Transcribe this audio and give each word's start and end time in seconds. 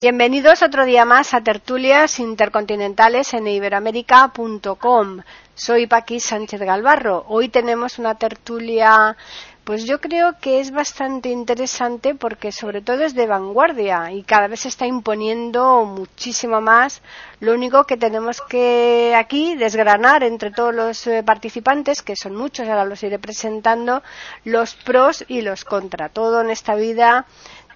Bienvenidos 0.00 0.62
otro 0.62 0.84
día 0.84 1.04
más 1.04 1.34
a 1.34 1.40
Tertulias 1.40 2.20
Intercontinentales 2.20 3.34
en 3.34 3.48
iberoamérica.com. 3.48 5.22
Soy 5.56 5.88
Paqui 5.88 6.20
Sánchez 6.20 6.60
Galvarro. 6.60 7.24
Hoy 7.26 7.48
tenemos 7.48 7.98
una 7.98 8.14
tertulia, 8.14 9.16
pues 9.64 9.86
yo 9.86 10.00
creo 10.00 10.38
que 10.40 10.60
es 10.60 10.70
bastante 10.70 11.30
interesante 11.30 12.14
porque 12.14 12.52
sobre 12.52 12.80
todo 12.80 13.02
es 13.02 13.16
de 13.16 13.26
vanguardia 13.26 14.12
y 14.12 14.22
cada 14.22 14.46
vez 14.46 14.60
se 14.60 14.68
está 14.68 14.86
imponiendo 14.86 15.84
muchísimo 15.84 16.60
más. 16.60 17.02
Lo 17.40 17.52
único 17.52 17.82
que 17.82 17.96
tenemos 17.96 18.40
que 18.40 19.16
aquí 19.16 19.56
desgranar 19.56 20.22
entre 20.22 20.52
todos 20.52 20.72
los 20.72 21.08
eh, 21.08 21.24
participantes, 21.24 22.02
que 22.02 22.14
son 22.14 22.36
muchos, 22.36 22.68
ahora 22.68 22.84
los 22.84 23.02
iré 23.02 23.18
presentando, 23.18 24.04
los 24.44 24.76
pros 24.76 25.24
y 25.26 25.42
los 25.42 25.64
contra. 25.64 26.08
Todo 26.08 26.40
en 26.40 26.50
esta 26.50 26.76
vida 26.76 27.26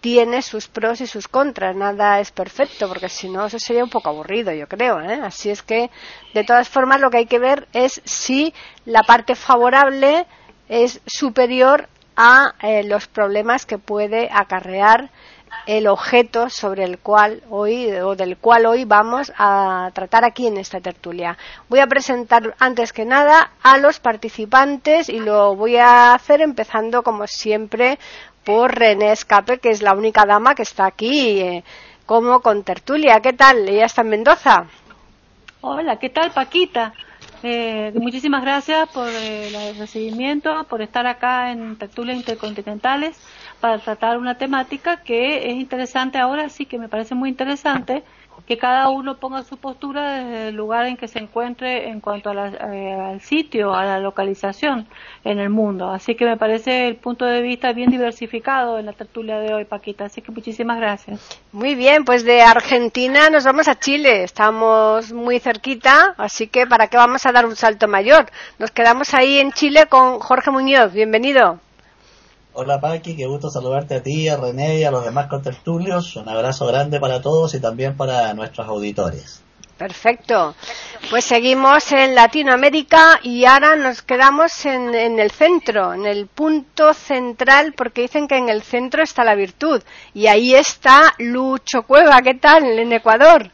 tiene 0.03 0.43
sus 0.43 0.67
pros 0.67 1.01
y 1.01 1.07
sus 1.07 1.29
contras, 1.29 1.77
nada 1.77 2.19
es 2.19 2.33
perfecto, 2.33 2.89
porque 2.89 3.09
si 3.09 3.29
no, 3.29 3.47
eso 3.47 3.61
sería 3.61 3.85
un 3.85 3.89
poco 3.89 4.11
aburrido, 4.11 4.53
yo 4.53 4.67
creo. 4.67 5.01
¿eh? 5.01 5.21
Así 5.23 5.49
es 5.49 5.63
que, 5.63 5.91
de 6.35 6.45
todas 6.45 6.69
formas, 6.69 7.01
lo 7.01 7.09
que 7.09 7.19
hay 7.19 7.27
que 7.27 7.39
ver 7.39 7.69
es 7.73 8.03
si 8.05 8.53
la 8.85 9.05
parte 9.05 9.37
favorable 9.37 10.27
es 10.69 11.01
superior 11.07 11.89
a 12.17 12.55
eh, 12.63 12.83
los 12.83 13.07
problemas 13.07 13.65
que 13.65 13.79
puede 13.79 14.29
acarrear 14.33 15.09
el 15.67 15.87
objeto 15.87 16.51
sobre 16.51 16.83
el 16.83 16.99
cual 16.99 17.43
hoy 17.49 17.93
o 17.93 18.17
del 18.17 18.37
cual 18.37 18.67
hoy 18.67 18.85
vamos 18.85 19.33
a 19.39 19.91
tratar 19.95 20.25
aquí 20.25 20.47
en 20.47 20.57
esta 20.57 20.81
tertulia. 20.81 21.39
Voy 21.69 21.79
a 21.79 21.87
presentar 21.87 22.55
antes 22.59 22.93
que 22.93 23.05
nada 23.05 23.53
a 23.63 23.79
los 23.79 24.01
participantes 24.01 25.09
y 25.09 25.21
lo 25.21 25.55
voy 25.55 25.77
a 25.77 26.15
hacer 26.15 26.41
empezando 26.41 27.03
como 27.03 27.27
siempre 27.27 27.99
por 28.45 28.75
René 28.75 29.13
Escape, 29.13 29.59
que 29.59 29.71
es 29.71 29.83
la 29.83 29.95
única 29.95 30.25
dama 30.27 30.55
que 30.55 30.63
está 30.63 30.87
aquí 30.87 31.41
eh, 31.41 31.65
como 32.07 32.41
con 32.41 32.65
tertulia. 32.65 33.21
¿Qué 33.21 33.33
tal? 33.33 33.69
Ella 33.69 33.87
está 33.87 34.03
en 34.03 34.09
Mendoza. 34.09 34.67
Hola, 35.61 35.99
¿qué 35.99 36.09
tal 36.09 36.33
Paquita? 36.33 36.93
Eh, 37.45 37.93
muchísimas 37.95 38.43
gracias 38.43 38.89
por 38.91 39.09
eh, 39.09 39.71
el 39.71 39.77
recibimiento, 39.77 40.65
por 40.65 40.81
estar 40.81 41.07
acá 41.07 41.51
en 41.51 41.77
Tertulias 41.77 42.17
Intercontinentales 42.17 43.17
para 43.61 43.79
tratar 43.79 44.19
una 44.19 44.39
temática 44.39 45.03
que 45.03 45.51
es 45.51 45.55
interesante 45.55 46.19
ahora, 46.19 46.49
sí 46.49 46.67
que 46.67 46.79
me 46.79 46.89
parece 46.89 47.15
muy 47.15 47.29
interesante 47.29 48.03
que 48.47 48.59
cada 48.59 48.89
uno 48.89 49.19
ponga 49.19 49.45
su 49.45 49.57
postura 49.57 50.13
desde 50.13 50.49
el 50.49 50.57
lugar 50.57 50.87
en 50.87 50.97
que 50.97 51.09
se 51.09 51.19
encuentre 51.19 51.89
en 51.89 52.01
cuanto 52.01 52.33
eh, 52.33 52.93
al 52.93 53.21
sitio, 53.21 53.75
a 53.75 53.85
la 53.85 53.99
localización 53.99 54.87
en 55.25 55.39
el 55.39 55.49
mundo. 55.49 55.91
Así 55.91 56.15
que 56.15 56.25
me 56.25 56.37
parece 56.37 56.89
el 56.89 56.97
punto 56.97 57.25
de 57.25 57.41
vista 57.41 57.73
bien 57.73 57.91
diversificado 57.91 58.79
en 58.79 58.87
la 58.87 58.93
tertulia 58.93 59.39
de 59.39 59.55
hoy, 59.55 59.65
Paquita. 59.65 60.07
Así 60.07 60.23
que 60.23 60.33
muchísimas 60.33 60.79
gracias. 60.79 61.21
Muy 61.53 61.75
bien, 61.75 62.05
pues 62.05 62.25
de 62.25 62.43
Argentina 62.43 63.31
nos 63.31 63.45
vamos 63.45 63.69
a 63.69 63.79
Chile. 63.79 64.25
Estamos 64.25 65.13
muy 65.13 65.39
cerquita, 65.39 66.15
así 66.19 66.49
que 66.49 66.67
¿para 66.67 66.89
qué 66.89 66.97
vamos 66.97 67.25
a 67.27 67.33
dar 67.33 67.47
un 67.47 67.57
salto 67.57 67.89
mayor? 67.89 68.27
Nos 68.59 68.71
quedamos 68.71 69.15
ahí 69.15 69.39
en 69.39 69.53
Chile 69.53 69.87
con 69.87 70.19
Jorge 70.19 70.51
Muñoz. 70.51 70.93
Bienvenido. 70.93 71.61
Hola 72.55 72.79
Paqui, 72.81 73.17
qué 73.17 73.27
gusto 73.27 73.49
saludarte 73.49 73.95
a 73.95 74.03
ti, 74.03 74.29
a 74.29 74.37
René 74.37 74.79
y 74.79 74.85
a 74.85 74.91
los 74.91 75.05
demás 75.05 75.27
contertulios. 75.29 76.17
Un 76.17 76.29
abrazo 76.29 76.67
grande 76.67 77.01
para 77.01 77.23
todos 77.23 77.55
y 77.55 77.61
también 77.61 77.97
para 77.97 78.35
nuestros 78.35 78.69
auditores. 78.69 79.43
Perfecto. 79.79 80.55
Pues 81.09 81.25
seguimos 81.25 81.91
en 81.93 82.15
Latinoamérica 82.15 83.21
y 83.23 83.47
ahora 83.47 83.75
nos 83.77 84.03
quedamos 84.03 84.67
en, 84.67 84.95
en, 84.95 85.19
el 85.19 85.31
centro, 85.31 85.95
en 85.95 86.05
el 86.05 86.27
punto 86.27 86.93
central, 86.93 87.73
porque 87.75 88.03
dicen 88.03 88.29
que 88.29 88.37
en 88.37 88.51
el 88.51 88.61
centro 88.61 89.03
está 89.03 89.25
la 89.25 89.35
virtud. 89.35 89.83
Y 90.13 90.27
ahí 90.27 90.55
está 90.55 91.15
Lucho 91.19 91.85
Cueva. 91.85 92.21
¿Qué 92.21 92.35
tal 92.35 92.65
en 92.79 92.93
Ecuador? 92.93 93.51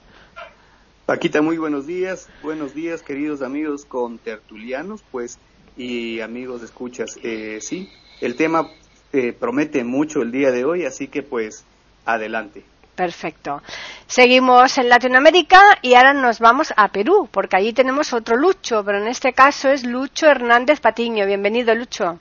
Paquita, 1.07 1.41
muy 1.41 1.57
buenos 1.57 1.87
días. 1.87 2.29
Buenos 2.43 2.75
días, 2.75 3.03
queridos 3.03 3.43
amigos 3.43 3.85
contertulianos, 3.85 5.05
pues, 5.13 5.39
y 5.77 6.21
amigos 6.21 6.63
escuchas. 6.65 7.17
Eh, 7.23 7.61
sí, 7.63 7.89
el 8.21 8.35
tema 8.35 8.69
eh, 9.13 9.33
promete 9.33 9.85
mucho 9.85 10.23
el 10.23 10.33
día 10.33 10.51
de 10.51 10.65
hoy, 10.65 10.85
así 10.85 11.09
que 11.09 11.23
pues 11.23 11.65
adelante. 12.05 12.65
Perfecto. 12.95 13.63
Seguimos 14.09 14.77
en 14.77 14.89
Latinoamérica 14.89 15.79
y 15.83 15.95
ahora 15.95 16.15
nos 16.15 16.41
vamos 16.41 16.75
a 16.77 16.89
Perú, 16.89 17.29
porque 17.31 17.57
allí 17.57 17.73
tenemos 17.73 18.13
otro 18.13 18.37
Lucho, 18.37 18.83
pero 18.85 18.99
en 18.99 19.07
este 19.07 19.33
caso 19.33 19.69
es 19.69 19.85
Lucho 19.85 20.27
Hernández 20.27 20.81
Patiño. 20.81 21.25
Bienvenido, 21.25 21.73
Lucho. 21.77 22.19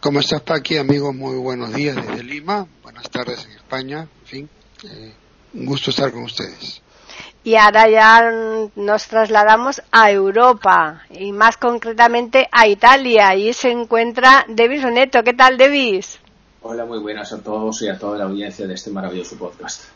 ¿Cómo 0.00 0.18
estás, 0.18 0.40
Paqui? 0.40 0.78
Amigos, 0.78 1.14
muy 1.14 1.36
buenos 1.36 1.72
días 1.72 1.94
desde 1.94 2.24
Lima. 2.24 2.66
Buenas 2.82 3.08
tardes 3.08 3.44
en 3.44 3.52
España. 3.52 4.00
En 4.00 4.26
fin, 4.26 4.50
eh, 4.82 5.12
un 5.54 5.64
gusto 5.64 5.90
estar 5.90 6.10
con 6.10 6.24
ustedes. 6.24 6.82
Y 7.44 7.56
ahora 7.56 7.88
ya 7.88 8.30
nos 8.76 9.08
trasladamos 9.08 9.82
a 9.90 10.12
Europa 10.12 11.02
y 11.10 11.32
más 11.32 11.56
concretamente 11.56 12.48
a 12.52 12.68
Italia. 12.68 13.28
Allí 13.28 13.52
se 13.52 13.70
encuentra 13.70 14.44
Devis 14.48 14.84
Oneto. 14.84 15.24
¿Qué 15.24 15.32
tal, 15.34 15.58
Devis? 15.58 16.20
Hola, 16.62 16.84
muy 16.84 17.00
buenas 17.00 17.32
a 17.32 17.42
todos 17.42 17.82
y 17.82 17.88
a 17.88 17.98
toda 17.98 18.18
la 18.18 18.24
audiencia 18.24 18.68
de 18.68 18.74
este 18.74 18.90
maravilloso 18.90 19.36
podcast. 19.36 19.86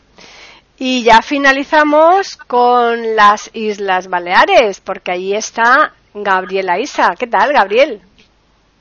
Y 0.77 1.03
ya 1.03 1.21
finalizamos 1.21 2.35
con 2.35 3.15
las 3.15 3.49
Islas 3.53 4.09
Baleares, 4.09 4.81
porque 4.81 5.11
allí 5.11 5.33
está 5.33 5.93
Gabriela 6.13 6.79
Isa. 6.79 7.15
¿Qué 7.17 7.27
tal, 7.27 7.53
Gabriel? 7.53 8.01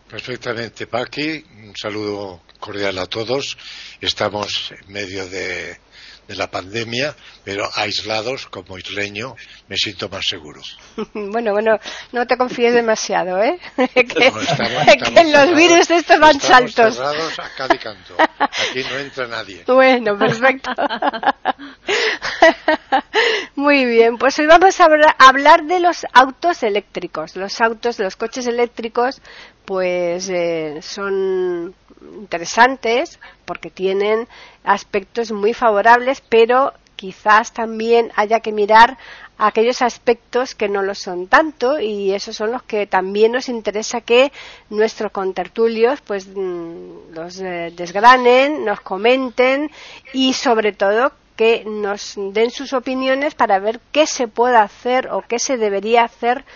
Perfectamente, 0.08 0.88
Paqui. 0.88 1.44
Un 1.64 1.76
saludo 1.76 2.40
cordial 2.58 2.98
a 2.98 3.06
todos. 3.06 3.56
Estamos 4.00 4.72
en 4.72 4.92
medio 4.92 5.28
de 5.28 5.78
de 6.26 6.34
la 6.34 6.50
pandemia, 6.50 7.14
pero 7.44 7.68
aislados 7.74 8.46
como 8.46 8.78
isleño 8.78 9.36
me 9.68 9.76
siento 9.76 10.08
más 10.08 10.24
seguro. 10.26 10.60
bueno, 11.14 11.52
bueno, 11.52 11.78
no 12.12 12.26
te 12.26 12.36
confíes 12.36 12.74
demasiado, 12.74 13.42
¿eh? 13.42 13.58
que, 13.94 14.04
que 14.04 15.24
los 15.24 15.54
virus 15.56 15.90
estos 15.90 16.18
van 16.18 16.40
saltos. 16.40 16.96
Cerrados 16.96 17.38
a 17.38 17.48
cada 17.56 17.78
canto. 17.78 18.16
Aquí 18.38 18.82
no 18.90 18.98
entra 18.98 19.26
nadie. 19.26 19.64
Bueno, 19.76 20.18
perfecto. 20.18 20.70
Muy 23.54 23.84
bien, 23.84 24.16
pues 24.16 24.38
hoy 24.38 24.46
vamos 24.46 24.80
a 24.80 24.88
hablar 25.18 25.64
de 25.64 25.80
los 25.80 26.06
autos 26.12 26.62
eléctricos. 26.62 27.36
Los 27.36 27.60
autos, 27.60 27.98
los 27.98 28.16
coches 28.16 28.46
eléctricos, 28.46 29.20
pues 29.64 30.28
eh, 30.30 30.78
son 30.80 31.74
interesantes 32.00 33.18
porque 33.44 33.70
tienen 33.70 34.28
aspectos 34.64 35.32
muy 35.32 35.54
favorables, 35.54 36.22
pero 36.28 36.72
quizás 36.96 37.52
también 37.52 38.10
haya 38.16 38.40
que 38.40 38.52
mirar 38.52 38.96
aquellos 39.38 39.82
aspectos 39.82 40.54
que 40.54 40.68
no 40.68 40.82
lo 40.82 40.94
son 40.94 41.28
tanto 41.28 41.78
y 41.78 42.12
esos 42.12 42.36
son 42.36 42.52
los 42.52 42.62
que 42.62 42.86
también 42.86 43.32
nos 43.32 43.48
interesa 43.48 44.00
que 44.00 44.32
nuestros 44.70 45.12
contertulios 45.12 46.00
pues 46.00 46.26
mm, 46.26 47.12
los 47.12 47.38
eh, 47.40 47.72
desgranen, 47.76 48.64
nos 48.64 48.80
comenten 48.80 49.70
y 50.14 50.32
sobre 50.32 50.72
todo 50.72 51.12
que 51.36 51.64
nos 51.66 52.14
den 52.16 52.50
sus 52.50 52.72
opiniones 52.72 53.34
para 53.34 53.58
ver 53.58 53.78
qué 53.92 54.06
se 54.06 54.26
puede 54.26 54.56
hacer 54.56 55.08
o 55.12 55.20
qué 55.20 55.38
se 55.38 55.58
debería 55.58 56.04
hacer 56.04 56.46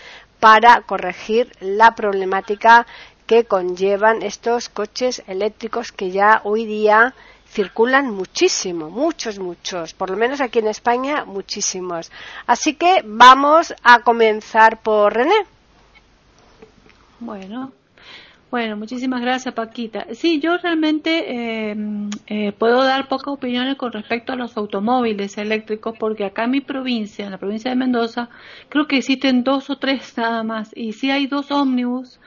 para 0.40 0.80
corregir 0.86 1.52
la 1.60 1.94
problemática 1.94 2.86
que 3.30 3.44
conllevan 3.44 4.22
estos 4.22 4.68
coches 4.68 5.22
eléctricos 5.28 5.92
que 5.92 6.10
ya 6.10 6.40
hoy 6.42 6.66
día 6.66 7.14
circulan 7.46 8.10
muchísimo, 8.10 8.90
muchos, 8.90 9.38
muchos, 9.38 9.94
por 9.94 10.10
lo 10.10 10.16
menos 10.16 10.40
aquí 10.40 10.58
en 10.58 10.66
España 10.66 11.24
muchísimos. 11.24 12.10
Así 12.48 12.74
que 12.74 13.04
vamos 13.04 13.72
a 13.84 14.00
comenzar 14.00 14.82
por 14.82 15.14
René. 15.14 15.46
Bueno, 17.20 17.70
bueno, 18.50 18.76
muchísimas 18.76 19.20
gracias 19.20 19.54
Paquita. 19.54 20.08
Sí, 20.12 20.40
yo 20.40 20.58
realmente 20.58 21.70
eh, 21.70 21.76
eh, 22.26 22.50
puedo 22.50 22.82
dar 22.82 23.06
pocas 23.06 23.28
opiniones 23.28 23.76
con 23.76 23.92
respecto 23.92 24.32
a 24.32 24.36
los 24.36 24.56
automóviles 24.56 25.38
eléctricos 25.38 25.96
porque 25.96 26.24
acá 26.24 26.46
en 26.46 26.50
mi 26.50 26.62
provincia, 26.62 27.26
en 27.26 27.30
la 27.30 27.38
provincia 27.38 27.70
de 27.70 27.76
Mendoza, 27.76 28.28
creo 28.68 28.88
que 28.88 28.96
existen 28.98 29.44
dos 29.44 29.70
o 29.70 29.78
tres 29.78 30.14
nada 30.16 30.42
más 30.42 30.72
y 30.74 30.94
sí 30.94 31.12
hay 31.12 31.28
dos 31.28 31.52
ómnibus 31.52 32.18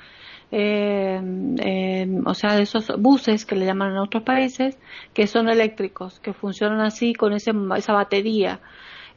eh, 0.56 1.20
eh, 1.58 2.22
o 2.26 2.36
sea, 2.36 2.56
de 2.56 2.62
esos 2.62 2.86
buses 3.00 3.44
que 3.44 3.56
le 3.56 3.66
llaman 3.66 3.94
en 3.94 3.98
otros 3.98 4.22
países, 4.22 4.78
que 5.12 5.26
son 5.26 5.50
eléctricos, 5.50 6.20
que 6.20 6.32
funcionan 6.32 6.82
así 6.82 7.16
con 7.16 7.34
ese, 7.34 7.54
esa 7.76 7.94
batería. 7.94 8.60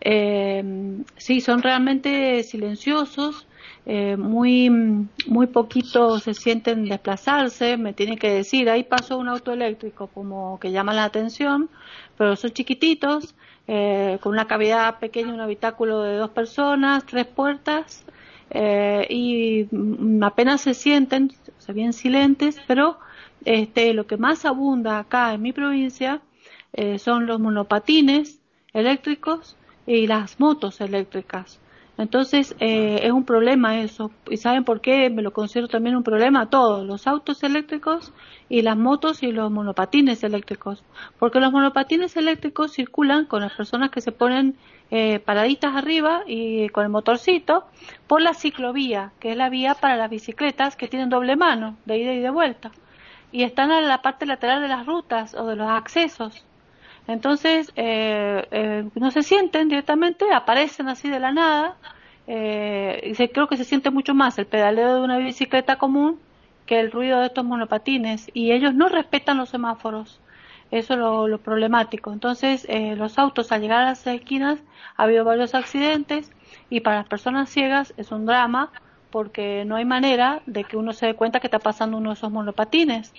Eh, 0.01 0.65
sí, 1.19 1.43
son 1.43 1.63
realmente 1.63 2.43
silenciosos, 2.43 3.47
eh, 3.85 4.17
muy, 4.17 4.71
muy 5.27 5.47
poquito 5.49 6.19
se 6.21 6.33
sienten 6.33 6.87
desplazarse, 6.87 7.77
me 7.77 7.93
tienen 7.93 8.17
que 8.19 8.31
decir, 8.31 8.71
ahí 8.71 8.85
pasó 8.85 9.19
un 9.19 9.29
auto 9.29 9.53
eléctrico, 9.53 10.07
como 10.09 10.59
que 10.59 10.73
llama 10.73 10.95
la 10.95 11.05
atención, 11.05 11.69
pero 12.17 12.35
son 12.37 12.53
chiquititos, 12.53 13.35
eh, 13.69 14.19
con 14.23 14.33
una 14.33 14.47
cavidad 14.47 14.99
pequeña, 15.01 15.35
un 15.35 15.41
habitáculo 15.41 16.03
de 16.03 16.17
dos 16.17 16.31
personas, 16.31 17.05
tres 17.05 17.27
puertas, 17.27 18.07
eh, 18.51 19.07
y 19.11 19.69
apenas 20.23 20.61
se 20.61 20.75
sienten, 20.75 21.33
se 21.59 21.73
ven 21.73 21.93
silentes, 21.93 22.61
pero 22.67 22.99
este, 23.45 23.93
lo 23.95 24.07
que 24.07 24.17
más 24.17 24.45
abunda 24.45 24.99
acá 24.99 25.35
en 25.35 25.43
mi 25.43 25.53
provincia 25.53 26.21
eh, 26.73 26.99
son 26.99 27.27
los 27.27 27.41
monopatines 27.41 28.41
eléctricos 28.73 29.57
y 29.87 30.07
las 30.07 30.39
motos 30.41 30.81
eléctricas. 30.81 31.61
Entonces 31.99 32.55
eh, 32.61 33.01
es 33.03 33.13
un 33.13 33.25
problema 33.25 33.81
eso. 33.81 34.11
¿Y 34.29 34.37
saben 34.37 34.65
por 34.65 34.81
qué? 34.81 35.09
Me 35.09 35.23
lo 35.23 35.33
considero 35.33 35.69
también 35.69 35.97
un 35.97 36.03
problema 36.03 36.51
todos, 36.51 36.87
los 36.87 37.07
autos 37.07 37.43
eléctricos 37.43 38.13
y 38.51 38.63
las 38.63 38.77
motos 38.77 39.23
y 39.23 39.33
los 39.33 39.51
monopatines 39.51 40.23
eléctricos. 40.23 40.85
Porque 41.19 41.41
los 41.41 41.53
monopatines 41.53 42.17
eléctricos 42.17 42.73
circulan 42.73 43.25
con 43.25 43.41
las 43.41 43.55
personas 43.55 43.91
que 43.91 44.03
se 44.03 44.13
ponen 44.13 44.57
eh, 44.91 45.19
paraditas 45.19 45.75
arriba 45.75 46.23
y 46.27 46.69
con 46.69 46.85
el 46.85 46.91
motorcito 46.91 47.65
por 48.07 48.23
la 48.23 48.35
ciclovía, 48.35 49.13
que 49.21 49.33
es 49.33 49.37
la 49.37 49.49
vía 49.49 49.75
para 49.75 49.97
las 49.97 50.11
bicicletas 50.11 50.77
que 50.77 50.89
tienen 50.89 51.09
doble 51.09 51.37
mano, 51.37 51.77
de 51.85 51.99
ida 51.99 52.13
y 52.13 52.21
de 52.21 52.31
vuelta. 52.31 52.71
Y 53.33 53.43
están 53.43 53.73
en 53.73 53.89
la 53.89 54.03
parte 54.03 54.27
lateral 54.27 54.63
de 54.63 54.69
las 54.69 54.87
rutas 54.87 55.35
o 55.35 55.47
de 55.47 55.57
los 55.57 55.69
accesos. 55.69 56.45
Entonces, 57.09 57.73
eh, 57.77 58.47
eh, 58.51 58.89
no 58.95 59.11
se 59.11 59.23
sienten 59.23 59.69
directamente, 59.69 60.27
aparecen 60.33 60.89
así 60.89 61.09
de 61.09 61.21
la 61.21 61.33
nada. 61.33 61.77
Eh, 62.27 63.15
y 63.19 63.29
creo 63.29 63.47
que 63.47 63.57
se 63.57 63.65
siente 63.65 63.91
mucho 63.91 64.15
más 64.15 64.39
el 64.39 64.47
pedaleo 64.47 64.97
de 64.97 65.01
una 65.03 65.19
bicicleta 65.19 65.77
común 65.77 66.19
que 66.67 66.81
el 66.81 66.91
ruido 66.91 67.21
de 67.21 67.27
estos 67.27 67.45
monopatines. 67.45 68.29
Y 68.35 68.53
ellos 68.53 68.75
no 68.75 68.89
respetan 68.89 69.37
los 69.37 69.51
semáforos. 69.51 70.21
Eso 70.71 70.95
es 70.95 71.31
lo, 71.31 71.39
problemático. 71.39 72.13
Entonces, 72.13 72.67
eh, 72.69 72.97
los 72.97 73.19
autos 73.19 73.53
al 73.53 73.61
llegar 73.61 73.83
a 73.83 73.87
las 73.87 74.07
esquinas 74.07 74.59
ha 74.97 75.05
habido 75.05 75.25
varios 75.25 75.55
accidentes 75.55 76.31
y 76.71 76.81
para 76.81 76.97
las 76.97 77.09
personas 77.09 77.51
ciegas 77.51 77.95
es 77.97 78.11
un 78.11 78.27
drama 78.27 78.73
porque 79.11 79.65
no 79.65 79.77
hay 79.77 79.85
manera 79.85 80.43
de 80.47 80.65
que 80.65 80.77
uno 80.77 80.93
se 80.93 81.07
dé 81.07 81.15
cuenta 81.15 81.41
que 81.41 81.47
está 81.47 81.61
pasando 81.61 81.97
uno 81.97 82.11
de 82.11 82.15
esos 82.15 82.33
monopatines. 82.33 83.13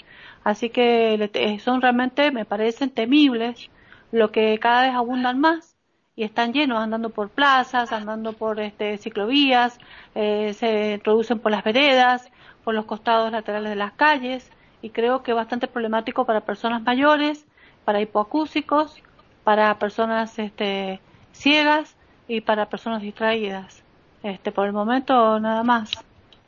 Así 0.43 0.69
que 0.69 1.59
son 1.63 1.81
realmente, 1.81 2.31
me 2.31 2.45
parecen 2.45 2.89
temibles 2.89 3.69
lo 4.11 4.31
que 4.31 4.57
cada 4.59 4.83
vez 4.83 4.93
abundan 4.93 5.39
más 5.39 5.75
y 6.15 6.23
están 6.23 6.51
llenos 6.51 6.79
andando 6.79 7.09
por 7.11 7.29
plazas, 7.29 7.91
andando 7.91 8.33
por 8.33 8.59
este, 8.59 8.97
ciclovías, 8.97 9.79
eh, 10.15 10.53
se 10.53 10.95
introducen 10.95 11.39
por 11.39 11.51
las 11.51 11.63
veredas, 11.63 12.29
por 12.63 12.73
los 12.73 12.85
costados 12.85 13.31
laterales 13.31 13.69
de 13.69 13.75
las 13.75 13.93
calles 13.93 14.51
y 14.81 14.89
creo 14.89 15.23
que 15.23 15.31
es 15.31 15.35
bastante 15.35 15.67
problemático 15.67 16.25
para 16.25 16.41
personas 16.41 16.81
mayores, 16.83 17.45
para 17.85 18.01
hipoacúsicos, 18.01 18.95
para 19.43 19.77
personas 19.79 20.37
este, 20.39 20.99
ciegas 21.31 21.95
y 22.27 22.41
para 22.41 22.69
personas 22.69 23.01
distraídas. 23.01 23.83
Este, 24.23 24.51
por 24.51 24.65
el 24.65 24.73
momento 24.73 25.39
nada 25.39 25.63
más. 25.63 25.91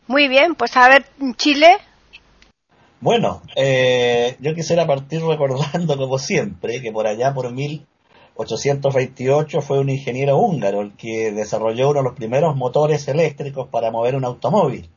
Muy 0.07 0.27
bien, 0.27 0.55
pues 0.55 0.75
a 0.75 0.89
ver, 0.89 1.05
Chile, 1.37 1.77
bueno, 3.01 3.41
eh, 3.55 4.35
yo 4.39 4.53
quisiera 4.53 4.85
partir 4.85 5.21
recordando, 5.23 5.97
como 5.97 6.17
siempre, 6.17 6.81
que 6.81 6.91
por 6.91 7.07
allá 7.07 7.33
por 7.33 7.49
1828 7.51 9.61
fue 9.61 9.79
un 9.79 9.89
ingeniero 9.89 10.37
húngaro 10.37 10.81
el 10.81 10.97
que 10.97 11.31
desarrolló 11.31 11.91
uno 11.91 11.99
de 11.99 12.03
los 12.03 12.15
primeros 12.15 12.57
motores 12.57 13.07
eléctricos 13.07 13.69
para 13.69 13.91
mover 13.91 14.15
un 14.15 14.25
automóvil. 14.25 14.89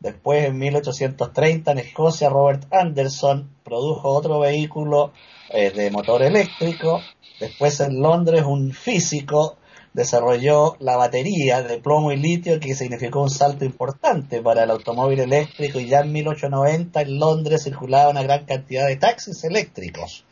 Después, 0.00 0.46
en 0.46 0.56
1830, 0.56 1.72
en 1.72 1.78
Escocia, 1.78 2.30
Robert 2.30 2.64
Anderson 2.72 3.50
produjo 3.62 4.08
otro 4.08 4.40
vehículo 4.40 5.12
eh, 5.50 5.70
de 5.72 5.90
motor 5.90 6.22
eléctrico. 6.22 7.02
Después, 7.38 7.78
en 7.80 8.00
Londres, 8.00 8.44
un 8.46 8.72
físico 8.72 9.58
desarrolló 9.92 10.76
la 10.78 10.96
batería 10.96 11.62
de 11.62 11.78
plomo 11.80 12.12
y 12.12 12.16
litio 12.16 12.58
que 12.60 12.74
significó 12.74 13.20
un 13.20 13.28
salto 13.28 13.66
importante 13.66 14.40
para 14.40 14.62
el 14.62 14.70
automóvil 14.70 15.20
eléctrico 15.20 15.80
y 15.80 15.88
ya 15.88 16.00
en 16.00 16.12
1890 16.12 17.02
en 17.02 17.18
Londres 17.18 17.64
circulaba 17.64 18.08
una 18.08 18.22
gran 18.22 18.46
cantidad 18.46 18.86
de 18.86 18.96
taxis 18.96 19.44
eléctricos. 19.44 20.24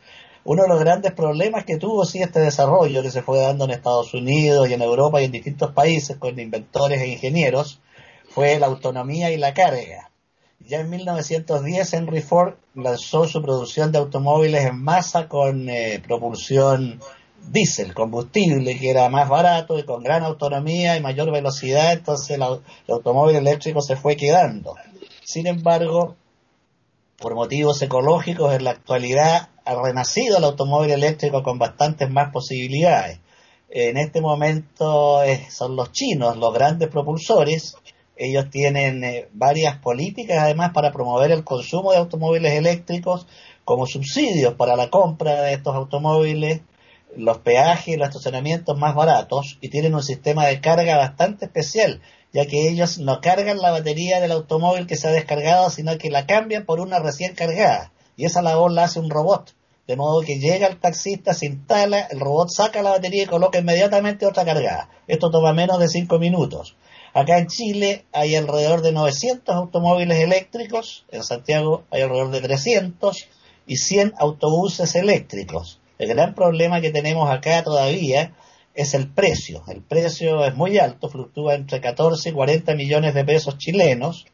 Uno 0.45 0.63
de 0.63 0.69
los 0.69 0.79
grandes 0.79 1.11
problemas 1.11 1.65
que 1.65 1.77
tuvo 1.77 2.05
sí 2.05 2.23
este 2.23 2.39
desarrollo 2.39 3.03
que 3.03 3.11
se 3.11 3.21
fue 3.21 3.37
dando 3.39 3.65
en 3.65 3.71
Estados 3.71 4.15
Unidos 4.15 4.67
y 4.67 4.73
en 4.73 4.81
Europa 4.81 5.21
y 5.21 5.25
en 5.25 5.31
distintos 5.31 5.73
países 5.73 6.17
con 6.17 6.39
inventores 6.39 7.01
e 7.01 7.07
ingenieros 7.09 7.81
fue 8.29 8.59
la 8.59 8.67
autonomía 8.67 9.31
y 9.31 9.37
la 9.37 9.53
carga. 9.53 10.11
Ya 10.59 10.81
en 10.81 10.89
1910 10.89 11.93
Henry 11.93 12.21
Ford 12.21 12.55
lanzó 12.75 13.27
su 13.27 13.41
producción 13.41 13.91
de 13.91 13.97
automóviles 13.97 14.65
en 14.65 14.81
masa 14.83 15.27
con 15.27 15.69
eh, 15.69 16.01
propulsión 16.05 16.99
diésel, 17.47 17.93
combustible, 17.93 18.77
que 18.77 18.89
era 18.89 19.09
más 19.09 19.29
barato 19.29 19.79
y 19.79 19.83
con 19.83 20.03
gran 20.03 20.23
autonomía 20.23 20.97
y 20.97 21.01
mayor 21.01 21.31
velocidad, 21.31 21.93
entonces 21.93 22.37
el, 22.37 22.43
automóvil 22.93 23.37
eléctrico 23.37 23.81
se 23.81 23.95
fue 23.95 24.15
quedando. 24.15 24.75
Sin 25.23 25.47
embargo, 25.47 26.15
por 27.17 27.35
motivos 27.35 27.81
ecológicos, 27.81 28.53
en 28.53 28.63
la 28.63 28.71
actualidad 28.71 29.49
ha 29.65 29.75
renacido 29.75 30.37
el 30.37 30.43
automóvil 30.43 30.91
eléctrico 30.91 31.43
con 31.43 31.59
bastantes 31.59 32.09
más 32.09 32.31
posibilidades. 32.31 33.19
En 33.69 33.97
este 33.97 34.19
momento 34.19 35.21
eh, 35.23 35.47
son 35.51 35.75
los 35.75 35.91
chinos 35.91 36.37
los 36.37 36.53
grandes 36.53 36.89
propulsores. 36.89 37.75
Ellos 38.21 38.49
tienen 38.49 39.01
eh, 39.05 39.29
varias 39.31 39.77
políticas 39.77 40.39
además 40.39 40.71
para 40.73 40.91
promover 40.91 41.31
el 41.31 41.45
consumo 41.45 41.93
de 41.93 41.99
automóviles 41.99 42.53
eléctricos 42.53 43.25
como 43.63 43.87
subsidios 43.87 44.55
para 44.55 44.75
la 44.75 44.89
compra 44.89 45.41
de 45.41 45.53
estos 45.53 45.73
automóviles 45.73 46.61
los 47.15 47.37
peajes 47.39 47.95
y 47.95 47.97
los 47.97 48.09
estacionamientos 48.09 48.77
más 48.77 48.93
baratos 48.93 49.57
y 49.61 49.69
tienen 49.69 49.95
un 49.95 50.03
sistema 50.03 50.45
de 50.45 50.59
carga 50.61 50.97
bastante 50.97 51.45
especial, 51.45 52.01
ya 52.33 52.45
que 52.45 52.67
ellos 52.67 52.99
no 52.99 53.21
cargan 53.21 53.57
la 53.57 53.71
batería 53.71 54.19
del 54.19 54.33
automóvil 54.33 54.85
que 54.85 54.97
se 54.97 55.07
ha 55.07 55.11
descargado, 55.11 55.69
sino 55.69 55.97
que 55.97 56.09
la 56.09 56.25
cambian 56.25 56.65
por 56.65 56.81
una 56.81 56.99
recién 56.99 57.35
cargada. 57.35 57.91
Y 58.17 58.25
esa 58.25 58.41
labor 58.41 58.71
la 58.71 58.83
hace 58.83 58.99
un 58.99 59.09
robot. 59.09 59.55
De 59.87 59.95
modo 59.95 60.21
que 60.21 60.39
llega 60.39 60.67
el 60.67 60.77
taxista, 60.77 61.33
se 61.33 61.47
instala, 61.47 62.01
el 62.11 62.19
robot 62.19 62.49
saca 62.49 62.83
la 62.83 62.91
batería 62.91 63.23
y 63.23 63.27
coloca 63.27 63.57
inmediatamente 63.57 64.27
otra 64.27 64.45
cargada. 64.45 64.89
Esto 65.07 65.31
toma 65.31 65.53
menos 65.53 65.79
de 65.79 65.87
5 65.87 66.19
minutos. 66.19 66.75
Acá 67.13 67.39
en 67.39 67.47
Chile 67.47 68.05
hay 68.11 68.35
alrededor 68.35 68.81
de 68.81 68.91
900 68.91 69.55
automóviles 69.55 70.19
eléctricos, 70.19 71.05
en 71.11 71.23
Santiago 71.23 71.83
hay 71.89 72.01
alrededor 72.03 72.31
de 72.31 72.41
300 72.41 73.27
y 73.65 73.77
100 73.77 74.13
autobuses 74.17 74.95
eléctricos. 74.95 75.79
El 75.97 76.09
gran 76.09 76.35
problema 76.35 76.81
que 76.81 76.91
tenemos 76.91 77.29
acá 77.29 77.63
todavía 77.63 78.33
es 78.73 78.93
el 78.93 79.09
precio. 79.09 79.63
El 79.67 79.81
precio 79.81 80.45
es 80.45 80.55
muy 80.55 80.77
alto, 80.77 81.09
fluctúa 81.09 81.55
entre 81.55 81.81
14 81.81 82.29
y 82.29 82.31
40 82.31 82.75
millones 82.75 83.13
de 83.13 83.25
pesos 83.25 83.57
chilenos, 83.57 84.25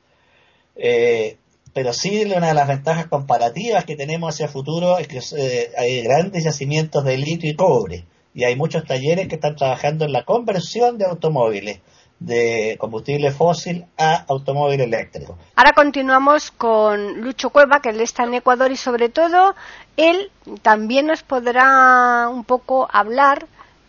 eh, 0.75 1.38
pero 1.74 1.94
sí 1.94 2.24
una 2.25 2.50
de 2.50 2.53
las 2.53 2.67
ventajas 2.67 3.08
comparativas 3.08 3.86
que 3.86 3.96
tenemos 3.96 4.34
hacia 4.34 4.46
el 4.46 4.51
futuro 4.51 4.98
es 4.98 5.08
que 5.08 5.20
eh, 5.38 5.72
hay 5.77 6.01
grandes 6.03 6.44
yacimientos 6.44 7.03
de 7.03 7.17
litio 7.17 7.50
y 7.50 7.55
cobre 7.55 8.05
y 8.34 8.44
hay 8.44 8.55
muchos 8.55 8.86
talleres 8.86 9.27
que 9.27 9.36
están 9.36 9.55
trabajando 9.55 10.05
en 10.05 10.12
la 10.12 10.24
conversión 10.24 10.98
de 10.98 11.05
automóviles 11.05 11.79
de 12.19 12.77
combustible 12.79 13.31
fósil 13.31 13.86
a 13.98 14.25
automóvil 14.27 14.81
eléctrico. 14.81 15.38
Ahora 15.55 15.74
continuamos 15.74 16.51
con 16.51 17.22
Lucho 17.22 17.50
Cueva, 17.50 17.81
que 17.81 17.89
él 17.89 18.01
está 18.01 18.24
en 18.24 18.36
Ecuador 18.36 18.72
y 18.72 18.77
sobre 18.77 19.10
todo 19.10 19.55
él 19.98 20.31
también 20.62 21.07
nos 21.07 21.24
podrá 21.24 22.27
un 22.29 22.43
poco 22.43 22.88
hablar 22.91 23.48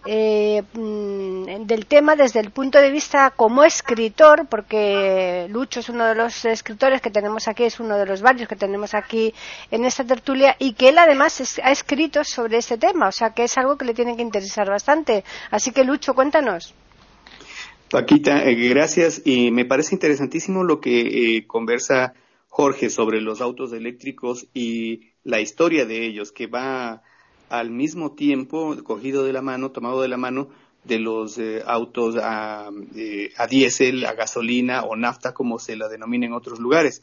eh, 0.08 0.62
mm, 0.72 1.66
del 1.66 1.86
tema 1.86 2.14
desde 2.14 2.38
el 2.38 2.50
punto 2.52 2.78
de 2.78 2.92
vista 2.92 3.30
como 3.30 3.64
escritor, 3.64 4.46
porque 4.48 5.46
Lucho 5.50 5.80
es 5.80 5.88
uno 5.88 6.04
de 6.06 6.14
los 6.14 6.44
escritores 6.44 7.00
que 7.00 7.10
tenemos 7.10 7.48
aquí, 7.48 7.64
es 7.64 7.80
uno 7.80 7.98
de 7.98 8.06
los 8.06 8.22
varios 8.22 8.48
que 8.48 8.54
tenemos 8.54 8.94
aquí 8.94 9.34
en 9.70 9.84
esta 9.84 10.04
tertulia 10.04 10.54
y 10.60 10.74
que 10.74 10.90
él 10.90 10.98
además 10.98 11.58
ha 11.62 11.72
escrito 11.72 12.22
sobre 12.22 12.58
este 12.58 12.78
tema, 12.78 13.08
o 13.08 13.12
sea 13.12 13.30
que 13.30 13.44
es 13.44 13.58
algo 13.58 13.76
que 13.76 13.84
le 13.84 13.94
tiene 13.94 14.14
que 14.14 14.22
interesar 14.22 14.68
bastante. 14.68 15.24
Así 15.50 15.72
que 15.72 15.82
Lucho, 15.82 16.14
cuéntanos. 16.14 16.72
Paquita, 17.90 18.44
eh, 18.44 18.54
gracias. 18.68 19.22
Y 19.24 19.50
me 19.50 19.64
parece 19.64 19.94
interesantísimo 19.94 20.64
lo 20.64 20.80
que 20.80 21.36
eh, 21.36 21.46
conversa 21.46 22.14
Jorge 22.48 22.90
sobre 22.90 23.20
los 23.20 23.40
autos 23.40 23.72
eléctricos 23.72 24.46
y 24.54 25.12
la 25.24 25.40
historia 25.40 25.84
de 25.86 26.04
ellos, 26.06 26.32
que 26.32 26.46
va 26.46 27.02
al 27.48 27.70
mismo 27.70 28.12
tiempo 28.12 28.76
cogido 28.82 29.24
de 29.24 29.32
la 29.32 29.42
mano, 29.42 29.70
tomado 29.70 30.02
de 30.02 30.08
la 30.08 30.16
mano 30.16 30.48
de 30.84 30.98
los 30.98 31.38
eh, 31.38 31.62
autos 31.66 32.16
a, 32.16 32.68
a 32.68 33.46
diésel, 33.48 34.04
a 34.04 34.14
gasolina 34.14 34.82
o 34.84 34.96
nafta, 34.96 35.32
como 35.34 35.58
se 35.58 35.76
la 35.76 35.88
denomina 35.88 36.26
en 36.26 36.32
otros 36.32 36.58
lugares. 36.58 37.02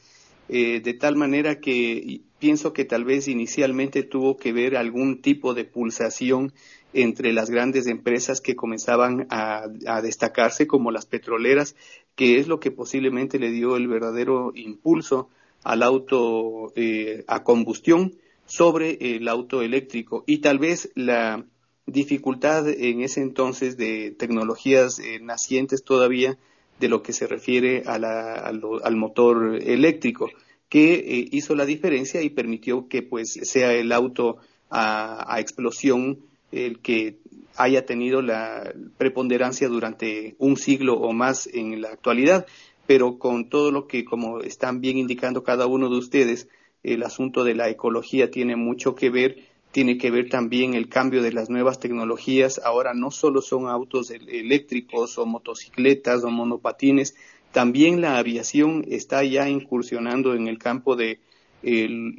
eh, 0.49 0.81
de 0.81 0.93
tal 0.93 1.15
manera 1.15 1.59
que 1.59 2.21
pienso 2.39 2.73
que 2.73 2.83
tal 2.85 3.05
vez 3.05 3.27
inicialmente 3.29 4.03
tuvo 4.03 4.35
que 4.37 4.51
ver 4.51 4.75
algún 4.75 5.21
tipo 5.21 5.53
de 5.53 5.63
pulsación 5.63 6.51
entre 6.93 7.33
las 7.33 7.49
grandes 7.49 7.87
empresas 7.87 8.41
que 8.41 8.55
comenzaban 8.55 9.27
a, 9.29 9.67
destacarse 10.01 10.67
como 10.67 10.91
las 10.91 11.05
petroleras, 11.05 11.75
que 12.15 12.37
es 12.37 12.47
lo 12.47 12.59
que 12.59 12.71
posiblemente 12.71 13.39
le 13.39 13.51
dio 13.51 13.75
el 13.75 13.87
verdadero 13.87 14.51
impulso 14.55 15.29
al 15.63 15.83
auto 15.83 16.73
eh, 16.75 17.23
a 17.27 17.43
combustión 17.43 18.15
sobre 18.45 19.15
el 19.15 19.27
auto 19.27 19.61
eléctrico. 19.61 20.23
Y 20.27 20.39
tal 20.39 20.59
vez 20.59 20.91
la 20.95 21.45
dificultad 21.85 22.67
en 22.69 23.01
ese 23.01 23.21
entonces 23.21 23.77
de 23.77 24.11
tecnologías 24.11 24.99
eh, 24.99 25.19
nacientes 25.21 25.83
todavía 25.83 26.37
de 26.79 26.87
lo 26.89 27.03
que 27.03 27.13
se 27.13 27.27
refiere 27.27 27.83
al, 27.85 28.95
motor 28.95 29.59
eléctrico 29.61 30.29
que 30.69 30.93
eh, 30.95 31.27
hizo 31.31 31.55
la 31.55 31.65
diferencia 31.65 32.21
y 32.21 32.29
permitió 32.29 32.87
que 32.87 33.03
pues 33.03 33.33
sea 33.43 33.73
el 33.73 33.91
auto 33.91 34.37
a, 34.69 35.39
explosión 35.39 36.19
el 36.53 36.79
que 36.79 37.17
haya 37.55 37.85
tenido 37.85 38.21
la 38.21 38.73
preponderancia 38.97 39.67
durante 39.67 40.35
un 40.37 40.57
siglo 40.57 40.95
o 40.95 41.13
más 41.13 41.47
en 41.47 41.81
la 41.81 41.89
actualidad, 41.89 42.45
pero 42.87 43.17
con 43.17 43.49
todo 43.49 43.71
lo 43.71 43.87
que, 43.87 44.05
como 44.05 44.39
están 44.39 44.81
bien 44.81 44.97
indicando 44.97 45.43
cada 45.43 45.67
uno 45.67 45.89
de 45.89 45.97
ustedes, 45.97 46.47
el 46.83 47.03
asunto 47.03 47.43
de 47.43 47.55
la 47.55 47.69
ecología 47.69 48.29
tiene 48.29 48.55
mucho 48.55 48.95
que 48.95 49.09
ver, 49.09 49.37
tiene 49.71 49.97
que 49.97 50.11
ver 50.11 50.29
también 50.29 50.73
el 50.73 50.89
cambio 50.89 51.21
de 51.21 51.31
las 51.31 51.49
nuevas 51.49 51.79
tecnologías. 51.79 52.59
Ahora 52.63 52.93
no 52.93 53.09
solo 53.09 53.41
son 53.41 53.67
autos 53.67 54.11
eléctricos 54.11 55.17
o 55.17 55.25
motocicletas 55.25 56.23
o 56.23 56.29
monopatines, 56.29 57.15
también 57.53 58.01
la 58.01 58.17
aviación 58.17 58.83
está 58.89 59.23
ya 59.23 59.47
incursionando 59.47 60.33
en 60.33 60.47
el 60.47 60.57
campo 60.57 60.95
del 60.95 61.19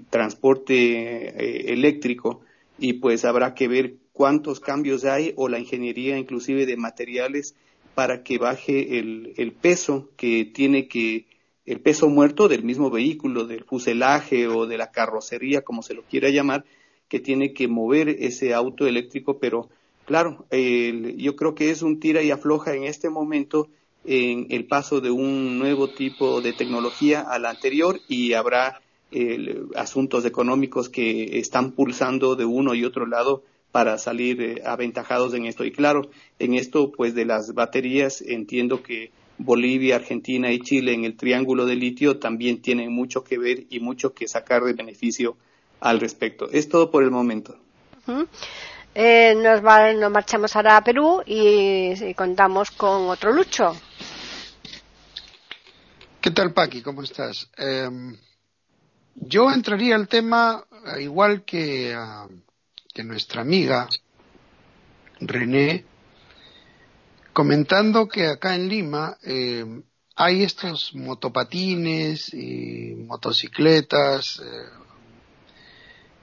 transporte 0.08 0.74
eh, 0.74 1.72
eléctrico 1.72 2.40
y 2.78 2.94
pues 2.94 3.24
habrá 3.24 3.52
que 3.54 3.66
ver 3.66 3.96
cuántos 4.14 4.60
cambios 4.60 5.04
hay 5.04 5.34
o 5.36 5.48
la 5.48 5.58
ingeniería 5.58 6.16
inclusive 6.16 6.64
de 6.64 6.78
materiales 6.78 7.54
para 7.94 8.22
que 8.22 8.38
baje 8.38 8.98
el 8.98 9.52
peso 9.60 10.08
que 10.16 10.46
tiene 10.46 10.88
que 10.88 11.26
el 11.66 11.80
peso 11.80 12.08
muerto 12.08 12.48
del 12.48 12.62
mismo 12.62 12.90
vehículo, 12.90 13.46
del 13.46 13.64
fuselaje 13.64 14.48
o 14.48 14.66
de 14.66 14.78
la 14.78 14.90
carrocería, 14.90 15.62
como 15.62 15.82
se 15.82 15.94
lo 15.94 16.02
quiera 16.02 16.28
llamar, 16.28 16.64
que 17.08 17.20
tiene 17.20 17.52
que 17.52 17.68
mover 17.68 18.08
ese 18.08 18.54
auto 18.54 18.86
eléctrico, 18.86 19.38
pero 19.38 19.70
claro, 20.04 20.46
yo 20.50 21.36
creo 21.36 21.54
que 21.54 21.70
es 21.70 21.82
un 21.82 22.00
tira 22.00 22.22
y 22.22 22.30
afloja 22.30 22.74
en 22.74 22.84
este 22.84 23.08
momento 23.08 23.68
en 24.04 24.46
el 24.50 24.66
paso 24.66 25.00
de 25.00 25.10
un 25.10 25.58
nuevo 25.58 25.88
tipo 25.88 26.42
de 26.42 26.52
tecnología 26.52 27.20
a 27.20 27.38
la 27.38 27.50
anterior 27.50 28.00
y 28.08 28.34
habrá 28.34 28.80
asuntos 29.76 30.24
económicos 30.26 30.88
que 30.88 31.38
están 31.38 31.72
pulsando 31.72 32.36
de 32.36 32.44
uno 32.44 32.74
y 32.74 32.84
otro 32.84 33.06
lado 33.06 33.42
para 33.74 33.98
salir 33.98 34.40
eh, 34.40 34.62
aventajados 34.64 35.34
en 35.34 35.46
esto. 35.46 35.64
Y 35.64 35.72
claro, 35.72 36.02
en 36.38 36.54
esto 36.54 36.92
pues 36.92 37.12
de 37.16 37.24
las 37.24 37.54
baterías 37.54 38.22
entiendo 38.22 38.84
que 38.84 39.10
Bolivia, 39.36 39.96
Argentina 39.96 40.52
y 40.52 40.60
Chile 40.60 40.94
en 40.94 41.04
el 41.04 41.16
triángulo 41.16 41.66
de 41.66 41.74
litio 41.74 42.20
también 42.20 42.62
tienen 42.62 42.92
mucho 42.92 43.24
que 43.24 43.36
ver 43.36 43.64
y 43.70 43.80
mucho 43.80 44.14
que 44.14 44.28
sacar 44.28 44.62
de 44.62 44.74
beneficio 44.74 45.36
al 45.80 45.98
respecto. 45.98 46.48
Es 46.52 46.68
todo 46.68 46.92
por 46.92 47.02
el 47.02 47.10
momento. 47.10 47.58
Eh, 48.94 49.34
nos, 49.34 49.60
marchamos 49.60 50.54
ahora 50.54 50.76
a 50.76 50.84
Perú 50.84 51.24
y, 51.26 52.14
contamos 52.14 52.70
con 52.70 53.08
otro 53.08 53.32
Lucho. 53.32 53.74
¿Qué 56.20 56.30
tal, 56.30 56.52
Paqui? 56.52 56.80
¿Cómo 56.80 57.02
estás? 57.02 57.50
Em, 57.56 58.16
yo 59.16 59.50
entraría 59.50 59.96
al 59.96 60.06
tema 60.06 60.64
igual 61.00 61.44
que, 61.44 61.92
que 62.94 63.02
nuestra 63.02 63.42
amiga 63.42 63.88
René, 65.18 65.84
comentando 67.32 68.06
que 68.06 68.28
acá 68.28 68.54
en 68.54 68.68
Lima 68.68 69.18
eh, 69.24 69.82
hay 70.14 70.44
estos 70.44 70.94
motopatines 70.94 72.32
y 72.32 72.94
motocicletas 72.94 74.40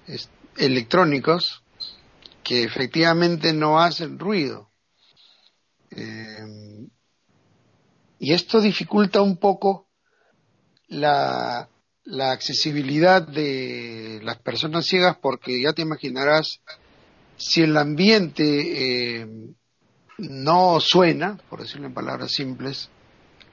eh, 0.08 0.18
electrónicos 0.58 1.62
que 2.42 2.64
efectivamente 2.64 3.52
no 3.52 3.82
hacen 3.82 4.18
ruido. 4.18 4.72
Eh, 5.90 6.88
y 8.18 8.34
esto 8.34 8.62
dificulta 8.62 9.22
un 9.22 9.36
poco 9.36 9.90
la, 10.88 11.68
la 12.04 12.32
accesibilidad 12.32 13.22
de 13.22 14.20
las 14.24 14.40
personas 14.40 14.86
ciegas 14.86 15.18
porque 15.22 15.62
ya 15.62 15.74
te 15.74 15.82
imaginarás 15.82 16.60
si 17.38 17.62
el 17.62 17.76
ambiente 17.78 19.28
no 20.18 20.80
suena, 20.80 21.38
por 21.50 21.62
decirlo 21.62 21.88
en 21.88 21.94
palabras 21.94 22.32
simples, 22.32 22.90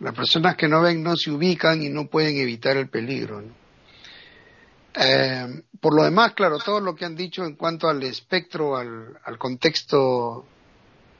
las 0.01 0.15
personas 0.15 0.57
que 0.57 0.69
no 0.69 0.83
ven 0.83 1.03
no 1.03 1.17
se 1.17 1.31
ubican 1.31 1.83
y 1.83 1.89
no 1.89 2.09
pueden 2.09 2.37
evitar 2.37 2.77
el 2.77 2.89
peligro. 2.89 3.43
Eh, 4.95 5.63
por 5.81 5.95
lo 5.95 6.05
demás, 6.05 6.35
claro, 6.35 6.59
todo 6.59 6.81
lo 6.81 6.95
que 6.95 7.05
han 7.05 7.17
dicho 7.17 7.45
en 7.45 7.55
cuanto 7.55 7.89
al 7.89 8.03
espectro, 8.03 8.77
al, 8.77 9.39
contexto 9.39 10.45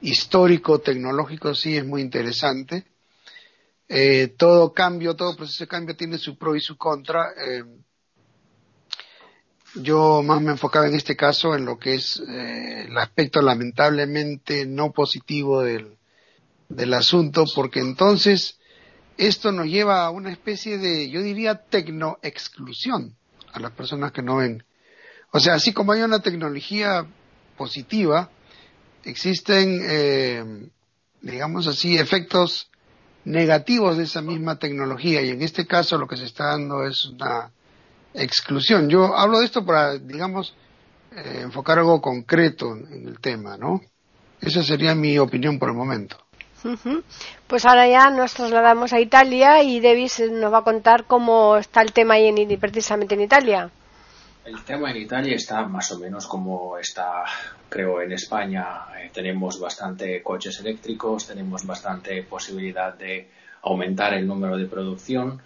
histórico, 0.01 0.79
tecnológico, 0.79 1.55
sí 1.55 1.77
es 1.77 1.85
muy 1.85 2.01
interesante. 2.01 2.85
Eh, 3.91 4.35
todo 4.37 4.71
cambio, 4.71 5.15
todo 5.15 5.35
proceso 5.35 5.63
de 5.63 5.67
cambio 5.67 5.95
tiene 5.95 6.19
su 6.19 6.37
pro 6.37 6.55
y 6.55 6.61
su 6.61 6.77
contra. 6.77 7.31
Eh, 7.35 7.63
yo 9.75 10.21
más 10.21 10.41
me 10.41 10.51
enfocaba 10.51 10.87
en 10.87 10.93
este 10.93 11.15
caso 11.15 11.55
en 11.55 11.65
lo 11.65 11.79
que 11.79 11.95
es 11.95 12.21
eh, 12.27 12.85
el 12.87 12.97
aspecto 12.97 13.41
lamentablemente 13.41 14.67
no 14.67 14.91
positivo 14.91 15.63
del, 15.63 15.97
del 16.69 16.93
asunto, 16.93 17.45
porque 17.55 17.79
entonces 17.79 18.59
esto 19.17 19.51
nos 19.51 19.65
lleva 19.65 20.05
a 20.05 20.11
una 20.11 20.31
especie 20.31 20.77
de, 20.77 21.09
yo 21.09 21.23
diría, 21.23 21.63
tecno-exclusión 21.65 23.15
a 23.51 23.59
las 23.59 23.71
personas 23.71 24.11
que 24.11 24.21
no 24.21 24.37
ven. 24.37 24.63
O 25.31 25.39
sea, 25.39 25.55
así 25.55 25.73
como 25.73 25.93
hay 25.93 26.01
una 26.01 26.21
tecnología 26.21 27.07
positiva, 27.57 28.29
existen, 29.03 29.81
eh, 29.83 30.69
digamos 31.21 31.65
así, 31.67 31.97
efectos 31.97 32.69
negativos 33.25 33.97
de 33.97 34.03
esa 34.03 34.21
misma 34.21 34.57
tecnología 34.57 35.21
y 35.21 35.29
en 35.29 35.41
este 35.41 35.67
caso 35.67 35.97
lo 35.97 36.07
que 36.07 36.17
se 36.17 36.25
está 36.25 36.47
dando 36.47 36.85
es 36.85 37.05
una 37.05 37.51
exclusión. 38.13 38.89
Yo 38.89 39.15
hablo 39.15 39.39
de 39.39 39.45
esto 39.45 39.65
para, 39.65 39.97
digamos, 39.97 40.55
eh, 41.15 41.41
enfocar 41.41 41.79
algo 41.79 42.01
concreto 42.01 42.75
en 42.75 43.07
el 43.07 43.19
tema, 43.19 43.57
¿no? 43.57 43.81
Esa 44.41 44.63
sería 44.63 44.95
mi 44.95 45.17
opinión 45.17 45.59
por 45.59 45.69
el 45.69 45.75
momento. 45.75 46.17
Pues 47.47 47.65
ahora 47.65 47.87
ya 47.87 48.09
nos 48.09 48.33
trasladamos 48.33 48.91
a 48.91 48.99
Italia 48.99 49.63
y 49.63 49.79
Davis 49.79 50.19
nos 50.31 50.51
va 50.51 50.59
a 50.59 50.63
contar 50.63 51.05
cómo 51.05 51.57
está 51.57 51.81
el 51.81 51.93
tema 51.93 52.15
ahí 52.15 52.27
en, 52.27 52.59
precisamente 52.59 53.15
en 53.15 53.21
Italia. 53.21 53.69
El 54.49 54.63
tema 54.63 54.91
en 54.91 54.97
Italia 54.97 55.35
está 55.35 55.63
más 55.65 55.91
o 55.91 55.99
menos 55.99 56.25
como 56.25 56.77
está, 56.77 57.23
creo, 57.69 58.01
en 58.01 58.11
España. 58.11 58.85
Eh, 58.97 59.11
tenemos 59.13 59.59
bastante 59.59 60.23
coches 60.23 60.59
eléctricos, 60.59 61.27
tenemos 61.27 61.65
bastante 61.65 62.23
posibilidad 62.23 62.93
de 62.93 63.29
aumentar 63.61 64.13
el 64.13 64.25
número 64.25 64.57
de 64.57 64.65
producción 64.65 65.41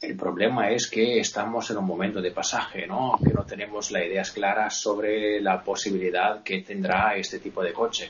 el 0.00 0.16
problema 0.16 0.70
es 0.70 0.88
que 0.88 1.18
estamos 1.18 1.68
en 1.70 1.78
un 1.78 1.84
momento 1.84 2.22
de 2.22 2.30
pasaje, 2.30 2.86
¿no? 2.86 3.18
Que 3.22 3.32
no 3.32 3.44
tenemos 3.44 3.90
las 3.90 4.04
ideas 4.04 4.30
claras 4.30 4.80
sobre 4.80 5.40
la 5.40 5.60
posibilidad 5.64 6.44
que 6.44 6.62
tendrá 6.62 7.16
este 7.16 7.40
tipo 7.40 7.64
de 7.64 7.72
coche. 7.72 8.08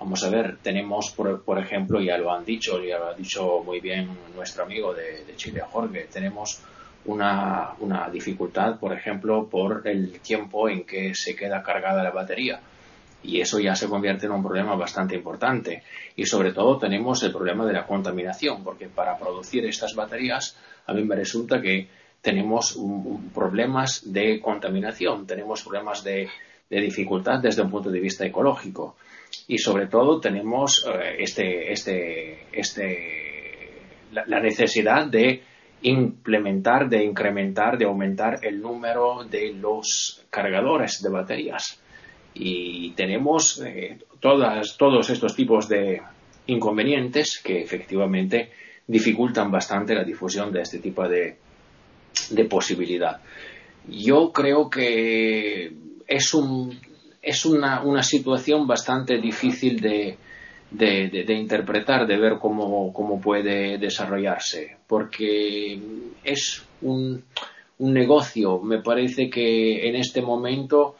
Vamos 0.00 0.24
a 0.24 0.30
ver, 0.30 0.58
tenemos, 0.60 1.12
por, 1.12 1.58
ejemplo, 1.60 2.00
ya 2.00 2.18
lo 2.18 2.32
han 2.32 2.44
dicho, 2.44 2.82
ya 2.82 2.98
lo 2.98 3.10
ha 3.10 3.14
dicho 3.14 3.62
muy 3.64 3.78
bien 3.78 4.08
nuestro 4.34 4.64
amigo 4.64 4.92
de, 4.92 5.24
Chile, 5.36 5.60
Jorge, 5.70 6.08
tenemos 6.12 6.62
una, 7.04 7.74
una, 7.80 8.08
dificultad, 8.10 8.78
por 8.78 8.92
ejemplo, 8.92 9.48
por 9.48 9.82
el 9.86 10.20
tiempo 10.20 10.68
en 10.68 10.84
que 10.84 11.14
se 11.14 11.34
queda 11.34 11.62
cargada 11.62 12.02
la 12.02 12.10
batería. 12.10 12.60
Y 13.22 13.40
eso 13.40 13.58
ya 13.58 13.74
se 13.74 13.88
convierte 13.88 14.26
en 14.26 14.32
un 14.32 14.42
problema 14.42 14.74
bastante 14.76 15.14
importante. 15.14 15.82
Y 16.16 16.24
sobre 16.26 16.52
todo 16.52 16.78
tenemos 16.78 17.22
el 17.22 17.32
problema 17.32 17.66
de 17.66 17.74
la 17.74 17.86
contaminación, 17.86 18.64
porque 18.64 18.88
para 18.88 19.18
producir 19.18 19.64
estas 19.66 19.94
baterías 19.94 20.56
a 20.86 20.92
mí 20.92 21.04
me 21.04 21.16
resulta 21.16 21.60
que 21.60 21.88
tenemos 22.20 22.78
problemas 23.34 24.12
de 24.12 24.40
contaminación, 24.40 25.26
tenemos 25.26 25.62
problemas 25.62 26.04
de, 26.04 26.28
dificultad 26.68 27.40
desde 27.40 27.62
un 27.62 27.70
punto 27.70 27.90
de 27.90 27.98
vista 27.98 28.24
ecológico 28.24 28.94
y 29.48 29.58
sobre 29.58 29.88
todo 29.88 30.20
tenemos 30.20 30.86
eh, 30.86 31.16
este, 31.18 31.72
este, 31.72 32.46
este, 32.52 33.72
la, 34.12 34.38
necesidad 34.38 35.06
de 35.06 35.42
implementar, 35.82 36.88
de 36.88 37.04
incrementar, 37.04 37.78
de 37.78 37.86
aumentar 37.86 38.40
el 38.42 38.60
número 38.60 39.24
de 39.24 39.52
los 39.52 40.24
cargadores 40.30 41.02
de 41.02 41.08
baterías. 41.08 41.80
Y 42.34 42.90
tenemos 42.92 43.60
eh, 43.64 43.98
todas, 44.20 44.76
todos 44.76 45.10
estos 45.10 45.34
tipos 45.34 45.68
de 45.68 46.02
inconvenientes 46.46 47.40
que 47.42 47.60
efectivamente 47.62 48.50
dificultan 48.86 49.50
bastante 49.50 49.94
la 49.94 50.04
difusión 50.04 50.52
de 50.52 50.62
este 50.62 50.78
tipo 50.78 51.08
de, 51.08 51.36
de 52.30 52.44
posibilidad. 52.44 53.20
Yo 53.88 54.32
creo 54.32 54.68
que 54.68 55.72
es, 56.06 56.34
un, 56.34 56.78
es 57.22 57.46
una, 57.46 57.82
una 57.82 58.02
situación 58.02 58.66
bastante 58.66 59.18
difícil 59.18 59.80
de, 59.80 60.18
de, 60.70 61.34
interpretar, 61.34 62.06
de 62.06 62.16
ver 62.16 62.38
cómo, 62.38 62.92
cómo, 62.92 63.20
puede 63.20 63.78
desarrollarse, 63.78 64.76
porque 64.86 65.80
es 66.22 66.64
un, 66.82 67.24
un, 67.78 67.92
negocio. 67.92 68.60
Me 68.60 68.80
parece 68.80 69.28
que 69.28 69.88
en 69.88 69.96
este 69.96 70.22
momento 70.22 70.96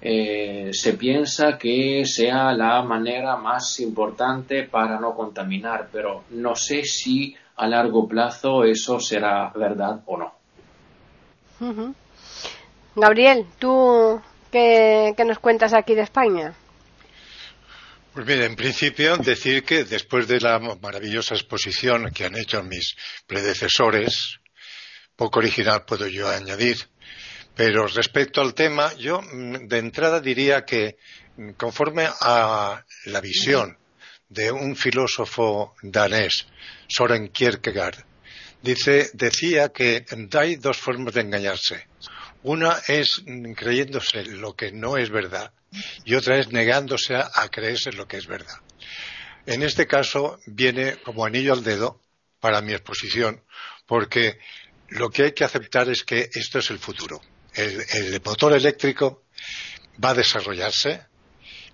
eh, 0.00 0.70
se 0.72 0.94
piensa 0.94 1.56
que 1.58 2.04
sea 2.04 2.52
la 2.52 2.82
manera 2.82 3.36
más 3.36 3.78
importante 3.80 4.64
para 4.64 4.98
no 4.98 5.14
contaminar, 5.14 5.88
pero 5.92 6.24
no 6.30 6.56
sé 6.56 6.84
si 6.84 7.36
a 7.56 7.68
largo 7.68 8.08
plazo 8.08 8.64
eso 8.64 8.98
será 8.98 9.52
verdad 9.54 10.00
o 10.06 10.16
no. 10.16 10.32
Gabriel, 12.96 13.46
¿tú 13.58 14.20
qué, 14.50 15.14
nos 15.24 15.38
cuentas 15.38 15.72
aquí 15.72 15.94
de 15.94 16.02
España? 16.02 16.54
Pues 18.12 18.26
mira, 18.26 18.44
en 18.44 18.56
principio 18.56 19.16
decir 19.16 19.64
que 19.64 19.84
después 19.84 20.28
de 20.28 20.38
la 20.38 20.58
maravillosa 20.58 21.34
exposición 21.34 22.10
que 22.12 22.26
han 22.26 22.36
hecho 22.36 22.62
mis 22.62 22.94
predecesores, 23.26 24.38
poco 25.16 25.38
original 25.38 25.86
puedo 25.86 26.06
yo 26.06 26.28
añadir, 26.28 26.76
pero 27.56 27.86
respecto 27.86 28.42
al 28.42 28.52
tema, 28.52 28.92
yo 28.98 29.22
mm, 29.22 29.66
de 29.66 29.78
entrada 29.78 30.20
diría 30.20 30.66
que 30.66 30.98
mm, 31.38 31.52
conforme 31.52 32.06
a 32.20 32.84
la 33.06 33.20
visión 33.22 33.78
de 34.28 34.52
un 34.52 34.76
filósofo 34.76 35.74
danés, 35.82 36.46
Soren 36.88 37.28
Kierkegaard, 37.28 38.04
dice, 38.60 39.08
decía 39.14 39.70
que 39.70 40.04
hay 40.34 40.56
dos 40.56 40.76
formas 40.76 41.14
de 41.14 41.22
engañarse. 41.22 41.88
Una 42.42 42.76
es 42.88 43.22
creyéndose 43.56 44.24
lo 44.24 44.54
que 44.54 44.70
no 44.70 44.98
es 44.98 45.08
verdad 45.08 45.54
y 46.04 46.14
otra 46.14 46.38
es 46.38 46.52
negándose 46.52 47.16
a, 47.16 47.48
creerse 47.50 47.92
lo 47.92 48.06
que 48.06 48.16
es 48.16 48.26
verdad. 48.26 48.56
En 49.46 49.62
este 49.62 49.86
caso 49.86 50.38
viene 50.46 50.96
como 50.98 51.24
anillo 51.24 51.52
al 51.52 51.64
dedo 51.64 52.00
para 52.40 52.60
mi 52.60 52.72
exposición, 52.72 53.42
porque 53.86 54.38
lo 54.88 55.10
que 55.10 55.24
hay 55.24 55.32
que 55.32 55.44
aceptar 55.44 55.88
es 55.88 56.04
que 56.04 56.28
esto 56.32 56.58
es 56.58 56.70
el 56.70 56.78
futuro. 56.78 57.20
El, 57.54 58.20
motor 58.24 58.54
eléctrico 58.54 59.24
va 60.02 60.10
a 60.10 60.14
desarrollarse 60.14 61.06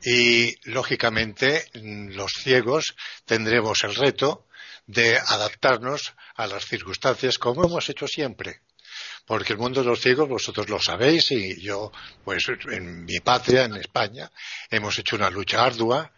y, 0.04 0.54
lógicamente, 0.70 1.66
los 1.74 2.32
ciegos 2.42 2.96
tendremos 3.24 3.82
el 3.84 3.94
reto 3.94 4.46
de 4.86 5.18
adaptarnos 5.18 6.14
a 6.34 6.46
las 6.46 6.64
circunstancias 6.64 7.38
como 7.38 7.64
hemos 7.64 7.88
hecho 7.88 8.06
siempre 8.08 8.60
porque 9.28 9.52
el 9.52 9.58
mundo 9.58 9.82
de 9.82 9.86
los 9.86 10.00
ciegos 10.00 10.26
vosotros 10.26 10.70
lo 10.70 10.80
sabéis 10.80 11.30
y 11.32 11.60
yo, 11.60 11.92
pues 12.24 12.46
en 12.70 13.04
mi 13.04 13.20
patria, 13.20 13.64
en 13.64 13.74
España, 13.74 14.30
hemos 14.70 14.98
hecho 14.98 15.16
una 15.16 15.28
lucha 15.28 15.62
ardua 15.62 16.10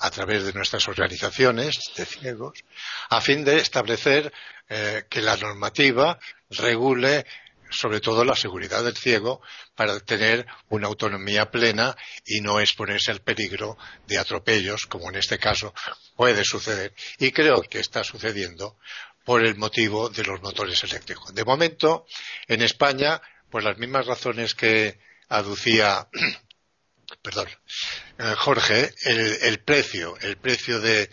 a 0.00 0.10
través 0.10 0.44
de 0.44 0.52
nuestras 0.52 0.88
organizaciones 0.88 1.78
de 1.96 2.04
ciegos, 2.04 2.64
a 3.08 3.20
fin 3.20 3.44
de 3.44 3.58
establecer 3.58 4.32
eh, 4.68 5.04
que 5.08 5.22
la 5.22 5.36
normativa 5.36 6.18
regule 6.50 7.24
sobre 7.70 8.00
todo 8.00 8.24
la 8.24 8.34
seguridad 8.34 8.82
del 8.82 8.96
ciego 8.96 9.40
para 9.76 10.00
tener 10.00 10.44
una 10.70 10.88
autonomía 10.88 11.52
plena 11.52 11.96
y 12.26 12.40
no 12.40 12.58
exponerse 12.58 13.12
al 13.12 13.20
peligro 13.20 13.78
de 14.08 14.18
atropellos, 14.18 14.86
como 14.86 15.08
en 15.08 15.16
este 15.16 15.38
caso 15.38 15.72
puede 16.16 16.44
suceder. 16.44 16.92
Y 17.18 17.30
creo 17.30 17.62
que 17.62 17.78
está 17.78 18.02
sucediendo 18.02 18.76
por 19.30 19.46
el 19.46 19.54
motivo 19.54 20.08
de 20.08 20.24
los 20.24 20.42
motores 20.42 20.82
eléctricos. 20.82 21.32
De 21.32 21.44
momento, 21.44 22.04
en 22.48 22.62
España, 22.62 23.22
por 23.48 23.62
las 23.62 23.78
mismas 23.78 24.04
razones 24.04 24.56
que 24.56 24.98
aducía 25.28 26.08
perdón, 27.22 27.46
eh, 28.18 28.34
Jorge, 28.36 28.92
el, 29.04 29.60
precio, 29.60 30.16
el 30.20 30.36
precio 30.36 30.80
de, 30.80 31.08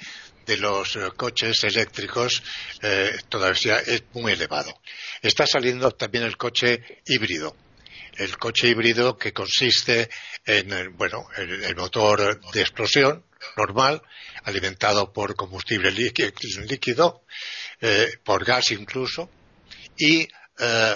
los 0.58 0.96
eh, 0.96 1.12
coches 1.16 1.64
eléctricos 1.64 2.42
eh, 2.82 3.16
todavía 3.30 3.78
es 3.86 4.02
muy 4.14 4.32
elevado. 4.32 4.74
Está 5.22 5.46
saliendo 5.46 5.92
también 5.92 6.24
el 6.24 6.38
coche 6.38 7.04
híbrido. 7.06 7.56
El 8.16 8.36
coche 8.40 8.68
híbrido 8.68 9.16
que 9.16 9.32
consiste 9.32 10.10
en, 10.44 10.98
bueno, 10.98 11.28
el 11.38 11.76
motor 11.76 12.42
de 12.52 12.62
explosión 12.62 13.28
normal, 13.56 14.02
alimentado 14.44 15.12
por 15.12 15.36
combustible 15.36 15.92
líquido, 15.92 17.22
eh, 17.82 18.08
por 18.24 18.44
gas 18.44 18.72
incluso, 18.72 19.30
y 19.98 20.28
eh, 20.60 20.96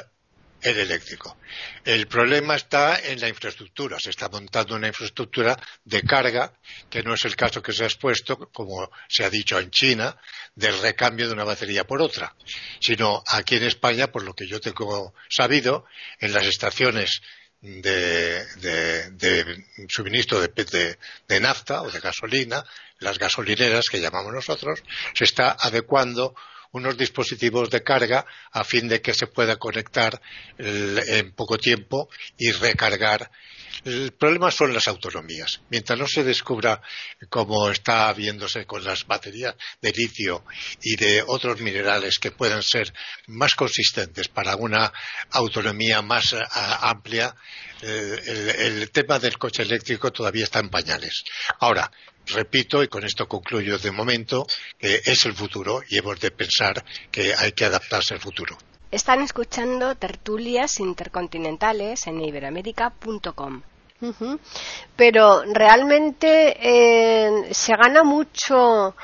el 0.62 0.78
eléctrico. 0.78 1.38
El 1.84 2.08
problema 2.08 2.56
está 2.56 3.00
en 3.00 3.20
la 3.20 3.28
infraestructura. 3.28 4.00
Se 4.00 4.12
está 4.12 4.30
montando 4.30 4.76
una 4.76 4.88
infraestructura 4.88 5.58
de 5.84 6.04
carga, 6.04 6.54
que 6.90 7.02
no 7.02 7.14
es 7.14 7.26
el 7.26 7.36
caso 7.36 7.62
que 7.62 7.74
se 7.74 7.84
ha 7.84 7.88
expuesto, 7.88 8.38
como 8.52 8.90
se 9.08 9.26
ha 9.26 9.30
dicho 9.30 9.60
en 9.60 9.72
China, 9.72 10.16
del 10.56 10.80
recambio 10.80 11.28
de 11.28 11.34
una 11.34 11.44
batería 11.44 11.86
por 11.86 12.02
otra, 12.02 12.36
sino 12.80 13.24
aquí 13.28 13.56
en 13.56 13.64
España, 13.64 14.12
por 14.12 14.24
lo 14.24 14.34
que 14.34 14.48
yo 14.48 14.60
tengo 14.60 15.14
sabido, 15.30 15.86
en 16.20 16.34
las 16.34 16.46
estaciones 16.46 17.22
de, 17.62 18.46
suministro 19.88 20.42
de, 20.42 20.98
de, 21.28 21.40
nafta 21.40 21.82
o 21.82 21.92
de 21.92 22.00
gasolina, 22.00 22.64
las 23.00 23.20
gasolineras 23.20 23.86
que 23.90 24.00
llamamos 24.00 24.34
nosotros, 24.34 24.84
se 25.14 25.24
está 25.24 25.58
adecuando 25.60 26.36
unos 26.72 26.98
dispositivos 26.98 27.70
de 27.70 27.84
carga 27.84 28.26
a 28.52 28.64
fin 28.64 28.88
de 28.88 29.02
que 29.02 29.14
se 29.14 29.28
pueda 29.28 29.58
conectar 29.58 30.22
en 30.58 31.34
poco 31.34 31.58
tiempo 31.58 32.10
y 32.38 32.52
recargar. 32.52 33.30
El 33.84 34.12
problema 34.12 34.52
son 34.52 34.74
las 34.74 34.88
autonomías. 34.88 35.62
Mientras 35.70 35.98
no 35.98 36.08
se 36.08 36.24
descubra 36.24 36.82
cómo 37.30 37.70
está 37.70 38.14
viéndose 38.14 38.66
con 38.66 38.84
las 38.84 39.08
baterías 39.08 39.56
de 39.82 39.92
litio 39.92 40.46
y 40.84 40.96
de 40.96 41.24
otros 41.26 41.60
minerales 41.62 42.20
que 42.20 42.32
puedan 42.32 42.62
ser 42.62 42.94
más 43.28 43.56
consistentes 43.56 44.28
para 44.28 44.56
una 44.56 44.92
autonomía 45.32 46.02
más 46.04 46.34
eh, 46.34 46.40
amplia, 46.52 47.36
eh, 47.82 48.56
el 48.60 48.92
tema 48.92 49.18
del 49.18 49.40
coche 49.40 49.64
eléctrico 49.64 50.12
todavía 50.12 50.44
está 50.44 50.60
en 50.60 50.70
pañales. 50.70 51.24
Ahora, 51.60 51.90
repito, 52.28 52.84
y 52.84 52.88
con 52.88 53.04
esto 53.04 53.28
concluyo 53.28 53.78
de 53.78 53.92
momento, 53.92 54.46
que 54.78 55.02
es 55.06 55.26
el 55.26 55.34
futuro 55.34 55.82
y 55.90 55.98
hemos 55.98 56.20
de 56.20 56.32
pensar 56.32 56.84
que 57.12 57.34
hay 57.34 57.52
que 57.52 57.66
adaptarse 57.66 58.14
al 58.14 58.20
futuro. 58.20 58.58
Están 58.92 59.22
escuchando 59.22 59.96
tertulias 59.96 60.80
intercontinentales 60.80 62.08
en 62.08 62.22
iberamérica.com. 62.22 63.62
Pero 64.96 65.44
realmente 65.54 66.58
eh, 66.60 67.54
se 67.54 67.74
gana 67.76 68.04
mucho 68.04 68.96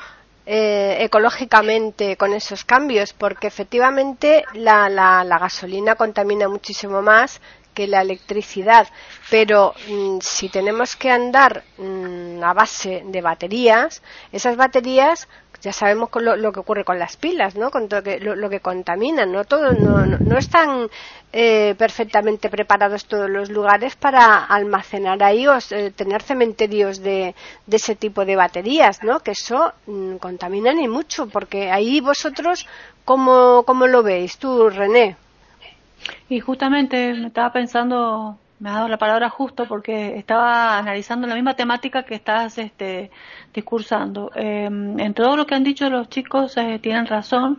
eh, 0.44 1.04
ecológicamente 1.04 2.16
con 2.16 2.32
esos 2.32 2.64
cambios, 2.64 3.12
porque 3.12 3.46
efectivamente 3.46 4.44
la, 4.54 4.88
la, 4.88 5.38
gasolina 5.38 5.94
contamina 5.94 6.48
muchísimo 6.48 7.02
más 7.02 7.40
que 7.78 7.86
la 7.86 8.02
electricidad, 8.02 8.88
pero 9.30 9.72
mm, 9.88 10.18
si 10.20 10.48
tenemos 10.48 10.96
que 10.96 11.12
andar 11.12 11.62
mm, 11.78 12.42
a 12.42 12.52
base 12.52 13.04
de 13.06 13.20
baterías, 13.20 14.02
esas 14.32 14.56
baterías 14.56 15.28
ya 15.60 15.72
sabemos 15.72 16.08
lo, 16.20 16.52
que 16.52 16.58
ocurre 16.58 16.84
con 16.84 16.98
las 16.98 17.16
pilas, 17.16 17.54
¿no? 17.54 17.70
Con 17.70 17.88
todo 17.88 18.02
lo, 18.20 18.50
que 18.50 18.58
contaminan, 18.58 19.30
¿no? 19.30 19.44
Todo, 19.44 19.72
no, 19.72 20.06
no, 20.06 20.38
están 20.38 20.88
eh, 21.32 21.76
perfectamente 21.78 22.50
preparados 22.50 23.06
todos 23.06 23.30
los 23.30 23.48
lugares 23.48 23.94
para 23.94 24.44
almacenar 24.44 25.22
ahí 25.22 25.46
o 25.46 25.56
eh, 25.70 25.92
tener 25.94 26.22
cementerios 26.22 26.98
de, 27.00 27.36
de, 27.66 27.76
ese 27.76 27.94
tipo 27.94 28.24
de 28.24 28.34
baterías, 28.34 29.04
¿no? 29.04 29.20
Que 29.20 29.32
eso 29.32 29.72
mm, 29.86 30.16
contaminan 30.16 30.80
y 30.80 30.88
mucho, 30.88 31.28
porque 31.28 31.70
ahí 31.70 32.00
vosotros, 32.00 32.66
¿cómo, 33.04 33.62
¿cómo 33.64 33.86
lo 33.86 34.02
veis 34.02 34.36
tú, 34.38 34.68
René? 34.68 35.16
Y 36.28 36.40
justamente 36.40 37.14
me 37.14 37.28
estaba 37.28 37.52
pensando, 37.52 38.38
me 38.60 38.70
ha 38.70 38.74
dado 38.74 38.88
la 38.88 38.98
palabra 38.98 39.30
justo 39.30 39.66
porque 39.66 40.16
estaba 40.18 40.78
analizando 40.78 41.26
la 41.26 41.34
misma 41.34 41.54
temática 41.54 42.04
que 42.04 42.14
estás 42.14 42.58
este, 42.58 43.10
discursando. 43.54 44.30
Eh, 44.34 44.64
en 44.66 45.14
todo 45.14 45.36
lo 45.36 45.46
que 45.46 45.54
han 45.54 45.64
dicho 45.64 45.88
los 45.90 46.08
chicos 46.08 46.56
eh, 46.56 46.78
tienen 46.80 47.06
razón 47.06 47.58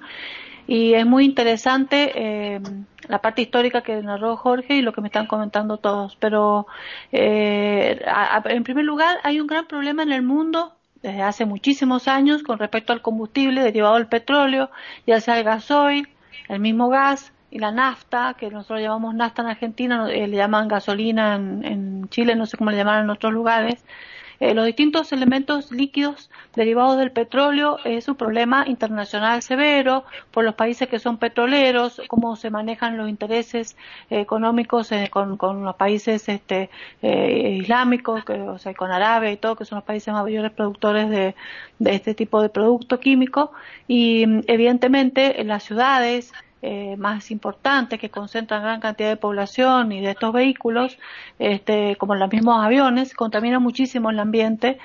y 0.69 0.93
es 0.93 1.03
muy 1.03 1.25
interesante 1.25 2.11
eh, 2.13 2.61
la 3.07 3.19
parte 3.19 3.41
histórica 3.41 3.81
que 3.81 4.03
narró 4.03 4.37
Jorge 4.37 4.75
y 4.75 4.81
lo 4.83 4.93
que 4.93 5.01
me 5.01 5.07
están 5.07 5.25
comentando 5.25 5.77
todos. 5.77 6.15
Pero 6.17 6.67
eh, 7.11 7.99
en 8.45 8.63
primer 8.63 8.85
lugar 8.85 9.17
hay 9.23 9.39
un 9.41 9.47
gran 9.47 9.65
problema 9.65 10.03
en 10.03 10.11
el 10.11 10.21
mundo 10.21 10.75
desde 11.01 11.23
hace 11.23 11.45
muchísimos 11.45 12.07
años 12.07 12.43
con 12.43 12.59
respecto 12.59 12.93
al 12.93 13.01
combustible 13.01 13.63
derivado 13.63 13.95
del 13.95 14.05
petróleo, 14.05 14.69
ya 15.07 15.19
sea 15.21 15.39
el 15.39 15.43
gasoil, 15.43 16.07
el 16.49 16.59
mismo 16.59 16.89
gas, 16.89 17.33
y 17.51 17.59
la 17.59 17.71
nafta, 17.71 18.35
que 18.35 18.49
nosotros 18.49 18.81
llamamos 18.81 19.15
nafta 19.15 19.41
en 19.41 19.47
Argentina, 19.49 20.07
eh, 20.11 20.27
le 20.27 20.37
llaman 20.37 20.67
gasolina 20.67 21.35
en, 21.35 22.07
Chile, 22.09 22.35
no 22.35 22.45
sé 22.45 22.57
cómo 22.57 22.71
le 22.71 22.77
llaman 22.77 23.03
en 23.03 23.09
otros 23.09 23.33
lugares, 23.33 23.83
eh, 24.39 24.53
los 24.53 24.65
distintos 24.65 25.11
elementos 25.11 25.69
líquidos 25.71 26.29
derivados 26.55 26.97
del 26.97 27.11
petróleo 27.11 27.77
es 27.83 28.07
un 28.07 28.15
problema 28.15 28.63
internacional 28.67 29.41
severo 29.41 30.05
por 30.31 30.45
los 30.45 30.55
países 30.55 30.87
que 30.87 30.97
son 30.97 31.17
petroleros, 31.17 32.01
cómo 32.07 32.37
se 32.37 32.49
manejan 32.49 32.95
los 32.95 33.09
intereses 33.09 33.75
económicos 34.09 34.93
eh, 34.93 35.09
con, 35.11 35.37
los 35.63 35.75
países 35.75 36.29
este, 36.29 36.69
eh, 37.01 37.57
islámicos, 37.59 38.23
que, 38.23 38.33
o 38.33 38.57
sea, 38.57 38.73
con 38.73 38.91
Arabia 38.91 39.31
y 39.31 39.37
todo, 39.37 39.57
que 39.57 39.65
son 39.65 39.77
los 39.77 39.85
países 39.85 40.13
mayores 40.13 40.51
productores 40.51 41.09
de, 41.09 41.35
de 41.79 41.95
este 41.95 42.13
tipo 42.13 42.41
de 42.41 42.47
producto 42.47 42.99
químico. 43.01 43.51
Y 43.89 44.23
evidentemente 44.47 45.41
en 45.41 45.49
las 45.49 45.63
ciudades, 45.63 46.31
eh, 46.61 46.97
más 46.97 47.31
importantes 47.31 47.99
que 47.99 48.09
concentran 48.09 48.61
gran 48.63 48.81
cantidad 48.81 49.07
de 49.07 49.15
población 49.15 49.93
y 49.93 50.01
de 50.01 50.11
estos 50.11 50.33
vehículos, 50.33 50.97
este, 51.37 51.95
como 51.95 52.15
los 52.15 52.29
mismos 52.29 52.61
aviones, 52.63 53.13
contaminan 53.13 53.63
muchísimo 53.63 54.09
el 54.09 54.19
ambiente, 54.19 54.77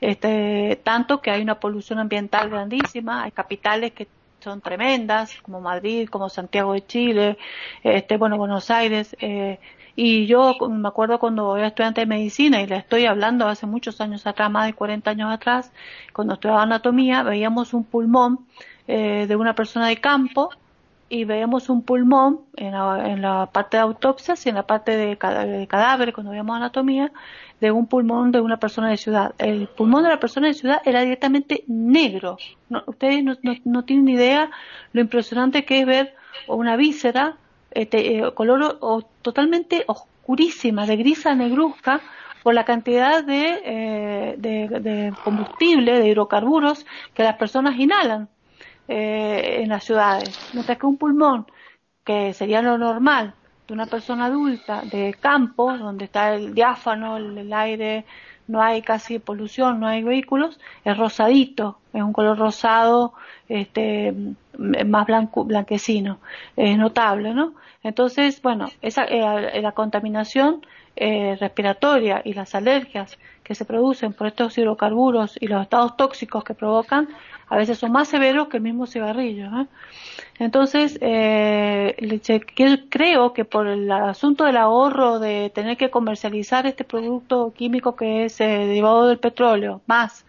este, 0.00 0.80
tanto 0.82 1.20
que 1.20 1.30
hay 1.30 1.42
una 1.42 1.60
polución 1.60 2.00
ambiental 2.00 2.50
grandísima, 2.50 3.22
hay 3.22 3.30
capitales 3.30 3.92
que 3.92 4.08
son 4.40 4.60
tremendas, 4.60 5.36
como 5.42 5.60
Madrid, 5.60 6.08
como 6.08 6.28
Santiago 6.28 6.72
de 6.72 6.84
Chile, 6.86 7.38
este, 7.84 8.16
bueno, 8.16 8.36
Buenos 8.36 8.68
Aires, 8.70 9.14
eh, 9.20 9.60
y 9.94 10.26
yo 10.26 10.56
me 10.68 10.88
acuerdo 10.88 11.20
cuando 11.20 11.56
era 11.56 11.68
estudiante 11.68 12.00
de 12.00 12.06
medicina, 12.06 12.60
y 12.60 12.66
le 12.66 12.76
estoy 12.76 13.06
hablando 13.06 13.46
hace 13.46 13.66
muchos 13.66 14.00
años 14.00 14.26
atrás, 14.26 14.50
más 14.50 14.66
de 14.66 14.72
40 14.72 15.10
años 15.10 15.32
atrás, 15.32 15.72
cuando 16.12 16.34
estudiaba 16.34 16.62
anatomía, 16.62 17.22
veíamos 17.22 17.72
un 17.72 17.84
pulmón 17.84 18.46
eh, 18.88 19.26
de 19.28 19.36
una 19.36 19.54
persona 19.54 19.86
de 19.86 19.98
campo 19.98 20.50
y 21.12 21.24
veíamos 21.24 21.68
un 21.68 21.82
pulmón 21.82 22.42
en 22.56 22.72
la, 22.72 23.50
parte 23.52 23.76
de 23.76 23.82
autopsias 23.82 24.46
y 24.46 24.48
en 24.48 24.54
la 24.54 24.62
parte 24.62 24.96
de, 24.96 25.16
cadáver, 25.16 26.12
cuando 26.12 26.30
veíamos 26.30 26.56
anatomía, 26.56 27.12
de 27.60 27.72
un 27.72 27.88
pulmón 27.88 28.30
de 28.30 28.40
una 28.40 28.58
persona 28.58 28.88
de 28.88 28.96
ciudad. 28.96 29.34
El 29.38 29.66
pulmón 29.66 30.04
de 30.04 30.08
la 30.08 30.20
persona 30.20 30.46
de 30.46 30.54
ciudad 30.54 30.80
era 30.84 31.00
directamente 31.00 31.64
negro. 31.66 32.38
ustedes 32.86 33.24
no, 33.64 33.84
tienen 33.84 34.04
ni 34.04 34.12
idea 34.12 34.50
lo 34.92 35.00
impresionante 35.00 35.64
que 35.64 35.80
es 35.80 35.86
ver 35.86 36.14
una 36.46 36.76
víscera 36.76 37.36
este, 37.72 38.18
eh, 38.18 38.32
color 38.32 38.78
o, 38.80 39.02
totalmente 39.20 39.84
oscurísima, 39.88 40.86
de 40.86 40.96
gris 40.96 41.26
a 41.26 41.34
negruzca, 41.34 42.00
por 42.44 42.54
la 42.54 42.64
cantidad 42.64 43.22
de, 43.24 43.60
eh, 43.64 44.34
de 44.38 45.12
combustible, 45.24 45.98
de 45.98 46.08
hidrocarburos 46.08 46.86
que 47.14 47.24
las 47.24 47.36
personas 47.36 47.76
inhalan. 47.78 48.28
Eh, 48.92 49.62
en 49.62 49.68
las 49.68 49.84
ciudades, 49.84 50.36
mientras 50.52 50.76
que 50.76 50.84
un 50.84 50.96
pulmón, 50.96 51.46
que 52.04 52.34
sería 52.34 52.60
lo 52.60 52.76
normal 52.76 53.34
de 53.68 53.74
una 53.74 53.86
persona 53.86 54.24
adulta 54.24 54.82
de 54.82 55.14
campo, 55.14 55.78
donde 55.78 56.06
está 56.06 56.34
el 56.34 56.54
diáfano, 56.54 57.16
el, 57.16 57.52
aire, 57.52 58.04
no 58.48 58.60
hay 58.60 58.82
casi 58.82 59.20
polución, 59.20 59.78
no 59.78 59.86
hay 59.86 60.02
vehículos, 60.02 60.58
es 60.84 60.98
rosadito, 60.98 61.78
es 61.92 62.02
un 62.02 62.12
color 62.12 62.36
rosado, 62.36 63.12
este, 63.48 64.12
más 64.58 65.06
blanco, 65.06 65.44
blanquecino, 65.44 66.18
es 66.56 66.76
notable, 66.76 67.32
¿no? 67.32 67.54
Entonces, 67.84 68.42
bueno, 68.42 68.70
esa, 68.82 69.04
eh, 69.04 69.62
la 69.62 69.70
contaminación 69.70 70.66
eh, 70.96 71.36
respiratoria 71.40 72.22
y 72.24 72.34
las 72.34 72.54
alergias 72.54 73.18
que 73.42 73.54
se 73.54 73.64
producen 73.64 74.12
por 74.12 74.26
estos 74.26 74.56
hidrocarburos 74.58 75.36
y 75.40 75.48
los 75.48 75.62
estados 75.62 75.96
tóxicos 75.96 76.44
que 76.44 76.54
provocan 76.54 77.08
a 77.48 77.56
veces 77.56 77.78
son 77.78 77.90
más 77.90 78.08
severos 78.08 78.48
que 78.48 78.58
el 78.58 78.62
mismo 78.62 78.86
cigarrillo. 78.86 79.46
¿eh? 79.46 79.66
Entonces, 80.38 80.98
eh, 81.02 81.96
creo 82.88 83.32
que 83.32 83.44
por 83.44 83.66
el 83.66 83.90
asunto 83.90 84.44
del 84.44 84.56
ahorro 84.56 85.18
de 85.18 85.50
tener 85.54 85.76
que 85.76 85.90
comercializar 85.90 86.66
este 86.66 86.84
producto 86.84 87.52
químico 87.54 87.96
que 87.96 88.24
es 88.24 88.40
eh, 88.40 88.46
derivado 88.46 89.08
del 89.08 89.18
petróleo, 89.18 89.82
más 89.86 90.24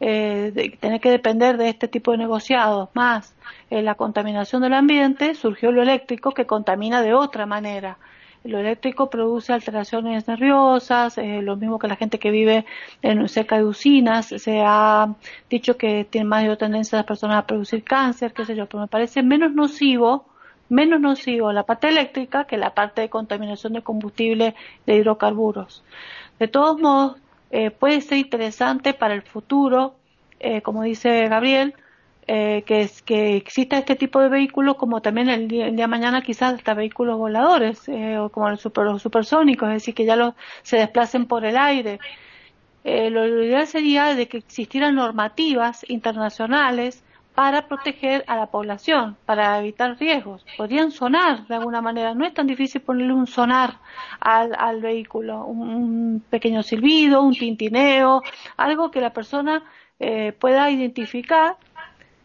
eh, 0.00 0.76
tener 0.78 1.00
que 1.00 1.10
depender 1.10 1.56
de 1.56 1.70
este 1.70 1.88
tipo 1.88 2.12
de 2.12 2.18
negociados, 2.18 2.90
más 2.94 3.34
la 3.70 3.94
contaminación 3.96 4.62
del 4.62 4.74
ambiente, 4.74 5.34
surgió 5.34 5.72
lo 5.72 5.82
eléctrico 5.82 6.32
que 6.32 6.46
contamina 6.46 7.02
de 7.02 7.14
otra 7.14 7.46
manera 7.46 7.98
lo 8.48 8.58
eléctrico 8.58 9.10
produce 9.10 9.52
alteraciones 9.52 10.26
nerviosas, 10.26 11.18
eh, 11.18 11.42
lo 11.42 11.56
mismo 11.56 11.78
que 11.78 11.86
la 11.86 11.96
gente 11.96 12.18
que 12.18 12.30
vive 12.30 12.64
en, 13.02 13.28
cerca 13.28 13.56
de 13.56 13.64
usinas, 13.64 14.26
se 14.26 14.62
ha 14.64 15.14
dicho 15.50 15.76
que 15.76 16.06
tiene 16.08 16.26
mayor 16.26 16.56
tendencia 16.56 16.98
las 16.98 17.06
personas 17.06 17.38
a 17.38 17.46
producir 17.46 17.84
cáncer, 17.84 18.32
qué 18.32 18.44
sé 18.46 18.56
yo, 18.56 18.66
pero 18.66 18.80
me 18.80 18.88
parece 18.88 19.22
menos 19.22 19.52
nocivo, 19.52 20.26
menos 20.68 21.00
nocivo 21.00 21.52
la 21.52 21.64
parte 21.64 21.88
eléctrica 21.88 22.44
que 22.44 22.56
la 22.56 22.74
parte 22.74 23.02
de 23.02 23.10
contaminación 23.10 23.74
de 23.74 23.82
combustible 23.82 24.54
de 24.86 24.96
hidrocarburos. 24.96 25.84
De 26.38 26.48
todos 26.48 26.80
modos, 26.80 27.16
eh, 27.50 27.70
puede 27.70 28.00
ser 28.00 28.18
interesante 28.18 28.94
para 28.94 29.14
el 29.14 29.22
futuro, 29.22 29.94
eh, 30.40 30.62
como 30.62 30.82
dice 30.82 31.28
Gabriel, 31.28 31.74
eh, 32.30 32.62
que, 32.66 32.90
que 33.06 33.36
exista 33.36 33.78
este 33.78 33.96
tipo 33.96 34.20
de 34.20 34.28
vehículos, 34.28 34.76
como 34.76 35.00
también 35.00 35.30
el 35.30 35.48
día, 35.48 35.70
de 35.70 35.86
mañana 35.86 36.20
quizás 36.20 36.52
hasta 36.52 36.74
vehículos 36.74 37.16
voladores, 37.16 37.88
eh, 37.88 38.18
o 38.18 38.28
como 38.28 38.50
los, 38.50 38.60
supersónicos, 38.60 39.68
es 39.68 39.74
decir, 39.76 39.94
que 39.94 40.04
ya 40.04 40.14
los, 40.14 40.34
se 40.62 40.76
desplacen 40.76 41.26
por 41.26 41.46
el 41.46 41.56
aire. 41.56 41.98
Eh, 42.84 43.08
lo, 43.08 43.26
ideal 43.26 43.66
sería 43.66 44.14
de 44.14 44.28
que 44.28 44.36
existieran 44.38 44.94
normativas 44.96 45.88
internacionales 45.88 47.02
para 47.34 47.66
proteger 47.66 48.24
a 48.26 48.36
la 48.36 48.48
población, 48.48 49.16
para 49.24 49.58
evitar 49.58 49.96
riesgos. 49.98 50.44
Podrían 50.58 50.90
sonar 50.90 51.46
de 51.46 51.54
alguna 51.54 51.80
manera. 51.80 52.12
No 52.12 52.26
es 52.26 52.34
tan 52.34 52.46
difícil 52.46 52.82
ponerle 52.82 53.14
un 53.14 53.26
sonar 53.26 53.78
al, 54.20 54.54
al 54.58 54.82
vehículo, 54.82 55.46
un, 55.46 56.22
pequeño 56.28 56.62
silbido, 56.62 57.22
un 57.22 57.32
tintineo, 57.32 58.22
algo 58.58 58.90
que 58.90 59.00
la 59.00 59.14
persona 59.14 59.62
eh, 59.98 60.32
pueda 60.38 60.70
identificar 60.70 61.56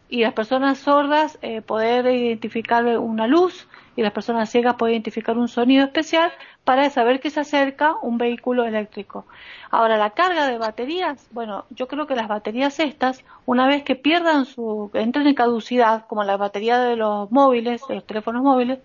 y 0.08 0.22
las 0.22 0.34
personas 0.34 0.78
sordas 0.78 1.38
eh, 1.42 1.62
poder 1.62 2.06
identificar 2.06 2.84
una 2.98 3.26
luz 3.26 3.66
y 3.96 4.02
las 4.02 4.12
personas 4.12 4.50
ciegas 4.50 4.74
poder 4.74 4.94
identificar 4.94 5.38
un 5.38 5.48
sonido 5.48 5.84
especial 5.84 6.32
para 6.64 6.88
saber 6.90 7.20
que 7.20 7.30
se 7.30 7.40
acerca 7.40 7.94
un 8.02 8.18
vehículo 8.18 8.64
eléctrico. 8.64 9.26
Ahora, 9.70 9.96
la 9.96 10.10
carga 10.10 10.46
de 10.46 10.58
baterías, 10.58 11.28
bueno, 11.30 11.64
yo 11.70 11.88
creo 11.88 12.06
que 12.06 12.16
las 12.16 12.28
baterías 12.28 12.80
estas, 12.80 13.24
una 13.46 13.66
vez 13.66 13.82
que 13.82 13.96
pierdan 13.96 14.46
su, 14.46 14.90
entren 14.94 15.26
en 15.26 15.34
caducidad, 15.34 16.06
como 16.06 16.24
la 16.24 16.36
batería 16.36 16.78
de 16.78 16.96
los 16.96 17.30
móviles, 17.30 17.82
de 17.88 17.96
los 17.96 18.06
teléfonos 18.06 18.42
móviles, 18.42 18.80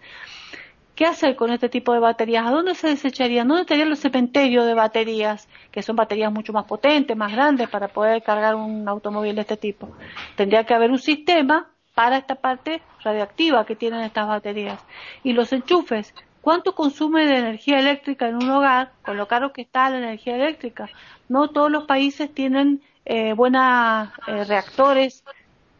¿Qué 0.99 1.05
hacer 1.05 1.37
con 1.37 1.49
este 1.49 1.69
tipo 1.69 1.93
de 1.93 1.99
baterías? 1.99 2.45
¿A 2.45 2.51
dónde 2.51 2.75
se 2.75 2.89
desecharían? 2.89 3.47
¿Dónde 3.47 3.61
estarían 3.61 3.89
los 3.89 3.99
cementerios 3.99 4.65
de 4.65 4.73
baterías? 4.73 5.47
Que 5.71 5.81
son 5.81 5.95
baterías 5.95 6.29
mucho 6.29 6.51
más 6.51 6.65
potentes, 6.65 7.15
más 7.15 7.31
grandes 7.31 7.69
para 7.69 7.87
poder 7.87 8.21
cargar 8.21 8.55
un 8.55 8.85
automóvil 8.85 9.33
de 9.33 9.43
este 9.43 9.55
tipo. 9.55 9.87
Tendría 10.35 10.65
que 10.65 10.73
haber 10.73 10.91
un 10.91 10.99
sistema 10.99 11.69
para 11.95 12.17
esta 12.17 12.35
parte 12.35 12.81
radioactiva 13.01 13.65
que 13.65 13.77
tienen 13.77 14.01
estas 14.01 14.27
baterías. 14.27 14.83
Y 15.23 15.31
los 15.31 15.53
enchufes, 15.53 16.13
¿cuánto 16.41 16.75
consume 16.75 17.25
de 17.27 17.37
energía 17.37 17.79
eléctrica 17.79 18.27
en 18.27 18.35
un 18.35 18.49
hogar 18.49 18.91
con 19.01 19.15
lo 19.15 19.25
caro 19.29 19.53
que 19.53 19.61
está 19.61 19.89
la 19.89 19.99
energía 19.99 20.35
eléctrica? 20.35 20.89
No 21.29 21.47
todos 21.47 21.71
los 21.71 21.85
países 21.85 22.33
tienen 22.33 22.81
eh, 23.05 23.31
buenos 23.31 24.09
eh, 24.27 24.43
reactores 24.43 25.23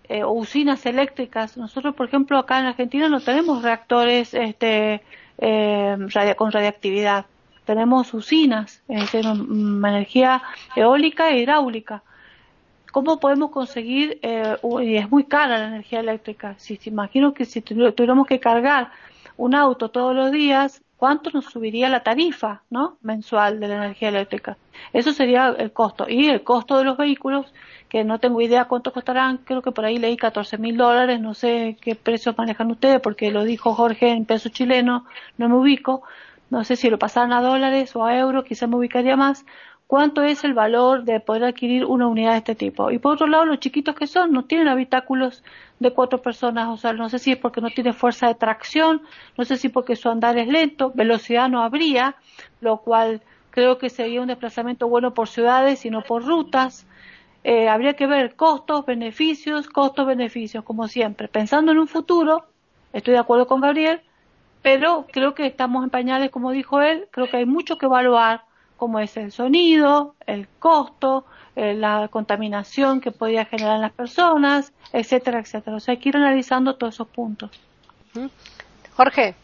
eh, 0.10 0.26
usinas 0.26 0.84
eléctricas. 0.88 1.56
Nosotros, 1.56 1.94
por 1.94 2.08
ejemplo, 2.08 2.40
acá 2.40 2.60
en 2.60 2.66
Argentina 2.66 3.08
no 3.10 3.20
tenemos 3.22 3.62
reactores 3.62 4.34
este, 4.34 5.04
eh, 5.38 5.98
con 6.36 6.52
radiactividad. 6.52 7.28
Tenemos 7.64 8.12
usinas, 8.16 8.82
energía 8.88 10.42
eólica 10.76 11.30
e 11.30 11.38
hidráulica. 11.38 12.02
¿Cómo 12.92 13.20
podemos 13.20 13.52
conseguir, 13.52 14.18
eh, 14.24 14.58
y 14.82 14.96
es 14.96 15.12
muy 15.12 15.26
cara 15.26 15.60
la 15.60 15.68
energía 15.68 16.00
eléctrica, 16.00 16.56
si 16.58 16.78
se 16.78 16.90
imagino 16.90 17.36
que 17.36 17.46
si 17.46 17.62
tuviéramos 17.62 18.26
que 18.26 18.40
cargar 18.40 18.92
un 19.38 19.54
auto 19.54 19.90
todos 19.90 20.16
los 20.16 20.32
días, 20.32 20.82
¿cuánto 20.98 21.30
nos 21.30 21.46
subiría 21.46 21.88
la 21.88 22.02
tarifa 22.02 22.64
¿no? 22.72 22.98
mensual 23.04 23.60
de 23.60 23.68
la 23.68 23.76
energía 23.76 24.10
eléctrica? 24.10 24.58
Eso 24.92 25.14
sería 25.14 25.50
el 25.50 25.72
costo. 25.72 26.10
Y 26.10 26.30
el 26.30 26.44
costo 26.44 26.80
de 26.80 26.86
los 26.86 26.98
vehículos 26.98 27.46
que 27.90 28.04
no 28.04 28.20
tengo 28.20 28.42
idea 28.42 28.66
cuánto 28.66 28.94
costarán, 28.94 29.38
creo 29.38 29.62
que 29.62 29.72
por 29.72 29.84
ahí 29.84 29.98
leí 29.98 30.16
14 30.16 30.58
mil 30.58 30.78
dólares, 30.78 31.20
no 31.20 31.34
sé 31.34 31.78
qué 31.82 31.96
precios 31.96 32.38
manejan 32.38 32.70
ustedes, 32.72 33.02
porque 33.02 33.32
lo 33.32 33.44
dijo 33.44 33.74
Jorge 33.74 34.12
en 34.12 34.26
peso 34.26 34.50
chileno, 34.50 35.06
no 35.38 35.50
me 35.50 35.56
ubico, 35.56 36.04
no 36.52 36.64
sé 36.64 36.76
si 36.76 36.90
lo 36.90 37.00
pasaran 37.00 37.34
a 37.34 37.42
dólares 37.42 37.96
o 37.96 38.06
a 38.06 38.18
euros, 38.18 38.46
quizá 38.46 38.68
me 38.68 38.76
ubicaría 38.76 39.18
más, 39.18 39.44
cuánto 39.90 40.22
es 40.22 40.44
el 40.44 40.54
valor 40.54 41.04
de 41.04 41.20
poder 41.20 41.46
adquirir 41.46 41.84
una 41.84 42.06
unidad 42.06 42.34
de 42.34 42.38
este 42.38 42.54
tipo. 42.54 42.92
Y 42.92 43.00
por 43.00 43.14
otro 43.14 43.26
lado, 43.26 43.46
los 43.46 43.60
chiquitos 43.60 43.96
que 43.96 44.06
son, 44.06 44.32
no 44.32 44.46
tienen 44.46 44.68
habitáculos 44.68 45.44
de 45.80 45.92
cuatro 45.92 46.22
personas, 46.22 46.68
o 46.70 46.78
sea, 46.78 46.94
no 46.94 47.10
sé 47.10 47.18
si 47.18 47.32
es 47.32 47.38
porque 47.38 47.60
no 47.60 47.72
tiene 47.72 47.94
fuerza 47.94 48.28
de 48.28 48.36
tracción, 48.36 49.02
no 49.36 49.46
sé 49.46 49.58
si 49.58 49.70
porque 49.70 49.96
su 49.96 50.10
andar 50.10 50.38
es 50.38 50.48
lento, 50.48 50.92
velocidad 50.94 51.50
no 51.50 51.64
habría, 51.64 52.16
lo 52.62 52.78
cual 52.78 53.24
creo 53.50 53.80
que 53.80 53.90
sería 53.90 54.22
un 54.22 54.28
desplazamiento 54.28 54.88
bueno 54.88 55.16
por 55.16 55.28
ciudades 55.28 55.84
y 55.86 55.90
no 55.90 56.04
por 56.04 56.24
rutas. 56.24 56.86
Eh, 57.44 57.70
habría 57.70 57.94
que 57.94 58.08
ver 58.08 58.36
costos, 58.36 58.86
beneficios, 58.86 59.68
costos, 59.68 60.06
beneficios, 60.06 60.64
como 60.64 60.88
siempre. 60.88 61.28
Pensando 61.28 61.72
en 61.72 61.80
un 61.80 61.88
futuro, 61.88 62.46
estoy 62.92 63.14
de 63.14 63.20
acuerdo 63.20 63.48
con 63.48 63.62
Gabriel, 63.62 64.02
pero 64.62 65.08
creo 65.12 65.34
que 65.36 65.46
estamos 65.46 65.84
en 65.84 65.90
pañales, 65.90 66.32
como 66.32 66.52
dijo 66.52 66.82
él, 66.82 67.08
creo 67.12 67.30
que 67.30 67.38
hay 67.38 67.46
mucho 67.46 67.78
que 67.78 67.86
evaluar, 67.86 68.44
como 68.76 69.00
es 69.00 69.16
el 69.18 69.32
sonido, 69.32 70.16
el 70.26 70.48
costo, 70.60 71.26
eh, 71.56 71.74
la 71.74 72.08
contaminación 72.10 73.02
que 73.02 73.12
podía 73.12 73.46
generar 73.46 73.76
en 73.76 73.82
las 73.82 73.92
personas, 73.92 74.74
etcétera, 74.92 75.40
etcétera. 75.40 75.78
O 75.78 75.80
sea, 75.80 75.94
hay 75.94 75.98
que 75.98 76.10
ir 76.10 76.18
analizando 76.18 76.76
todos 76.76 76.96
esos 76.96 77.08
puntos. 77.08 77.52
Jorge. 78.96 79.36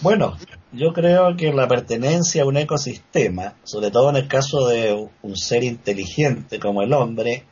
Bueno, 0.00 0.36
yo 0.72 0.92
creo 0.92 1.34
que 1.36 1.52
la 1.52 1.66
pertenencia 1.66 2.42
a 2.42 2.46
un 2.46 2.58
ecosistema, 2.58 3.54
sobre 3.64 3.90
todo 3.90 4.10
en 4.10 4.16
el 4.16 4.28
caso 4.28 4.66
de 4.66 5.08
un 5.22 5.36
ser 5.36 5.64
inteligente 5.64 6.58
como 6.58 6.82
el 6.82 6.92
hombre, 6.92 7.44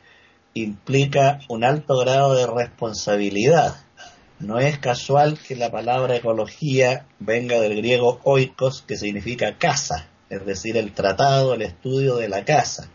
implica 0.53 1.39
un 1.49 1.63
alto 1.63 1.97
grado 1.97 2.35
de 2.35 2.45
responsabilidad. 2.45 3.75
No 4.39 4.59
es 4.59 4.77
casual 4.77 5.39
que 5.39 5.55
la 5.55 5.71
palabra 5.71 6.15
ecología 6.15 7.07
venga 7.19 7.59
del 7.59 7.75
griego 7.75 8.19
oikos, 8.23 8.83
que 8.83 8.97
significa 8.97 9.57
casa, 9.57 10.09
es 10.29 10.45
decir, 10.45 10.77
el 10.77 10.93
tratado, 10.93 11.55
el 11.55 11.63
estudio 11.63 12.17
de 12.17 12.29
la 12.29 12.45
casa. 12.45 12.87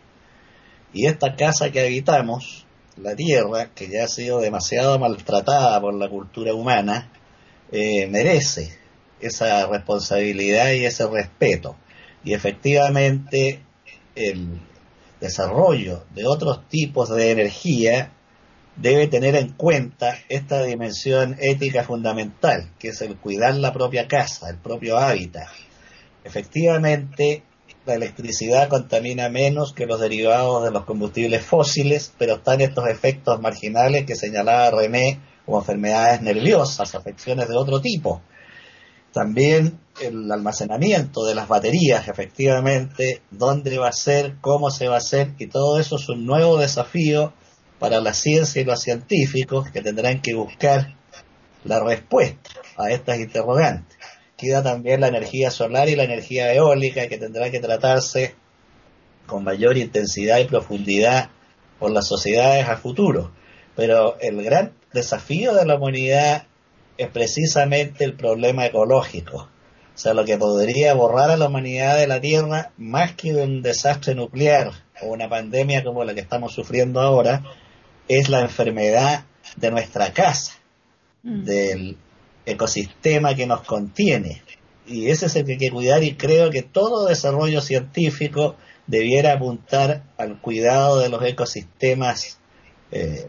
Y 0.93 1.07
esta 1.07 1.35
casa 1.35 1.69
que 1.69 1.81
habitamos, 1.81 2.65
la 2.95 3.15
tierra, 3.15 3.71
que 3.75 3.89
ya 3.89 4.05
ha 4.05 4.07
sido 4.07 4.39
demasiado 4.39 4.97
maltratada 4.99 5.81
por 5.81 5.93
la 5.95 6.07
cultura 6.07 6.53
humana, 6.53 7.11
eh, 7.71 8.07
merece 8.07 8.82
esa 9.25 9.67
responsabilidad 9.67 10.71
y 10.71 10.85
ese 10.85 11.07
respeto. 11.07 11.75
Y 12.23 12.33
efectivamente 12.33 13.61
el 14.15 14.59
desarrollo 15.19 16.03
de 16.13 16.25
otros 16.25 16.67
tipos 16.67 17.09
de 17.09 17.31
energía 17.31 18.11
debe 18.75 19.07
tener 19.07 19.35
en 19.35 19.49
cuenta 19.53 20.17
esta 20.29 20.63
dimensión 20.63 21.37
ética 21.39 21.83
fundamental, 21.83 22.69
que 22.79 22.89
es 22.89 23.01
el 23.01 23.17
cuidar 23.17 23.55
la 23.55 23.73
propia 23.73 24.07
casa, 24.07 24.49
el 24.49 24.57
propio 24.57 24.97
hábitat. 24.97 25.47
Efectivamente, 26.23 27.43
la 27.85 27.95
electricidad 27.95 28.69
contamina 28.69 29.29
menos 29.29 29.73
que 29.73 29.85
los 29.85 29.99
derivados 29.99 30.63
de 30.63 30.71
los 30.71 30.85
combustibles 30.85 31.45
fósiles, 31.45 32.13
pero 32.17 32.35
están 32.35 32.61
estos 32.61 32.87
efectos 32.87 33.41
marginales 33.41 34.05
que 34.05 34.15
señalaba 34.15 34.71
René 34.71 35.19
como 35.45 35.59
enfermedades 35.59 36.21
nerviosas, 36.21 36.95
afecciones 36.95 37.49
de 37.49 37.57
otro 37.57 37.81
tipo. 37.81 38.21
También 39.13 39.79
el 40.01 40.31
almacenamiento 40.31 41.23
de 41.23 41.35
las 41.35 41.47
baterías, 41.47 42.07
efectivamente, 42.07 43.21
dónde 43.29 43.77
va 43.77 43.89
a 43.89 43.93
ser, 43.93 44.37
cómo 44.41 44.71
se 44.71 44.87
va 44.87 44.95
a 44.95 44.97
hacer, 44.97 45.35
y 45.37 45.45
todo 45.47 45.79
eso 45.79 45.97
es 45.97 46.09
un 46.09 46.25
nuevo 46.25 46.57
desafío 46.57 47.31
para 47.77 48.01
la 48.01 48.13
ciencia 48.13 48.61
y 48.61 48.65
los 48.65 48.81
científicos 48.81 49.69
que 49.69 49.81
tendrán 49.81 50.21
que 50.21 50.33
buscar 50.33 50.95
la 51.63 51.79
respuesta 51.79 52.49
a 52.75 52.89
estas 52.89 53.19
interrogantes. 53.19 53.97
Queda 54.35 54.63
también 54.63 55.01
la 55.01 55.09
energía 55.09 55.51
solar 55.51 55.89
y 55.89 55.95
la 55.95 56.05
energía 56.05 56.51
eólica 56.51 57.07
que 57.07 57.19
tendrá 57.19 57.51
que 57.51 57.59
tratarse 57.59 58.33
con 59.27 59.43
mayor 59.43 59.77
intensidad 59.77 60.39
y 60.39 60.45
profundidad 60.45 61.29
por 61.77 61.91
las 61.91 62.07
sociedades 62.07 62.67
a 62.67 62.77
futuro. 62.77 63.31
Pero 63.75 64.17
el 64.19 64.43
gran 64.43 64.73
desafío 64.91 65.53
de 65.53 65.65
la 65.65 65.75
humanidad 65.75 66.47
es 66.97 67.07
precisamente 67.09 68.03
el 68.03 68.13
problema 68.13 68.65
ecológico. 68.65 69.49
O 69.95 69.97
sea, 69.97 70.13
lo 70.13 70.25
que 70.25 70.37
podría 70.37 70.93
borrar 70.93 71.29
a 71.29 71.37
la 71.37 71.47
humanidad 71.47 71.97
de 71.97 72.07
la 72.07 72.19
Tierra, 72.19 72.71
más 72.77 73.13
que 73.13 73.31
de 73.33 73.43
un 73.43 73.61
desastre 73.61 74.15
nuclear 74.15 74.71
o 75.01 75.07
una 75.07 75.29
pandemia 75.29 75.83
como 75.83 76.03
la 76.03 76.15
que 76.15 76.21
estamos 76.21 76.53
sufriendo 76.53 76.99
ahora, 76.99 77.43
es 78.07 78.29
la 78.29 78.41
enfermedad 78.41 79.25
de 79.55 79.71
nuestra 79.71 80.11
casa, 80.11 80.53
mm. 81.21 81.43
del 81.43 81.97
ecosistema 82.45 83.35
que 83.35 83.45
nos 83.45 83.61
contiene. 83.61 84.41
Y 84.85 85.09
ese 85.09 85.27
es 85.27 85.35
el 85.35 85.45
que 85.45 85.53
hay 85.53 85.57
que 85.57 85.71
cuidar 85.71 86.03
y 86.03 86.15
creo 86.15 86.49
que 86.49 86.63
todo 86.63 87.07
desarrollo 87.07 87.61
científico 87.61 88.55
debiera 88.87 89.33
apuntar 89.33 90.03
al 90.17 90.41
cuidado 90.41 90.99
de 90.99 91.09
los 91.09 91.23
ecosistemas 91.23 92.39
eh, 92.91 93.27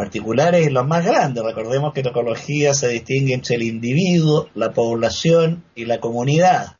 particulares 0.00 0.66
y 0.66 0.70
los 0.70 0.86
más 0.86 1.04
grandes. 1.04 1.44
Recordemos 1.44 1.92
que 1.92 2.02
la 2.02 2.08
ecología 2.08 2.72
se 2.72 2.88
distingue 2.88 3.34
entre 3.34 3.56
el 3.56 3.64
individuo, 3.64 4.48
la 4.54 4.72
población 4.72 5.62
y 5.74 5.84
la 5.84 6.00
comunidad. 6.00 6.78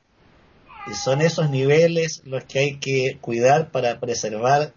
Y 0.90 0.94
son 0.94 1.20
esos 1.20 1.50
niveles 1.50 2.22
los 2.24 2.44
que 2.44 2.58
hay 2.60 2.76
que 2.78 3.18
cuidar 3.20 3.70
para 3.72 4.00
preservar 4.00 4.72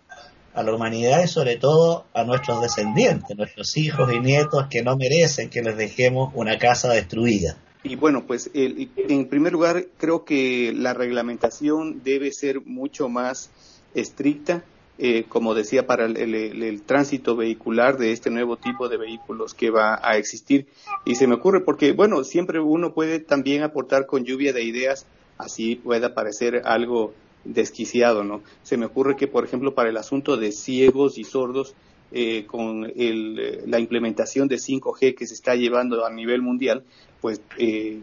a 0.54 0.62
la 0.62 0.76
humanidad 0.76 1.24
y 1.24 1.30
sobre 1.30 1.56
todo 1.56 2.06
a 2.14 2.26
nuestros 2.26 2.62
descendientes, 2.62 3.38
nuestros 3.38 3.78
hijos 3.78 4.12
y 4.14 4.20
nietos 4.20 4.68
que 4.70 4.84
no 4.84 4.98
merecen 4.98 5.50
que 5.50 5.62
les 5.62 5.78
dejemos 5.78 6.34
una 6.36 6.58
casa 6.58 6.90
destruida. 6.90 7.56
Y 7.82 7.96
bueno, 7.96 8.28
pues 8.28 8.52
en 8.54 9.30
primer 9.30 9.54
lugar 9.54 9.86
creo 9.98 10.26
que 10.26 10.74
la 10.76 10.94
reglamentación 10.94 12.04
debe 12.04 12.34
ser 12.34 12.60
mucho 12.60 13.08
más 13.08 13.52
estricta 13.96 14.66
eh, 15.00 15.26
como 15.28 15.56
decía, 15.56 15.88
para 15.88 16.06
el, 16.06 16.82
tránsito 16.86 17.36
vehicular 17.36 17.98
de 17.98 18.12
este 18.12 18.30
nuevo 18.30 18.58
tipo 18.58 18.90
de 18.90 18.98
vehículos 18.98 19.54
que 19.54 19.70
va 19.70 20.00
a 20.02 20.18
existir. 20.18 20.68
Y 21.06 21.16
se 21.16 21.28
me 21.28 21.36
ocurre 21.36 21.62
porque, 21.62 21.94
bueno, 21.94 22.24
siempre 22.24 22.60
uno 22.60 22.94
puede 22.94 23.20
también 23.20 23.64
aportar 23.64 24.06
con 24.06 24.24
lluvia 24.24 24.54
de 24.54 24.64
ideas, 24.64 25.08
así 25.38 25.76
pueda 25.76 26.14
parecer 26.14 26.62
algo 26.66 27.14
desquiciado, 27.44 28.24
¿no? 28.24 28.42
Se 28.62 28.78
me 28.78 28.86
ocurre 28.86 29.16
que, 29.16 29.28
por 29.28 29.44
ejemplo, 29.44 29.74
para 29.74 29.90
el 29.90 29.98
asunto 29.98 30.38
de 30.38 30.52
ciegos 30.52 31.18
y 31.18 31.24
sordos, 31.24 31.76
eh, 32.16 32.46
con 32.46 32.82
la 32.84 33.80
implementación 33.80 34.48
de 34.48 34.58
5G 34.58 35.16
que 35.16 35.26
se 35.26 35.34
está 35.34 35.56
llevando 35.56 36.06
a 36.06 36.12
nivel 36.12 36.44
mundial, 36.44 36.84
pues 37.22 37.42
eh, 37.58 38.02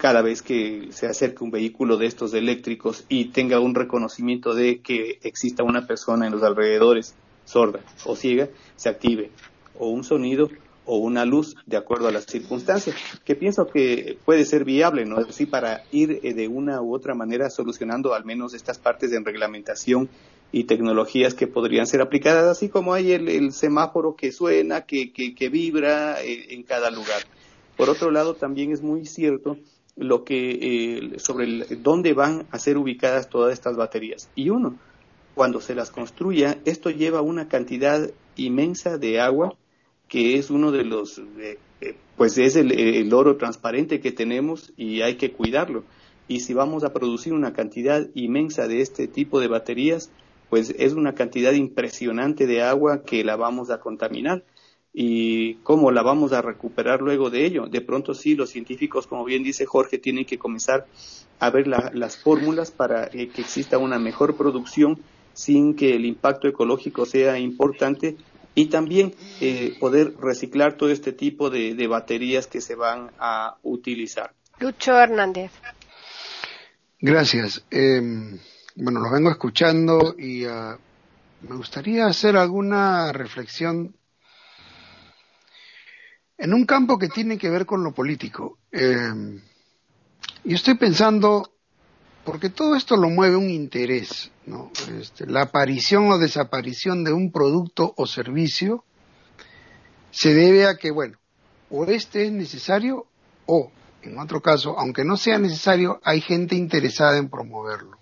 cada 0.00 0.22
vez 0.22 0.40
que 0.40 0.88
se 0.92 1.06
acerque 1.06 1.44
un 1.44 1.50
vehículo 1.50 1.98
de 1.98 2.06
estos 2.06 2.32
eléctricos 2.32 3.04
y 3.10 3.26
tenga 3.26 3.60
un 3.60 3.74
reconocimiento 3.74 4.54
de 4.54 4.80
que 4.80 5.18
exista 5.22 5.62
una 5.62 5.86
persona 5.86 6.26
en 6.26 6.32
los 6.32 6.42
alrededores 6.42 7.14
sorda 7.44 7.80
o 8.06 8.16
ciega, 8.16 8.48
se 8.76 8.88
active 8.88 9.30
o 9.78 9.90
un 9.90 10.02
sonido 10.02 10.48
o 10.86 10.96
una 10.96 11.26
luz 11.26 11.54
de 11.66 11.76
acuerdo 11.76 12.08
a 12.08 12.12
las 12.12 12.24
circunstancias, 12.24 12.96
que 13.26 13.36
pienso 13.36 13.66
que 13.66 14.16
puede 14.24 14.46
ser 14.46 14.64
viable, 14.64 15.04
¿no? 15.04 15.18
Así 15.18 15.44
para 15.44 15.84
ir 15.92 16.20
eh, 16.22 16.32
de 16.32 16.48
una 16.48 16.80
u 16.80 16.94
otra 16.94 17.14
manera 17.14 17.50
solucionando 17.50 18.14
al 18.14 18.24
menos 18.24 18.54
estas 18.54 18.78
partes 18.78 19.10
de 19.10 19.20
reglamentación 19.20 20.08
y 20.50 20.64
tecnologías 20.64 21.34
que 21.34 21.46
podrían 21.46 21.86
ser 21.86 22.00
aplicadas, 22.00 22.44
así 22.46 22.70
como 22.70 22.94
hay 22.94 23.12
el, 23.12 23.52
semáforo 23.52 24.16
que 24.16 24.32
suena, 24.32 24.86
que, 24.86 25.12
que, 25.12 25.48
vibra 25.50 26.22
eh, 26.22 26.54
en 26.54 26.62
cada 26.62 26.90
lugar. 26.90 27.22
Por 27.76 27.90
otro 27.90 28.10
lado, 28.10 28.34
también 28.34 28.72
es 28.72 28.82
muy 28.82 29.04
cierto 29.04 29.58
lo 30.00 30.24
que 30.24 30.50
eh, 30.50 31.18
sobre 31.18 31.46
dónde 31.76 32.14
van 32.14 32.46
a 32.50 32.58
ser 32.58 32.78
ubicadas 32.78 33.28
todas 33.28 33.52
estas 33.52 33.76
baterías. 33.76 34.30
Y 34.34 34.48
uno, 34.48 34.78
cuando 35.34 35.60
se 35.60 35.74
las 35.74 35.90
construya, 35.90 36.58
esto 36.64 36.90
lleva 36.90 37.20
una 37.20 37.48
cantidad 37.48 38.10
inmensa 38.36 38.96
de 38.96 39.20
agua 39.20 39.56
que 40.08 40.36
es 40.36 40.50
uno 40.50 40.72
de 40.72 40.84
los, 40.84 41.22
eh, 41.38 41.58
pues 42.16 42.36
es 42.38 42.56
el, 42.56 43.12
oro 43.14 43.36
transparente 43.36 44.00
que 44.00 44.10
tenemos 44.10 44.72
y 44.76 45.02
hay 45.02 45.16
que 45.16 45.32
cuidarlo. 45.32 45.84
Y 46.26 46.40
si 46.40 46.54
vamos 46.54 46.82
a 46.82 46.92
producir 46.92 47.32
una 47.32 47.52
cantidad 47.52 48.08
inmensa 48.14 48.66
de 48.66 48.80
este 48.80 49.06
tipo 49.06 49.38
de 49.38 49.48
baterías, 49.48 50.10
pues 50.48 50.74
es 50.78 50.94
una 50.94 51.14
cantidad 51.14 51.52
impresionante 51.52 52.46
de 52.46 52.62
agua 52.62 53.02
que 53.04 53.22
la 53.22 53.36
vamos 53.36 53.70
a 53.70 53.78
contaminar 53.78 54.44
y 54.92 55.54
cómo 55.56 55.90
la 55.90 56.02
vamos 56.02 56.32
a 56.32 56.42
recuperar 56.42 57.00
luego 57.00 57.30
de 57.30 57.46
ello. 57.46 57.66
De 57.66 57.80
pronto 57.80 58.14
sí, 58.14 58.34
los 58.34 58.50
científicos, 58.50 59.06
como 59.06 59.24
bien 59.24 59.42
dice 59.42 59.66
Jorge, 59.66 59.98
tienen 59.98 60.24
que 60.24 60.38
comenzar 60.38 60.86
a 61.38 61.50
ver 61.50 61.66
las 61.66 62.16
fórmulas 62.18 62.70
para 62.70 63.08
que 63.08 63.22
exista 63.22 63.78
una 63.78 63.98
mejor 63.98 64.36
producción 64.36 65.00
sin 65.32 65.74
que 65.74 65.94
el 65.94 66.04
impacto 66.04 66.48
ecológico 66.48 67.06
sea 67.06 67.38
importante 67.38 68.16
y 68.54 68.66
también 68.66 69.14
eh, 69.40 69.76
poder 69.78 70.14
reciclar 70.20 70.76
todo 70.76 70.90
este 70.90 71.12
tipo 71.12 71.50
de, 71.50 71.86
baterías 71.86 72.46
que 72.46 72.60
se 72.60 72.74
van 72.74 73.10
a 73.18 73.56
utilizar. 73.62 74.32
Lucho 74.58 74.98
Hernández. 74.98 75.52
Gracias. 77.00 77.64
Em, 77.70 78.38
bueno, 78.76 79.00
los 79.00 79.12
vengo 79.12 79.30
escuchando 79.30 80.14
y 80.18 80.44
ah, 80.44 80.76
me 81.48 81.56
gustaría 81.56 82.06
hacer 82.06 82.36
alguna 82.36 83.12
reflexión 83.12 83.94
en 86.40 86.54
un 86.54 86.64
campo 86.64 86.98
que 86.98 87.08
tiene 87.08 87.36
que 87.36 87.50
ver 87.50 87.66
con 87.66 87.84
lo 87.84 87.92
político. 87.92 88.58
Eh, 88.72 89.40
y 90.42 90.54
estoy 90.54 90.74
pensando, 90.74 91.52
porque 92.24 92.48
todo 92.48 92.74
esto 92.76 92.96
lo 92.96 93.10
mueve 93.10 93.36
un 93.36 93.50
interés, 93.50 94.30
¿no? 94.46 94.72
Este, 94.98 95.26
la 95.26 95.42
aparición 95.42 96.10
o 96.10 96.18
desaparición 96.18 97.04
de 97.04 97.12
un 97.12 97.30
producto 97.30 97.92
o 97.94 98.06
servicio 98.06 98.84
se 100.10 100.32
debe 100.32 100.66
a 100.66 100.76
que, 100.76 100.90
bueno, 100.90 101.18
o 101.68 101.84
este 101.84 102.24
es 102.24 102.32
necesario 102.32 103.06
o, 103.44 103.70
en 104.00 104.18
otro 104.18 104.40
caso, 104.40 104.78
aunque 104.78 105.04
no 105.04 105.18
sea 105.18 105.38
necesario, 105.38 106.00
hay 106.02 106.22
gente 106.22 106.56
interesada 106.56 107.18
en 107.18 107.28
promoverlo. 107.28 107.98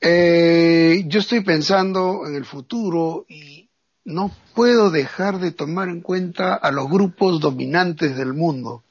Eh, 0.00 1.04
yo 1.06 1.20
estoy 1.20 1.42
pensando 1.42 2.22
en 2.26 2.34
el 2.34 2.46
futuro 2.46 3.26
y 3.28 3.69
no 4.04 4.30
puedo 4.54 4.90
dejar 4.90 5.38
de 5.38 5.52
tomar 5.52 5.88
en 5.88 6.00
cuenta 6.00 6.54
a 6.54 6.70
los 6.70 6.88
grupos 6.88 7.40
dominantes 7.40 8.16
del 8.16 8.34
mundo. 8.34 8.82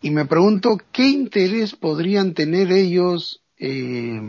Y 0.00 0.10
me 0.10 0.26
pregunto 0.26 0.78
qué 0.92 1.08
interés 1.08 1.74
podrían 1.74 2.34
tener 2.34 2.70
ellos 2.70 3.42
eh, 3.58 4.20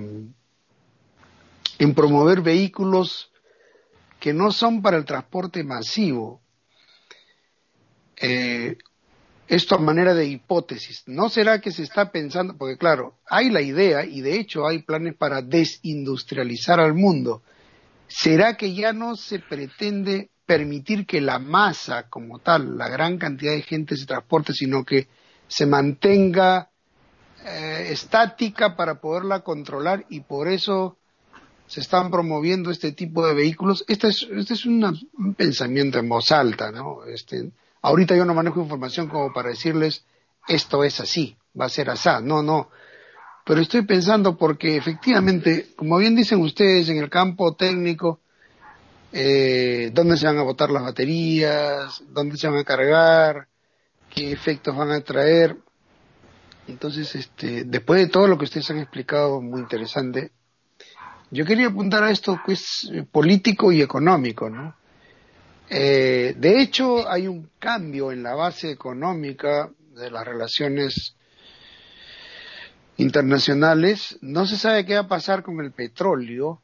en 1.78 1.94
promover 1.94 2.42
vehículos 2.42 3.32
que 4.20 4.34
no 4.34 4.52
son 4.52 4.82
para 4.82 4.98
el 4.98 5.06
transporte 5.06 5.64
masivo. 5.64 6.42
Eh, 8.18 8.78
esto 9.48 9.76
a 9.76 9.80
manera 9.80 10.14
de 10.14 10.26
hipótesis. 10.26 11.04
¿No 11.08 11.30
será 11.30 11.60
que 11.60 11.72
se 11.72 11.84
está 11.84 12.12
pensando, 12.12 12.56
porque 12.56 12.78
claro, 12.78 13.16
hay 13.28 13.50
la 13.50 13.62
idea 13.62 14.06
y 14.06 14.22
de 14.22 14.40
hecho 14.40 14.68
hay 14.68 14.84
planes 14.84 15.16
para 15.16 15.42
desindustrializar 15.42 16.80
al 16.80 16.94
mundo? 16.94 17.42
¿Será 18.10 18.58
que 18.58 18.74
ya 18.74 18.92
no 18.92 19.16
se 19.16 19.40
pretende 19.40 20.32
permitir 20.46 21.06
que 21.06 21.22
la 21.22 21.38
masa 21.38 22.10
como 22.10 22.40
tal, 22.40 22.76
la 22.76 22.90
gran 22.90 23.20
cantidad 23.20 23.54
de 23.54 23.62
gente 23.62 23.96
se 23.96 24.08
transporte, 24.08 24.52
sino 24.52 24.84
que 24.84 25.08
se 25.48 25.68
mantenga 25.68 26.72
eh, 27.46 27.90
estática 27.92 28.76
para 28.76 29.00
poderla 29.00 29.42
controlar 29.42 30.06
y 30.10 30.22
por 30.22 30.48
eso 30.48 30.98
se 31.68 31.82
están 31.82 32.10
promoviendo 32.10 32.72
este 32.72 32.94
tipo 32.94 33.28
de 33.28 33.36
vehículos. 33.36 33.86
Este 33.88 34.08
es, 34.08 34.28
este 34.36 34.56
es 34.56 34.66
un 34.66 35.36
pensamiento 35.38 36.00
en 36.00 36.10
voz 36.10 36.32
alta, 36.32 36.72
¿no? 36.72 37.06
Este, 37.06 37.52
ahorita 37.84 38.16
yo 38.16 38.26
no 38.26 38.34
manejo 38.34 38.60
información 38.60 39.08
como 39.08 39.32
para 39.32 39.50
decirles 39.50 40.04
esto 40.48 40.84
es 40.84 41.00
así, 41.00 41.38
va 41.60 41.66
a 41.66 41.70
ser 41.70 41.92
así. 41.92 42.10
No, 42.24 42.42
no. 42.42 42.70
Pero 43.50 43.62
estoy 43.62 43.82
pensando 43.82 44.38
porque 44.38 44.78
efectivamente, 44.78 45.70
como 45.76 45.98
bien 45.98 46.16
dicen 46.16 46.40
ustedes, 46.40 46.88
en 46.90 47.00
el 47.00 47.10
campo 47.10 47.56
técnico, 47.56 48.20
eh, 49.12 49.90
dónde 49.92 50.18
se 50.18 50.28
van 50.28 50.38
a 50.38 50.44
botar 50.44 50.70
las 50.70 50.84
baterías, 50.84 52.04
dónde 52.10 52.38
se 52.38 52.48
van 52.48 52.60
a 52.60 52.64
cargar, 52.64 53.48
qué 54.14 54.32
efectos 54.32 54.78
van 54.78 54.92
a 54.92 55.02
traer. 55.02 55.58
Entonces, 56.68 57.16
este, 57.16 57.64
después 57.64 58.00
de 58.02 58.10
todo 58.10 58.28
lo 58.28 58.38
que 58.38 58.44
ustedes 58.44 58.70
han 58.70 58.78
explicado, 58.78 59.42
muy 59.42 59.62
interesante, 59.62 60.30
yo 61.32 61.44
quería 61.44 61.70
apuntar 61.70 62.04
a 62.04 62.12
esto 62.12 62.40
que 62.46 62.54
es 62.54 62.88
eh, 62.94 63.02
político 63.02 63.72
y 63.72 63.82
económico, 63.82 64.48
¿no? 64.48 64.76
Eh, 65.72 66.36
de 66.38 66.62
hecho, 66.62 67.10
hay 67.10 67.28
un 67.28 67.50
cambio 67.58 68.12
en 68.12 68.22
la 68.22 68.36
base 68.36 68.70
económica 68.70 69.72
de 69.96 70.12
las 70.12 70.24
relaciones 70.24 71.16
internacionales. 73.00 74.18
No 74.22 74.46
se 74.46 74.58
sabe 74.58 74.86
qué 74.86 74.94
va 74.94 75.02
a 75.02 75.08
pasar 75.08 75.44
con 75.44 75.60
el 75.60 75.72
petróleo. 75.72 76.62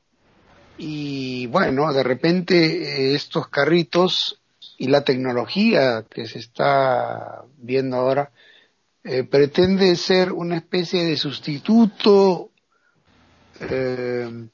Y 0.77 1.47
bueno, 1.47 1.91
de 1.93 2.03
repente 2.03 2.55
eh, 2.55 3.15
estos 3.15 3.47
carritos 3.47 4.39
y 4.77 4.87
la 4.87 5.03
tecnología 5.03 6.05
que 6.09 6.27
se 6.27 6.39
está 6.39 7.43
viendo 7.57 7.97
ahora 7.97 8.31
pretende 9.29 9.95
ser 9.95 10.31
una 10.31 10.57
especie 10.57 11.05
de 11.05 11.15
sustituto 11.15 12.49
eh, 13.59 14.47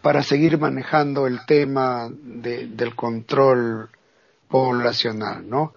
para 0.00 0.22
seguir 0.22 0.56
manejando 0.58 1.26
el 1.26 1.44
tema 1.46 2.08
del 2.08 2.94
control 2.94 3.90
poblacional, 4.48 5.48
¿no? 5.48 5.74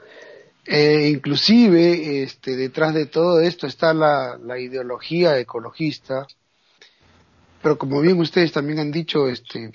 E 0.72 1.10
inclusive, 1.10 2.22
este, 2.22 2.56
detrás 2.56 2.94
de 2.94 3.08
todo 3.08 3.40
esto 3.42 3.66
está 3.66 3.92
la, 3.92 4.38
ideología 4.60 5.40
ecologista, 5.40 6.28
pero 7.64 7.80
como 7.80 8.00
bien 8.02 8.20
ustedes 8.20 8.52
también 8.52 8.78
han 8.78 8.92
dicho, 8.92 9.28
este, 9.28 9.72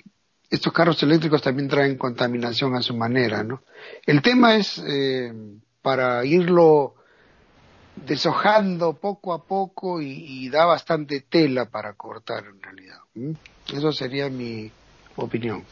estos 0.49 0.71
carros 0.71 1.03
eléctricos 1.03 1.41
también 1.41 1.67
traen 1.67 1.97
contaminación 1.97 2.75
a 2.75 2.81
su 2.81 2.95
manera, 2.95 3.43
¿no? 3.43 3.61
El 4.05 4.21
tema 4.21 4.55
es 4.55 4.81
eh, 4.87 5.33
para 5.81 6.23
irlo 6.23 6.95
deshojando 7.97 8.93
poco 8.93 9.33
a 9.33 9.43
poco 9.43 10.01
y, 10.01 10.47
da 10.47 10.63
bastante 10.63 11.25
tela 11.29 11.65
para 11.65 11.91
cortar 11.95 12.45
en 12.45 12.61
realidad. 12.61 12.99
Eso 13.67 13.91
sería 13.91 14.29
mi 14.29 14.71
opinión. 15.17 15.65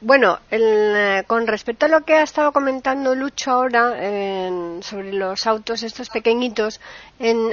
Bueno, 0.00 0.38
eh, 0.52 1.24
con 1.26 1.48
respecto 1.48 1.86
a 1.86 1.88
lo 1.88 2.02
que 2.02 2.14
ha 2.14 2.22
estado 2.22 2.52
comentando 2.52 3.16
Lucho 3.16 3.50
ahora 3.50 3.96
sobre 4.80 5.12
los 5.12 5.44
autos 5.44 5.82
estos 5.82 6.08
pequeñitos, 6.08 6.80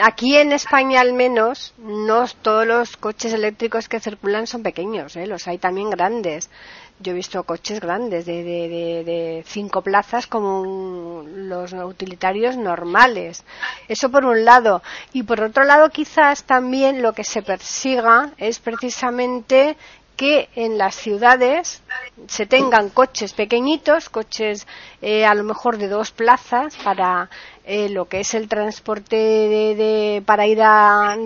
aquí 0.03 0.37
en 0.37 0.51
España 0.51 1.01
al 1.01 1.13
menos, 1.13 1.73
no 1.79 2.27
todos 2.43 2.67
los 2.67 2.97
coches 2.97 3.33
eléctricos 3.33 3.89
que 3.89 3.99
circulan 3.99 4.45
son 4.45 4.61
pequeños, 4.61 5.15
¿eh? 5.15 5.25
los 5.25 5.47
hay 5.47 5.57
también 5.57 5.89
grandes. 5.89 6.51
Yo 6.99 7.11
he 7.11 7.15
visto 7.15 7.43
coches 7.43 7.81
grandes 7.81 8.25
de, 8.25 8.43
de, 8.43 9.43
cinco 9.47 9.81
plazas 9.81 10.27
como 10.27 11.25
los 11.25 11.73
utilitarios 11.73 12.55
normales. 12.57 13.43
Eso 13.89 14.09
por 14.09 14.23
un 14.23 14.45
lado. 14.45 14.81
Y 15.11 15.23
por 15.23 15.41
otro 15.41 15.65
lado, 15.65 15.89
quizás 15.89 16.45
también 16.45 17.01
lo 17.01 17.11
que 17.11 17.25
se 17.25 17.41
persiga 17.41 18.31
es 18.37 18.59
precisamente 18.59 19.75
que 20.15 20.49
en 20.55 20.77
las 20.77 20.95
ciudades 20.95 21.81
se 22.27 22.45
tengan 22.45 22.89
coches 22.89 23.33
pequeñitos, 23.33 24.09
coches 24.09 24.67
eh, 25.01 25.25
a 25.25 25.33
lo 25.35 25.43
mejor 25.43 25.77
de 25.77 25.87
dos 25.87 26.11
plazas 26.11 26.75
para 26.83 27.29
eh, 27.65 27.89
lo 27.89 28.05
que 28.05 28.21
es 28.21 28.33
el 28.33 28.47
transporte 28.47 29.15
de, 29.15 30.23
para 30.25 30.47
ir 30.47 30.59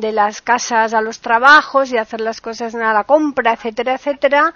de 0.02 0.12
las 0.12 0.42
casas 0.42 0.94
a 0.94 1.02
los 1.02 1.20
trabajos 1.20 1.92
y 1.92 1.98
hacer 1.98 2.22
las 2.22 2.42
cosas 2.42 2.74
a 2.76 2.94
la 2.94 3.04
compra, 3.04 3.54
etcétera, 3.54 3.96
etcétera. 3.96 4.54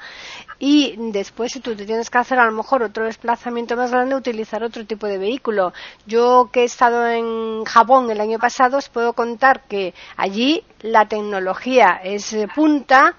Y 0.60 0.96
después, 0.98 1.52
si 1.52 1.60
tú 1.60 1.76
te 1.76 1.86
tienes 1.86 2.10
que 2.10 2.18
hacer 2.18 2.40
a 2.40 2.46
lo 2.46 2.54
mejor 2.54 2.84
otro 2.84 3.04
desplazamiento 3.04 3.76
más 3.76 3.92
grande, 3.92 4.16
utilizar 4.16 4.64
otro 4.64 4.86
tipo 4.86 5.08
de 5.08 5.18
vehículo. 5.18 5.74
Yo 6.06 6.50
que 6.52 6.62
he 6.62 6.64
estado 6.64 7.06
en 7.08 7.66
Japón 7.66 8.10
el 8.10 8.22
año 8.22 8.40
pasado, 8.40 8.78
os 8.78 8.88
puedo 8.88 9.12
contar 9.12 9.64
que 9.68 9.94
allí 10.16 10.64
la 10.82 11.08
tecnología 11.08 12.00
es 12.04 12.34
punta 12.56 13.16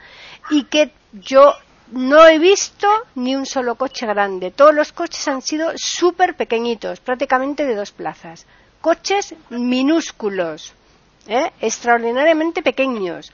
y 0.51 0.65
que 0.65 0.91
yo 1.21 1.55
no 1.93 2.27
he 2.27 2.39
visto 2.39 2.89
ni 3.15 3.37
un 3.37 3.47
solo 3.47 3.77
coche 3.77 4.07
grande. 4.07 4.51
Todos 4.51 4.75
los 4.75 4.93
coches 4.93 5.27
han 5.29 5.43
sido 5.43 5.73
súper 5.77 6.35
pequeñitos, 6.37 7.01
prácticamente 7.01 7.67
de 7.67 7.75
dos 7.75 7.93
plazas. 7.93 8.47
Coches 8.81 9.35
minúsculos, 9.51 10.75
¿eh? 11.29 11.53
extraordinariamente 11.61 12.63
pequeños. 12.63 13.33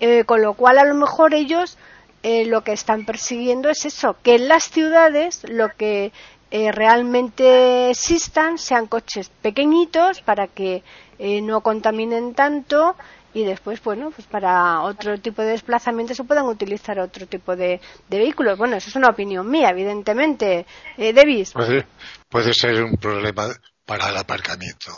Eh, 0.00 0.24
con 0.24 0.42
lo 0.42 0.54
cual, 0.54 0.78
a 0.78 0.84
lo 0.84 0.94
mejor 0.94 1.32
ellos 1.32 1.78
eh, 2.22 2.44
lo 2.46 2.64
que 2.64 2.72
están 2.72 3.04
persiguiendo 3.04 3.70
es 3.70 3.84
eso, 3.84 4.16
que 4.22 4.34
en 4.34 4.48
las 4.48 4.64
ciudades 4.64 5.42
lo 5.48 5.68
que 5.76 6.12
realmente 6.50 7.88
existan 7.88 8.58
sean 8.58 8.86
coches 8.86 9.30
pequeñitos 9.40 10.20
para 10.20 10.48
que 10.48 10.82
no 11.18 11.62
contaminen 11.62 12.34
tanto 12.34 12.94
y 13.34 13.44
después, 13.44 13.82
bueno, 13.82 14.10
pues 14.10 14.26
para 14.26 14.82
otro 14.82 15.18
tipo 15.18 15.42
de 15.42 15.52
desplazamiento 15.52 16.14
se 16.14 16.24
puedan 16.24 16.46
utilizar 16.46 16.98
otro 16.98 17.26
tipo 17.26 17.56
de, 17.56 17.80
vehículos. 18.08 18.58
Bueno, 18.58 18.76
eso 18.76 18.88
es 18.88 18.96
una 18.96 19.08
opinión 19.08 19.50
mía, 19.50 19.70
evidentemente. 19.70 20.66
Eh, 20.96 21.12
Davis. 21.12 21.52
Puede, 21.52 22.54
ser 22.54 22.82
un 22.82 22.96
problema 22.96 23.48
para 23.86 24.10
el 24.10 24.16
aparcamiento. 24.16 24.92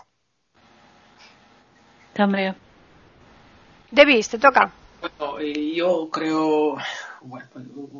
También. 2.13 2.57
Davis, 3.91 4.29
te 4.29 4.39
toca. 4.39 4.73
Bueno, 5.01 5.41
yo 5.41 6.09
creo, 6.11 6.77
bueno, 7.21 7.49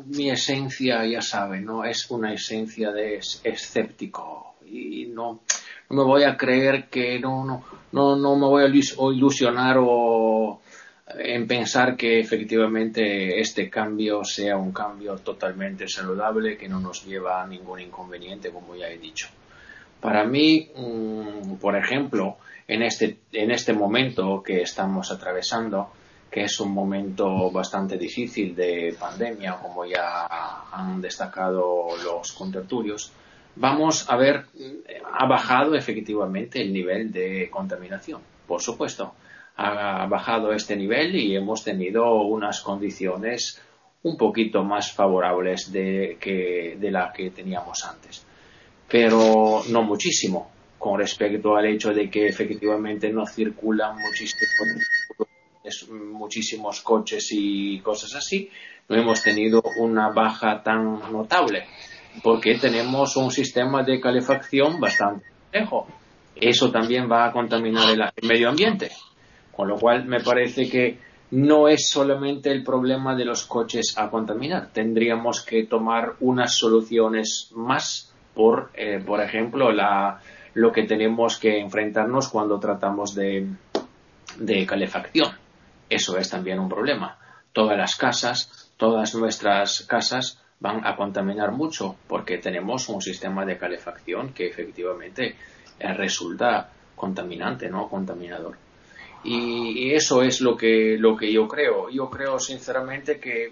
mi 0.07 0.29
esencia, 0.29 1.05
ya 1.05 1.21
saben, 1.21 1.65
¿no? 1.65 1.85
Es 1.85 2.09
una 2.09 2.33
esencia 2.33 2.91
de 2.91 3.17
escéptico 3.43 4.55
y 4.65 5.05
no, 5.07 5.41
no 5.89 5.95
me 5.97 6.03
voy 6.03 6.23
a 6.23 6.37
creer 6.37 6.89
que 6.89 7.19
no, 7.19 7.45
no, 7.45 7.63
no, 7.91 8.15
no 8.15 8.35
me 8.35 8.47
voy 8.47 8.63
a 8.63 8.67
ilusionar 8.67 9.77
o 9.79 10.61
en 11.07 11.47
pensar 11.47 11.95
que 11.95 12.19
efectivamente 12.19 13.39
este 13.39 13.69
cambio 13.69 14.23
sea 14.23 14.57
un 14.57 14.71
cambio 14.71 15.15
totalmente 15.17 15.87
saludable 15.87 16.57
que 16.57 16.67
no 16.67 16.79
nos 16.79 17.05
lleva 17.05 17.43
a 17.43 17.47
ningún 17.47 17.79
inconveniente, 17.79 18.49
como 18.49 18.75
ya 18.75 18.89
he 18.89 18.97
dicho. 18.97 19.27
Para 20.01 20.25
mí, 20.25 20.71
mm, 20.75 21.55
por 21.55 21.75
ejemplo, 21.75 22.37
en 22.67 22.81
este, 22.81 23.19
en 23.31 23.51
este 23.51 23.73
momento 23.73 24.41
que 24.43 24.61
estamos 24.61 25.11
atravesando, 25.11 25.91
que 26.31 26.43
es 26.43 26.59
un 26.59 26.71
momento 26.71 27.49
bastante 27.51 27.97
difícil 27.97 28.55
de 28.55 28.95
pandemia, 28.99 29.57
como 29.61 29.85
ya 29.85 30.27
han 30.71 30.99
destacado 31.01 31.87
los 32.03 32.33
contertulios, 32.33 33.11
vamos 33.55 34.09
a 34.09 34.17
ver, 34.17 34.45
ha 35.13 35.25
bajado 35.27 35.75
efectivamente 35.75 36.61
el 36.61 36.73
nivel 36.73 37.11
de 37.11 37.49
contaminación, 37.49 38.21
por 38.47 38.61
supuesto. 38.61 39.13
Ha 39.57 40.05
bajado 40.07 40.51
este 40.51 40.75
nivel 40.75 41.15
y 41.15 41.35
hemos 41.35 41.63
tenido 41.63 42.21
unas 42.23 42.59
condiciones 42.61 43.61
un 44.03 44.17
poquito 44.17 44.63
más 44.63 44.91
favorables 44.91 45.71
de, 45.71 46.17
que, 46.19 46.77
de 46.79 46.91
la 46.91 47.13
que 47.13 47.31
teníamos 47.31 47.85
antes. 47.85 48.25
Pero 48.89 49.63
no 49.69 49.81
muchísimo, 49.83 50.51
con 50.77 50.99
respecto 50.99 51.55
al 51.55 51.67
hecho 51.67 51.93
de 51.93 52.09
que 52.09 52.27
efectivamente 52.27 53.09
no 53.11 53.25
circulan 53.25 53.97
muchísimos, 53.97 54.51
muchísimos 55.89 56.81
coches 56.81 57.29
y 57.31 57.79
cosas 57.79 58.15
así, 58.15 58.49
no 58.89 58.97
hemos 58.97 59.23
tenido 59.23 59.63
una 59.79 60.09
baja 60.09 60.61
tan 60.61 61.11
notable 61.11 61.65
porque 62.23 62.55
tenemos 62.55 63.15
un 63.17 63.31
sistema 63.31 63.83
de 63.83 63.99
calefacción 63.99 64.79
bastante 64.79 65.25
complejo. 65.41 65.87
Eso 66.35 66.71
también 66.71 67.09
va 67.09 67.25
a 67.25 67.31
contaminar 67.31 67.89
el, 67.89 68.27
medio 68.27 68.49
ambiente. 68.49 68.91
Con 69.51 69.69
lo 69.69 69.77
cual 69.77 70.05
me 70.05 70.19
parece 70.19 70.69
que 70.69 70.99
no 71.31 71.67
es 71.67 71.89
solamente 71.89 72.51
el 72.51 72.63
problema 72.63 73.15
de 73.15 73.25
los 73.25 73.45
coches 73.45 73.95
a 73.97 74.09
contaminar. 74.09 74.69
Tendríamos 74.73 75.41
que 75.43 75.65
tomar 75.65 76.13
unas 76.19 76.55
soluciones 76.55 77.51
más 77.55 78.13
por, 78.33 78.71
eh, 78.73 79.01
por 79.05 79.21
ejemplo, 79.21 79.71
la, 79.71 80.19
lo 80.55 80.71
que 80.71 80.83
tenemos 80.83 81.37
que 81.37 81.59
enfrentarnos 81.59 82.27
cuando 82.27 82.59
tratamos 82.59 83.15
de, 83.15 83.47
de 84.37 84.65
calefacción. 84.65 85.31
Eso 85.89 86.17
es 86.17 86.29
también 86.29 86.59
un 86.59 86.67
problema. 86.67 87.17
Todas 87.53 87.77
las 87.77 87.95
casas, 87.95 88.71
todas 88.75 89.15
nuestras 89.15 89.85
casas 89.87 90.41
van 90.59 90.85
a 90.85 90.95
contaminar 90.95 91.51
mucho 91.51 91.95
porque 92.07 92.37
tenemos 92.37 92.89
un 92.89 93.01
sistema 93.01 93.45
de 93.45 93.57
calefacción 93.57 94.33
que 94.33 94.47
efectivamente 94.47 95.35
eh, 95.79 95.93
resulta 95.93 96.71
contaminante, 96.95 97.69
¿no? 97.69 97.89
Contaminador. 97.89 98.57
Y, 99.23 99.93
eso 99.93 100.21
es 100.21 100.41
lo 100.41 100.55
que, 100.55 100.97
lo 100.99 101.17
que 101.17 101.31
yo 101.31 101.47
creo. 101.47 101.89
Yo 101.89 102.09
creo 102.09 102.39
sinceramente 102.39 103.19
que 103.19 103.51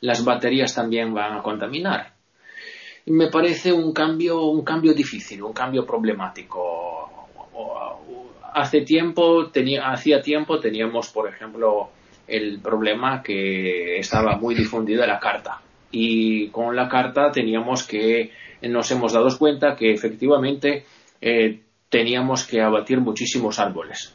las 0.00 0.24
baterías 0.24 0.74
también 0.74 1.12
van 1.12 1.38
a 1.38 1.42
contaminar. 1.42 2.12
Me 3.06 3.28
parece 3.28 3.72
un 3.72 3.92
cambio, 3.92 4.44
un 4.44 4.62
cambio 4.62 4.94
difícil, 4.94 5.42
un 5.42 5.52
cambio 5.52 5.84
problemático. 5.84 7.26
Hace 8.54 8.82
tiempo, 8.82 9.50
tenía, 9.50 9.90
hacía 9.90 10.20
tiempo 10.20 10.60
teníamos, 10.60 11.10
por 11.10 11.28
ejemplo, 11.28 11.90
el 12.26 12.60
problema 12.60 13.22
que 13.22 13.98
estaba 13.98 14.36
muy 14.36 14.54
difundida 14.54 15.06
la 15.06 15.18
carta. 15.18 15.60
Y 15.90 16.48
con 16.48 16.76
la 16.76 16.88
carta 16.88 17.30
teníamos 17.32 17.84
que, 17.84 18.32
nos 18.62 18.90
hemos 18.90 19.12
dado 19.12 19.36
cuenta 19.38 19.76
que 19.76 19.92
efectivamente 19.92 20.84
eh, 21.20 21.60
teníamos 21.88 22.46
que 22.46 22.60
abatir 22.60 23.00
muchísimos 23.00 23.58
árboles. 23.58 24.14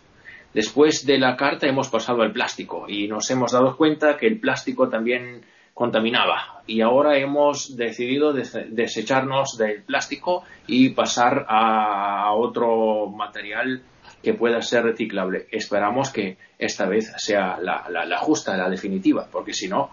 Después 0.54 1.06
de 1.06 1.18
la 1.18 1.36
carta 1.36 1.68
hemos 1.68 1.90
pasado 1.90 2.22
al 2.22 2.32
plástico 2.32 2.86
y 2.88 3.08
nos 3.08 3.30
hemos 3.32 3.52
dado 3.52 3.76
cuenta 3.76 4.18
que 4.18 4.28
el 4.28 4.40
plástico 4.40 4.88
también 4.88 5.42
contaminaba 5.74 6.62
y 6.68 6.82
ahora 6.82 7.18
hemos 7.18 7.76
decidido 7.76 8.32
desecharnos 8.34 9.58
del 9.58 9.82
plástico 9.82 10.44
y 10.68 10.90
pasar 10.90 11.46
a 11.50 12.32
otro 12.36 13.08
material 13.08 13.82
que 14.22 14.34
pueda 14.34 14.62
ser 14.62 14.84
reciclable. 14.84 15.48
Esperamos 15.52 16.12
que 16.12 16.38
esta 16.58 16.86
vez 16.88 17.12
sea 17.18 17.58
la, 17.60 18.18
justa, 18.20 18.56
la 18.56 18.70
definitiva, 18.70 19.28
porque 19.30 19.54
si 19.54 19.68
no, 19.68 19.90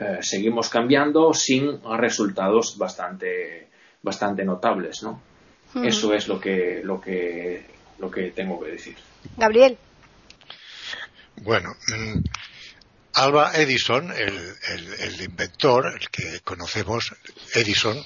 eh, 0.00 0.18
seguimos 0.22 0.70
cambiando 0.70 1.34
sin 1.34 1.78
resultados 1.98 2.78
bastante, 2.78 3.68
bastante 4.00 4.44
notables, 4.44 5.02
¿no? 5.02 5.22
Eso 5.84 6.14
es 6.14 6.26
lo 6.26 6.40
que, 6.40 6.80
lo 6.82 6.98
que, 6.98 7.66
lo 7.98 8.10
que 8.10 8.30
tengo 8.30 8.58
que 8.58 8.70
decir. 8.70 8.96
Gabriel. 9.36 9.76
Bueno, 11.36 11.74
mm, 11.88 12.18
Alba 13.12 13.52
Edison, 13.54 14.10
el, 14.10 15.20
inventor, 15.22 15.92
el 16.00 16.08
que 16.08 16.40
conocemos, 16.40 17.14
Edison, 17.54 18.02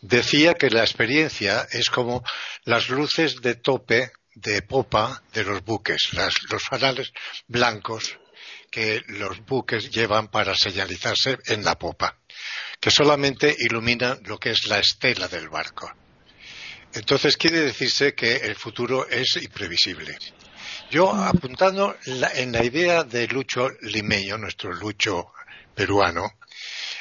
decía 0.00 0.54
que 0.54 0.68
la 0.68 0.80
experiencia 0.80 1.66
es 1.70 1.90
como 1.90 2.24
las 2.64 2.88
luces 2.88 3.40
de 3.40 3.54
tope 3.54 4.10
de 4.34 4.62
popa 4.62 5.22
de 5.32 5.44
los 5.44 5.64
buques, 5.64 6.10
los 6.50 6.62
fanales 6.64 7.12
blancos 7.46 8.18
que 8.70 9.02
los 9.08 9.44
buques 9.44 9.90
llevan 9.90 10.28
para 10.28 10.54
señalizarse 10.54 11.38
en 11.46 11.64
la 11.64 11.78
popa, 11.78 12.18
que 12.80 12.90
solamente 12.90 13.54
iluminan 13.58 14.20
lo 14.24 14.38
que 14.38 14.50
es 14.50 14.66
la 14.66 14.78
estela 14.78 15.28
del 15.28 15.48
barco. 15.48 15.92
Entonces 16.92 17.36
quiere 17.36 17.60
decirse 17.60 18.14
que 18.14 18.36
el 18.36 18.56
futuro 18.56 19.08
es 19.08 19.36
imprevisible. 19.36 20.16
Yo, 20.90 21.12
apuntando 21.12 21.96
en 22.06 22.52
la 22.52 22.64
idea 22.64 23.04
de 23.04 23.28
Lucho 23.28 23.68
Limeño, 23.82 24.38
nuestro 24.38 24.72
Lucho 24.72 25.32
peruano, 25.74 26.32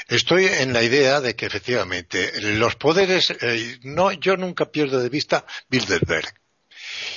estoy 0.07 0.45
en 0.45 0.73
la 0.73 0.83
idea 0.83 1.21
de 1.21 1.35
que 1.35 1.47
efectivamente 1.47 2.39
los 2.41 2.75
poderes, 2.75 3.31
eh, 3.41 3.79
no, 3.83 4.11
yo 4.11 4.37
nunca 4.37 4.65
pierdo 4.65 4.99
de 4.99 5.09
vista 5.09 5.45
Bilderberg. 5.69 6.33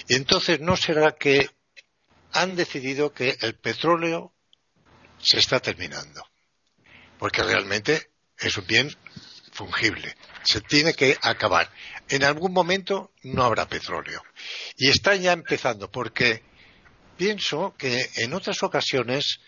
Entonces 0.09 0.61
no 0.61 0.77
será 0.77 1.13
que 1.13 1.51
han 2.33 2.57
decidido 2.57 3.13
que 3.13 3.37
el 3.41 3.55
petróleo 3.55 4.32
se 5.23 5.39
está 5.39 5.61
terminando, 5.61 6.27
porque 7.19 7.43
realmente 7.43 8.11
es 8.37 8.57
un 8.57 8.67
bien 8.67 8.97
fungible, 9.53 10.15
se 10.43 10.61
tiene 10.61 10.95
que 10.95 11.17
acabar. 11.23 11.71
En 12.09 12.25
algún 12.25 12.53
momento 12.53 13.13
no 13.23 13.45
habrá 13.45 13.69
petróleo. 13.69 14.23
Y 14.77 14.89
está 14.89 15.15
ya 15.15 15.33
empezando, 15.33 15.91
porque 15.91 16.43
pienso 17.17 17.75
que 17.79 18.11
en 18.17 18.35
otras 18.35 18.63
ocasiones, 18.63 19.39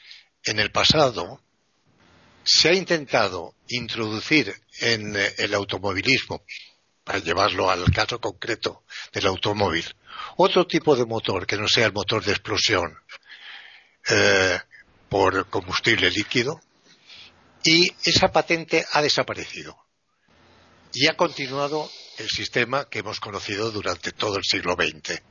en 0.45 0.61
el 0.61 0.71
pasado, 0.71 1.41
se 2.45 2.69
ha 2.69 2.75
intentado 2.75 3.55
introducir 3.69 4.55
en 4.81 5.17
eh, 5.17 5.35
el 5.39 5.55
automovilismo, 5.55 6.45
para 7.03 7.19
llevarlo 7.19 7.71
al 7.71 7.91
caso 7.91 8.21
concreto 8.21 8.85
del 9.13 9.27
automóvil, 9.27 9.85
otro 10.37 10.67
tipo 10.67 10.95
de 10.97 11.05
motor 11.05 11.47
que 11.47 11.57
no 11.57 11.69
sea 11.69 11.87
el 11.87 11.93
motor 11.93 12.25
de 12.25 12.33
explosión 12.33 12.97
eh, 14.09 14.59
por 15.15 15.49
combustible 15.49 16.11
líquido, 16.11 16.61
y 17.63 17.89
esa 18.05 18.33
patente 18.33 18.85
ha 18.91 19.01
desaparecido. 19.01 19.79
Y 20.93 21.07
ha 21.07 21.17
continuado 21.17 21.89
el 22.19 22.29
sistema 22.29 22.89
que 22.91 22.99
hemos 22.99 23.21
conocido 23.21 23.71
durante 23.71 24.11
todo 24.11 24.39
el 24.39 24.43
siglo 24.43 24.75
XX. 24.75 25.23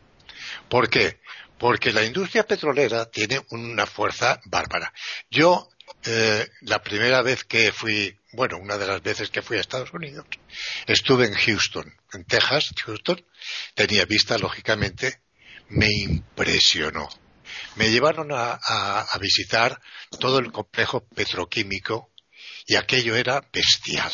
¿Por 0.70 0.90
qué? 0.90 1.20
Porque 1.60 1.92
la 1.92 2.06
industria 2.06 2.48
petrolera 2.48 3.12
tiene 3.12 3.42
una 3.50 3.86
fuerza 3.86 4.40
bárbara. 4.46 4.94
Yo, 5.30 5.68
eh, 6.06 6.48
la 6.62 6.82
primera 6.82 7.22
vez 7.22 7.44
que 7.44 7.74
fui, 7.74 8.18
bueno, 8.32 8.60
una 8.60 8.78
de 8.78 8.88
las 8.88 9.04
veces 9.04 9.32
que 9.32 9.42
fui 9.42 9.58
a 9.58 9.60
Estados 9.60 9.92
Unidos, 9.92 10.26
estuve 10.88 11.26
en 11.26 11.34
Houston, 11.34 11.94
en 12.14 12.24
Texas, 12.24 12.72
Houston, 12.86 13.22
tenía 13.76 14.06
vista, 14.06 14.38
lógicamente, 14.38 15.20
me 15.68 15.90
impresionó. 15.92 17.10
Me 17.76 17.90
llevaron 17.90 18.32
a, 18.32 18.54
a 18.54 19.18
visitar 19.20 19.80
todo 20.20 20.40
el 20.40 20.52
complejo 20.52 21.06
petroquímico 21.08 22.12
y 22.66 22.76
aquello 22.76 23.16
era 23.16 23.42
bestial. 23.52 24.12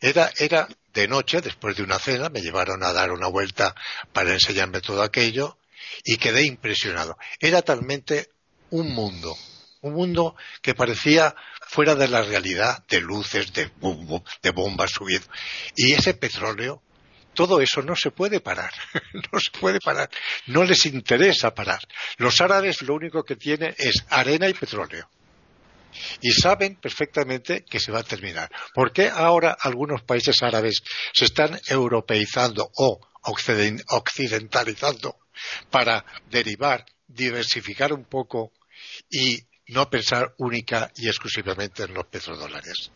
Era, 0.00 0.30
era 0.36 0.68
de 0.92 1.08
noche, 1.08 1.40
después 1.40 1.76
de 1.76 1.82
una 1.82 1.98
cena, 1.98 2.28
me 2.28 2.42
llevaron 2.42 2.82
a 2.82 2.92
dar 2.92 3.10
una 3.12 3.28
vuelta 3.28 3.74
para 4.12 4.32
enseñarme 4.32 4.80
todo 4.80 5.02
aquello 5.02 5.58
y 6.04 6.16
quedé 6.16 6.44
impresionado. 6.44 7.16
Era 7.40 7.62
talmente 7.62 8.28
un 8.70 8.92
mundo, 8.92 9.36
un 9.80 9.94
mundo 9.94 10.36
que 10.60 10.74
parecía 10.74 11.34
fuera 11.68 11.94
de 11.94 12.08
la 12.08 12.22
realidad 12.22 12.84
de 12.88 13.00
luces, 13.00 13.52
de, 13.52 13.70
de 14.42 14.50
bombas 14.50 14.90
subiendo. 14.90 15.26
Y 15.76 15.92
ese 15.92 16.14
petróleo, 16.14 16.82
todo 17.34 17.60
eso 17.60 17.82
no 17.82 17.96
se 17.96 18.10
puede 18.10 18.40
parar, 18.40 18.72
no 19.32 19.40
se 19.40 19.50
puede 19.58 19.80
parar, 19.80 20.10
no 20.46 20.64
les 20.64 20.86
interesa 20.86 21.54
parar. 21.54 21.80
Los 22.18 22.40
árabes 22.40 22.82
lo 22.82 22.94
único 22.94 23.22
que 23.24 23.36
tienen 23.36 23.74
es 23.78 24.04
arena 24.10 24.48
y 24.48 24.54
petróleo. 24.54 25.08
Y 26.22 26.32
saben 26.32 26.76
perfectamente 26.76 27.64
que 27.68 27.78
se 27.78 27.92
va 27.92 28.00
a 28.00 28.04
terminar. 28.04 28.50
¿Por 28.74 28.92
qué 28.92 29.10
ahora 29.10 29.56
algunos 29.60 30.02
países 30.02 30.42
árabes 30.42 30.82
se 31.12 31.26
están 31.26 31.60
europeizando 31.68 32.70
o 32.76 32.98
occidentalizando 33.22 35.18
para 35.70 36.04
derivar, 36.30 36.84
diversificar 37.06 37.92
un 37.92 38.04
poco 38.04 38.52
y 39.10 39.46
no 39.68 39.88
pensar 39.88 40.34
única 40.38 40.90
y 40.96 41.08
exclusivamente 41.08 41.84
en 41.84 41.94
los 41.94 42.06
petrodólares. 42.06 42.90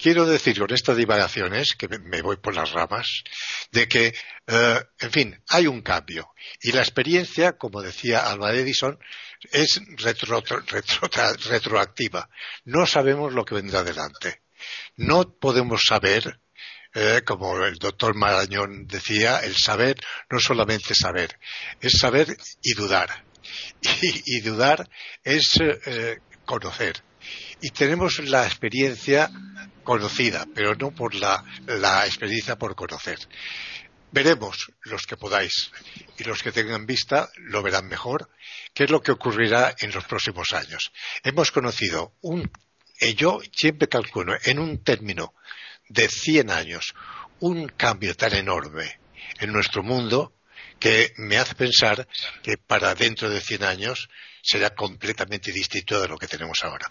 Quiero 0.00 0.26
decir 0.26 0.58
con 0.58 0.72
estas 0.72 0.96
divagaciones, 0.96 1.74
que 1.76 1.88
me 1.88 2.22
voy 2.22 2.36
por 2.36 2.54
las 2.54 2.72
ramas, 2.72 3.22
de 3.70 3.88
que, 3.88 4.14
eh, 4.46 4.80
en 5.00 5.10
fin, 5.10 5.42
hay 5.48 5.66
un 5.66 5.82
cambio. 5.82 6.30
Y 6.60 6.72
la 6.72 6.80
experiencia, 6.82 7.52
como 7.52 7.82
decía 7.82 8.30
Alba 8.30 8.52
Edison, 8.52 8.98
es 9.52 9.80
retroactiva. 11.48 12.28
No 12.64 12.86
sabemos 12.86 13.32
lo 13.32 13.44
que 13.44 13.54
vendrá 13.54 13.80
adelante. 13.80 14.42
No 14.96 15.38
podemos 15.38 15.82
saber 15.86 16.40
eh, 16.94 17.22
como 17.24 17.64
el 17.64 17.76
doctor 17.76 18.14
Marañón 18.14 18.86
decía, 18.86 19.40
el 19.40 19.54
saber 19.56 19.96
no 20.30 20.40
solamente 20.40 20.94
saber, 20.94 21.38
es 21.80 21.98
saber 21.98 22.36
y 22.62 22.72
dudar. 22.74 23.27
Y, 24.00 24.40
dudar 24.40 24.88
es 25.24 25.58
eh, 25.60 26.18
conocer. 26.44 27.02
Y 27.60 27.70
tenemos 27.70 28.18
la 28.20 28.46
experiencia 28.46 29.30
conocida, 29.84 30.46
pero 30.54 30.74
no 30.74 30.94
por 30.94 31.14
la, 31.14 31.44
la 31.66 32.06
experiencia 32.06 32.56
por 32.56 32.74
conocer. 32.74 33.18
Veremos 34.10 34.72
los 34.84 35.06
que 35.06 35.16
podáis 35.16 35.70
y 36.18 36.24
los 36.24 36.42
que 36.42 36.52
tengan 36.52 36.86
vista 36.86 37.28
lo 37.36 37.62
verán 37.62 37.88
mejor 37.88 38.30
qué 38.72 38.84
es 38.84 38.90
lo 38.90 39.02
que 39.02 39.12
ocurrirá 39.12 39.74
en 39.80 39.92
los 39.92 40.04
próximos 40.04 40.52
años. 40.52 40.92
Hemos 41.22 41.50
conocido 41.50 42.14
un, 42.22 42.50
eh, 43.00 43.14
yo 43.14 43.40
siempre 43.52 43.88
calculo 43.88 44.34
en 44.44 44.58
un 44.58 44.82
término 44.82 45.34
de 45.88 46.08
100 46.08 46.50
años 46.50 46.94
un 47.40 47.68
cambio 47.68 48.14
tan 48.14 48.34
enorme 48.34 48.98
en 49.40 49.52
nuestro 49.52 49.82
mundo 49.82 50.32
que 50.78 51.12
me 51.16 51.38
hace 51.38 51.54
pensar 51.54 52.06
que 52.42 52.56
para 52.56 52.94
dentro 52.94 53.28
de 53.28 53.40
100 53.40 53.64
años 53.64 54.08
será 54.42 54.70
completamente 54.70 55.52
distinto 55.52 56.00
de 56.00 56.08
lo 56.08 56.16
que 56.16 56.26
tenemos 56.26 56.64
ahora. 56.64 56.90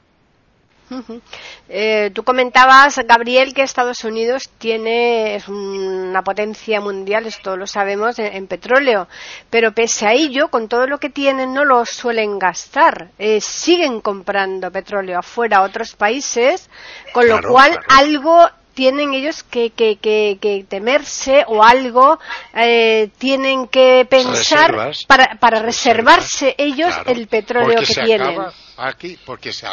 Eh, 1.68 2.12
tú 2.14 2.24
comentabas, 2.24 2.98
Gabriel, 3.06 3.54
que 3.54 3.62
Estados 3.62 4.04
Unidos 4.06 4.50
tiene 4.58 5.42
una 5.48 6.24
potencia 6.24 6.80
mundial, 6.80 7.26
esto 7.26 7.58
lo 7.58 7.68
sabemos, 7.68 8.18
en, 8.20 8.48
petróleo, 8.48 9.08
pero 9.50 9.74
pese 9.74 10.08
a 10.08 10.14
ello, 10.14 10.48
con 10.48 10.70
todo 10.70 10.88
lo 10.88 10.98
que 10.98 11.10
tienen, 11.10 11.54
no 11.54 11.66
lo 11.66 11.86
suelen 11.86 12.40
gastar. 12.40 13.10
Eh, 13.18 13.42
siguen 13.42 14.00
comprando 14.00 14.72
petróleo 14.72 15.20
afuera 15.20 15.58
a 15.58 15.64
otros 15.64 15.94
países, 15.96 16.70
con 17.12 17.28
lo 17.28 17.42
cual 17.42 17.78
algo 17.90 18.50
tienen 18.78 19.16
ellos 19.16 19.42
que, 19.42 19.72
que, 19.72 20.66
temerse 20.70 21.44
o 21.48 21.64
algo 21.64 22.20
eh, 22.54 23.10
tienen 23.18 23.68
que 23.68 24.06
pensar 24.08 24.92
para, 25.08 25.40
para 25.40 25.64
reservarse 25.64 26.54
ellos 26.60 26.94
el 27.08 27.26
petróleo 27.28 27.80
que 27.80 27.92
tienen. 28.06 28.38
aquí, 28.78 29.18
porque 29.26 29.52
se, 29.52 29.66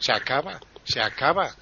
se 0.00 0.12
acaba, 0.12 0.58
se 0.82 1.00
acaba 1.00 1.54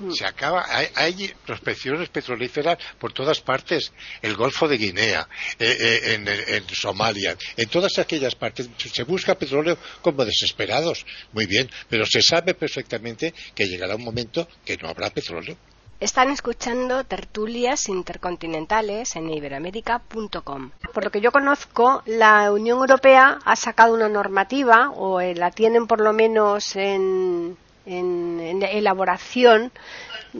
hmm. 0.00 0.10
se 0.10 0.26
acaba. 0.26 0.66
Hay, 0.96 1.32
prospecciones 1.46 2.10
petrolíferas 2.10 2.76
por 2.98 3.14
todas 3.14 3.40
partes. 3.40 3.90
El 4.20 4.36
Golfo 4.36 4.68
de 4.68 4.76
Guinea, 4.76 5.26
eh, 5.58 5.76
eh, 5.80 6.00
en, 6.12 6.28
en, 6.28 6.68
Somalia, 6.74 7.38
en 7.56 7.68
todas 7.70 7.98
aquellas 7.98 8.34
partes. 8.34 8.68
Se 8.76 9.04
busca 9.04 9.34
petróleo 9.34 9.78
como 10.02 10.26
desesperados. 10.26 11.06
Muy 11.32 11.46
bien, 11.46 11.70
pero 11.88 12.04
se 12.04 12.20
sabe 12.20 12.52
perfectamente 12.52 13.32
que 13.54 13.64
llegará 13.64 13.96
un 13.96 14.04
momento 14.04 14.46
que 14.62 14.76
no 14.76 14.90
habrá 14.90 15.08
petróleo. 15.08 15.56
Están 16.02 16.30
escuchando 16.30 17.04
tertulias 17.04 17.88
intercontinentales 17.88 19.14
en 19.14 19.30
iberamérica.com. 19.30 20.70
Por 20.92 21.04
lo 21.04 21.10
que 21.12 21.20
yo 21.20 21.30
conozco, 21.30 22.02
la 22.06 22.50
Unión 22.50 22.80
Europea 22.80 23.38
ha 23.44 23.54
sacado 23.54 23.94
una 23.94 24.08
normativa, 24.08 24.90
o 24.90 25.20
eh, 25.20 25.36
la 25.36 25.52
tienen 25.52 25.86
por 25.86 26.00
lo 26.00 26.12
menos 26.12 26.74
en, 26.74 27.56
elaboración, 27.86 29.70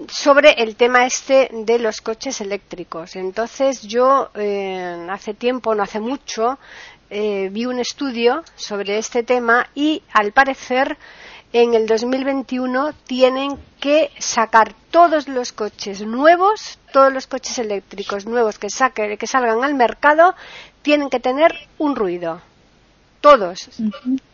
sobre 0.09 0.51
el 0.61 0.75
tema 0.75 1.07
este 1.07 1.49
de 1.53 1.79
los 1.79 2.01
coches 2.01 2.41
eléctricos. 2.41 3.15
Entonces 3.15 3.83
yo 3.83 4.31
eh, 4.35 5.07
hace 5.11 5.33
tiempo, 5.33 5.77
no 5.77 5.85
hace 5.85 6.01
mucho, 6.01 6.59
eh, 7.09 7.51
vi 7.53 7.67
un 7.67 7.79
estudio 7.79 8.43
sobre 8.57 8.99
este 8.99 9.23
tema 9.23 9.69
y 9.77 10.03
al 10.13 10.33
parecer 10.33 10.99
en 11.53 11.75
el 11.75 11.87
2021 11.87 12.93
tienen 13.07 13.59
que 13.81 14.11
sacar 14.19 14.75
todos 14.91 15.29
los 15.29 15.53
coches 15.53 16.03
nuevos, 16.03 16.79
todos 16.93 17.13
los 17.13 17.27
coches 17.27 17.59
eléctricos 17.59 18.27
nuevos 18.27 18.59
que, 18.59 18.69
que 19.19 19.27
salgan 19.27 19.63
al 19.63 19.75
mercado, 19.75 20.35
tienen 20.83 21.11
que 21.11 21.21
tener 21.21 21.55
un 21.79 21.97
ruido. 21.97 22.41
Todos. 23.21 23.69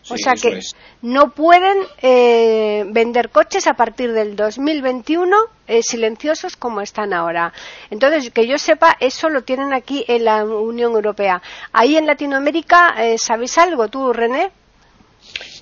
o 0.09 0.17
sea 0.17 0.33
que 0.35 0.61
no 1.03 1.33
pueden 1.33 1.77
eh, 2.01 2.87
vender 2.89 3.29
coches 3.29 3.67
a 3.67 3.75
partir 3.75 4.13
del 4.13 4.35
2021 4.35 5.37
eh, 5.67 5.83
silenciosos 5.83 6.57
como 6.57 6.81
están 6.81 7.13
ahora. 7.13 7.53
Entonces, 7.91 8.31
que 8.31 8.47
yo 8.47 8.57
sepa, 8.57 8.97
eso 8.99 9.29
lo 9.29 9.43
tienen 9.43 9.75
aquí 9.75 10.07
en 10.09 10.25
la 10.25 10.43
Unión 10.43 10.93
Europea. 10.93 11.43
Ahí 11.71 11.99
en 11.99 12.07
Latinoamérica, 12.07 12.95
eh, 12.97 13.19
¿sabéis 13.19 13.59
algo 13.59 13.89
tú, 13.89 14.11
René? 14.15 14.53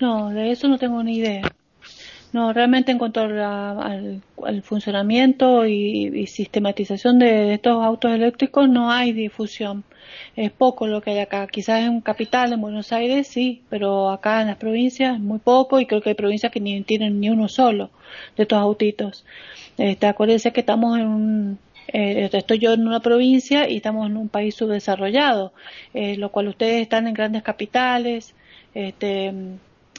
No, 0.00 0.30
de 0.30 0.50
eso 0.50 0.68
no 0.68 0.78
tengo 0.78 1.02
ni 1.02 1.16
idea. 1.18 1.42
No, 2.32 2.52
realmente 2.52 2.92
en 2.92 2.98
cuanto 2.98 3.20
al, 3.22 4.22
funcionamiento 4.62 5.66
y, 5.66 6.26
sistematización 6.26 7.18
de, 7.18 7.54
estos 7.54 7.82
autos 7.82 8.12
eléctricos 8.12 8.68
no 8.68 8.90
hay 8.90 9.12
difusión. 9.12 9.84
Es 10.36 10.50
poco 10.52 10.86
lo 10.86 11.00
que 11.00 11.12
hay 11.12 11.18
acá. 11.20 11.46
Quizás 11.46 11.82
en 11.82 12.00
capital, 12.00 12.52
en 12.52 12.60
Buenos 12.60 12.92
Aires, 12.92 13.26
sí, 13.28 13.62
pero 13.70 14.10
acá 14.10 14.42
en 14.42 14.48
las 14.48 14.56
provincias 14.56 15.18
muy 15.18 15.38
poco 15.38 15.80
y 15.80 15.86
creo 15.86 16.02
que 16.02 16.10
hay 16.10 16.14
provincias 16.14 16.52
que 16.52 16.60
ni 16.60 16.80
tienen 16.82 17.20
ni 17.20 17.30
uno 17.30 17.48
solo 17.48 17.90
de 18.36 18.42
estos 18.42 18.58
autitos. 18.58 19.24
Este, 19.78 20.06
acuérdense 20.06 20.52
que 20.52 20.60
estamos 20.60 20.98
en 20.98 21.06
un, 21.06 21.58
eh, 21.88 22.28
estoy 22.32 22.58
yo 22.58 22.72
en 22.72 22.86
una 22.86 23.00
provincia 23.00 23.68
y 23.68 23.76
estamos 23.76 24.06
en 24.06 24.16
un 24.16 24.28
país 24.28 24.54
subdesarrollado, 24.54 25.52
eh, 25.94 26.16
lo 26.16 26.30
cual 26.30 26.48
ustedes 26.48 26.82
están 26.82 27.06
en 27.06 27.14
grandes 27.14 27.42
capitales, 27.42 28.34
este, 28.76 29.32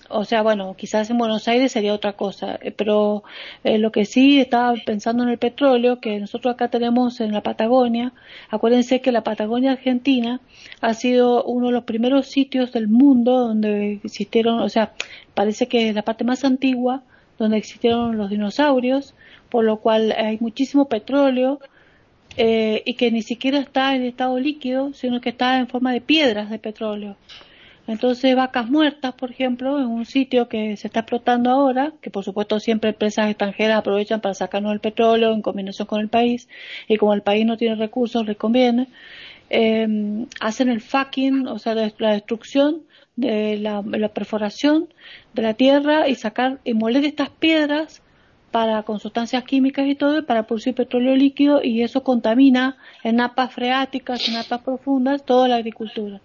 o 0.08 0.24
sea, 0.24 0.44
bueno, 0.44 0.76
quizás 0.78 1.10
en 1.10 1.18
Buenos 1.18 1.48
Aires 1.48 1.72
sería 1.72 1.94
otra 1.94 2.14
cosa, 2.14 2.60
eh, 2.62 2.72
pero 2.72 3.24
eh, 3.64 3.80
lo 3.80 3.92
que 3.92 4.06
sí 4.06 4.40
estaba 4.40 4.76
pensando 4.86 5.24
en 5.24 5.30
el 5.30 5.40
petróleo, 5.40 6.00
que 6.00 6.20
nosotros 6.20 6.54
acá 6.54 6.70
tenemos 6.70 7.20
en 7.20 7.32
la 7.32 7.42
Patagonia, 7.42 8.14
acuérdense 8.50 9.02
que 9.02 9.12
la 9.12 9.24
Patagonia 9.24 9.72
Argentina 9.72 10.42
ha 10.80 10.94
sido 10.94 11.44
uno 11.44 11.68
de 11.68 11.74
los 11.74 11.86
primeros 11.86 12.28
sitios 12.28 12.72
del 12.72 12.88
mundo 12.88 13.40
donde 13.40 13.94
existieron, 14.04 14.62
o 14.62 14.70
sea, 14.70 14.94
parece 15.34 15.68
que 15.68 15.90
es 15.90 15.96
la 15.96 16.04
parte 16.04 16.24
más 16.24 16.46
antigua 16.46 17.02
donde 17.40 17.58
existieron 17.58 18.18
los 18.18 18.30
dinosaurios, 18.30 19.16
por 19.50 19.64
lo 19.66 19.78
cual 19.78 20.14
hay 20.16 20.38
muchísimo 20.40 20.88
petróleo, 20.88 21.60
eh, 22.38 22.84
y 22.86 22.94
que 22.94 23.10
ni 23.12 23.24
siquiera 23.24 23.58
está 23.58 23.96
en 23.96 24.04
estado 24.04 24.40
líquido, 24.40 24.94
sino 24.94 25.20
que 25.22 25.30
está 25.30 25.58
en 25.58 25.68
forma 25.68 25.92
de 25.92 26.02
piedras 26.02 26.52
de 26.52 26.60
petróleo. 26.60 27.16
Entonces, 27.88 28.36
vacas 28.36 28.70
muertas, 28.70 29.14
por 29.14 29.32
ejemplo, 29.32 29.80
en 29.80 29.88
un 29.88 30.06
sitio 30.06 30.50
que 30.50 30.76
se 30.78 30.88
está 30.88 31.00
explotando 31.02 31.50
ahora, 31.50 31.94
que 32.02 32.12
por 32.12 32.24
supuesto 32.24 32.60
siempre 32.60 32.90
empresas 32.90 33.30
extranjeras 33.30 33.78
aprovechan 33.80 34.22
para 34.22 34.34
sacarnos 34.34 34.74
el 34.74 34.82
petróleo 34.82 35.34
en 35.34 35.42
combinación 35.42 35.88
con 35.88 36.02
el 36.02 36.10
país, 36.10 36.50
y 36.88 36.98
como 36.98 37.14
el 37.14 37.22
país 37.22 37.46
no 37.46 37.58
tiene 37.58 37.76
recursos, 37.76 38.26
les 38.26 38.38
conviene, 38.38 38.88
eh, 39.50 39.88
hacen 40.42 40.70
el 40.70 40.82
fucking, 40.82 41.48
o 41.48 41.60
sea, 41.60 41.76
la 41.76 42.12
destrucción 42.12 42.82
de 43.18 43.58
la, 43.58 43.82
perforación 44.10 44.88
de 45.34 45.42
la 45.42 45.56
tierra 45.56 46.08
y 46.08 46.16
sacar 46.16 46.60
y 46.64 46.74
moler 46.74 47.04
estas 47.04 47.30
piedras 47.30 48.02
para 48.52 48.84
con 48.84 49.00
sustancias 49.00 49.44
químicas 49.44 49.88
y 49.88 49.96
todo 49.96 50.26
para 50.26 50.44
producir 50.44 50.74
petróleo 50.74 51.16
líquido 51.16 51.62
y 51.64 51.82
eso 51.82 52.04
contamina 52.04 52.78
en 53.04 53.18
napas 53.18 53.54
freáticas, 53.54 54.26
en 54.28 54.36
napas 54.36 54.62
profundas 54.62 55.26
toda 55.26 55.48
la 55.48 55.56
agricultura. 55.56 56.22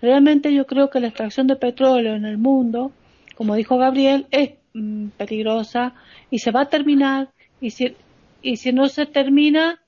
Realmente 0.00 0.52
yo 0.52 0.66
creo 0.66 0.90
que 0.90 1.00
la 1.00 1.08
extracción 1.08 1.46
de 1.46 1.56
petróleo 1.56 2.14
en 2.14 2.24
el 2.24 2.38
mundo, 2.38 2.92
como 3.34 3.54
dijo 3.54 3.78
Gabriel, 3.78 4.26
es 4.30 4.52
mm, 4.74 5.08
peligrosa 5.16 5.94
y 6.30 6.38
se 6.40 6.50
va 6.50 6.62
a 6.62 6.68
terminar. 6.68 7.30
Y 7.60 7.70
si, 7.70 7.96
y 8.42 8.56
si 8.56 8.72
no 8.72 8.88
se 8.88 9.06
termina 9.06 9.80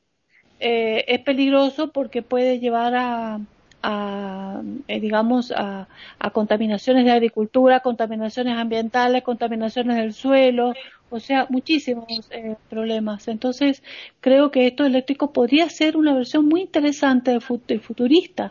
eh, 0.60 1.04
es 1.06 1.20
peligroso 1.20 1.92
porque 1.92 2.22
puede 2.22 2.58
llevar 2.58 2.94
a, 2.96 3.40
a 3.82 4.62
eh, 4.88 5.00
digamos 5.00 5.52
a, 5.52 5.86
contaminaciones 6.32 7.04
de 7.04 7.12
agricultura, 7.12 7.80
contaminaciones 7.80 8.56
ambientales, 8.56 9.22
contaminaciones 9.22 9.96
del 9.96 10.12
suelo, 10.12 10.74
o 11.10 11.20
sea, 11.20 11.46
muchísimos 11.48 12.28
eh, 12.30 12.56
problemas. 12.68 13.28
Entonces, 13.28 13.82
creo 14.20 14.50
que 14.50 14.66
esto 14.66 14.84
eléctrico 14.84 15.32
podría 15.32 15.68
ser 15.68 15.96
una 15.96 16.14
versión 16.14 16.46
muy 16.46 16.62
interesante 16.62 17.32
de, 17.32 17.40
futurista, 17.40 18.50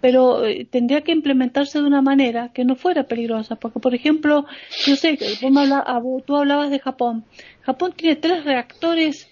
pero 0.00 0.44
eh, 0.44 0.66
tendría 0.70 1.02
que 1.02 1.12
implementarse 1.12 1.80
de 1.80 1.86
una 1.86 2.02
manera 2.02 2.50
que 2.52 2.64
no 2.64 2.74
fuera 2.76 3.04
peligrosa, 3.04 3.56
porque, 3.56 3.78
por 3.78 3.94
ejemplo, 3.94 4.46
yo 4.84 4.96
sé 4.96 5.16
que 5.16 5.36
tú 5.40 6.36
hablabas 6.36 6.70
de 6.70 6.80
Japón. 6.80 7.24
Japón 7.62 7.92
tiene 7.96 8.16
tres 8.16 8.44
reactores 8.44 9.31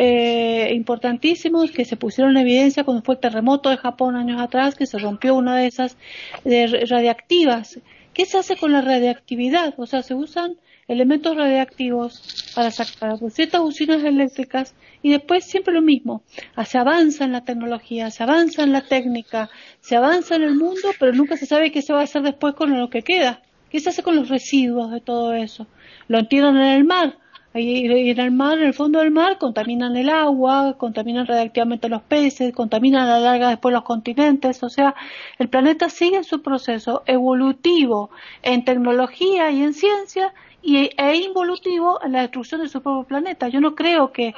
eh, 0.00 0.74
importantísimos 0.74 1.72
que 1.72 1.84
se 1.84 1.96
pusieron 1.96 2.36
en 2.36 2.42
evidencia 2.42 2.84
cuando 2.84 3.02
fue 3.02 3.16
el 3.16 3.20
terremoto 3.20 3.68
de 3.68 3.78
Japón 3.78 4.14
años 4.14 4.40
atrás, 4.40 4.76
que 4.76 4.86
se 4.86 4.96
rompió 4.96 5.34
una 5.34 5.56
de 5.56 5.66
esas 5.66 5.96
de 6.44 6.86
radiactivas. 6.88 7.80
¿Qué 8.14 8.24
se 8.24 8.38
hace 8.38 8.54
con 8.54 8.70
la 8.70 8.80
radiactividad? 8.80 9.74
O 9.76 9.86
sea, 9.86 10.04
se 10.04 10.14
usan 10.14 10.56
elementos 10.86 11.36
radiactivos 11.36 12.52
para, 12.54 12.70
sacar 12.70 13.18
ciertas 13.30 13.60
usinas 13.60 14.04
eléctricas 14.04 14.76
y 15.02 15.10
después 15.10 15.44
siempre 15.44 15.74
lo 15.74 15.82
mismo. 15.82 16.22
Ah, 16.54 16.64
se 16.64 16.78
avanza 16.78 17.24
en 17.24 17.32
la 17.32 17.44
tecnología, 17.44 18.12
se 18.12 18.22
avanza 18.22 18.62
en 18.62 18.70
la 18.70 18.82
técnica, 18.82 19.50
se 19.80 19.96
avanza 19.96 20.36
en 20.36 20.44
el 20.44 20.54
mundo, 20.54 20.90
pero 21.00 21.12
nunca 21.12 21.36
se 21.36 21.46
sabe 21.46 21.72
qué 21.72 21.82
se 21.82 21.92
va 21.92 22.02
a 22.02 22.04
hacer 22.04 22.22
después 22.22 22.54
con 22.54 22.78
lo 22.78 22.88
que 22.88 23.02
queda. 23.02 23.42
¿Qué 23.68 23.80
se 23.80 23.90
hace 23.90 24.04
con 24.04 24.14
los 24.14 24.28
residuos 24.28 24.92
de 24.92 25.00
todo 25.00 25.34
eso? 25.34 25.66
Lo 26.06 26.20
entierran 26.20 26.56
en 26.56 26.72
el 26.72 26.84
mar 26.84 27.18
y 27.58 28.10
en 28.10 28.20
el 28.20 28.30
mar, 28.30 28.58
en 28.58 28.64
el 28.64 28.74
fondo 28.74 29.00
del 29.00 29.10
mar, 29.10 29.38
contaminan 29.38 29.96
el 29.96 30.10
agua, 30.10 30.76
contaminan 30.78 31.26
radiactivamente 31.26 31.88
los 31.88 32.02
peces, 32.02 32.52
contaminan 32.52 33.02
a 33.02 33.18
la 33.18 33.20
larga 33.20 33.48
después 33.48 33.72
los 33.72 33.84
continentes. 33.84 34.62
O 34.62 34.68
sea, 34.68 34.94
el 35.38 35.48
planeta 35.48 35.88
sigue 35.88 36.24
su 36.24 36.42
proceso 36.42 37.02
evolutivo 37.06 38.10
en 38.42 38.64
tecnología 38.64 39.50
y 39.50 39.62
en 39.62 39.74
ciencia 39.74 40.32
y, 40.62 40.90
e 40.96 41.16
involutivo 41.16 42.00
en 42.02 42.12
la 42.12 42.22
destrucción 42.22 42.62
de 42.62 42.68
su 42.68 42.82
propio 42.82 43.04
planeta. 43.04 43.48
Yo 43.48 43.60
no 43.60 43.74
creo 43.74 44.12
que 44.12 44.34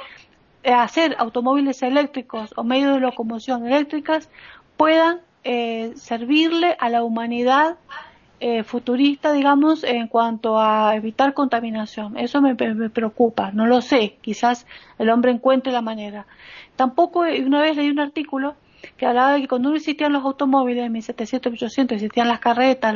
eh, 0.63 0.73
hacer 0.73 1.15
automóviles 1.17 1.81
eléctricos 1.81 2.53
o 2.55 2.63
medios 2.63 2.93
de 2.93 2.99
locomoción 2.99 3.65
eléctricas 3.65 4.29
puedan 4.77 5.21
eh, 5.43 5.93
servirle 5.95 6.75
a 6.79 6.89
la 6.89 7.03
humanidad 7.03 7.77
eh, 8.43 8.63
futurista, 8.63 9.33
digamos, 9.33 9.83
en 9.83 10.07
cuanto 10.07 10.59
a 10.59 10.95
evitar 10.95 11.35
contaminación. 11.35 12.17
Eso 12.17 12.41
me, 12.41 12.55
preocupa, 12.55 13.51
no 13.51 13.67
lo 13.67 13.81
sé, 13.81 14.17
quizás 14.21 14.65
el 14.97 15.11
hombre 15.11 15.31
encuentre 15.31 15.71
la 15.71 15.83
manera. 15.83 16.25
Tampoco, 16.75 17.19
una 17.19 17.61
vez 17.61 17.77
leí 17.77 17.91
un 17.91 17.99
artículo 17.99 18.55
que 18.97 19.05
hablaba 19.05 19.33
de 19.33 19.41
que 19.41 19.47
cuando 19.47 19.69
no 19.69 19.75
existían 19.75 20.11
los 20.11 20.25
automóviles 20.25 20.83
en 20.83 20.91
1700, 20.91 21.51
1800, 21.51 21.95
existían 21.97 22.27
las 22.27 22.39
carretas, 22.39 22.95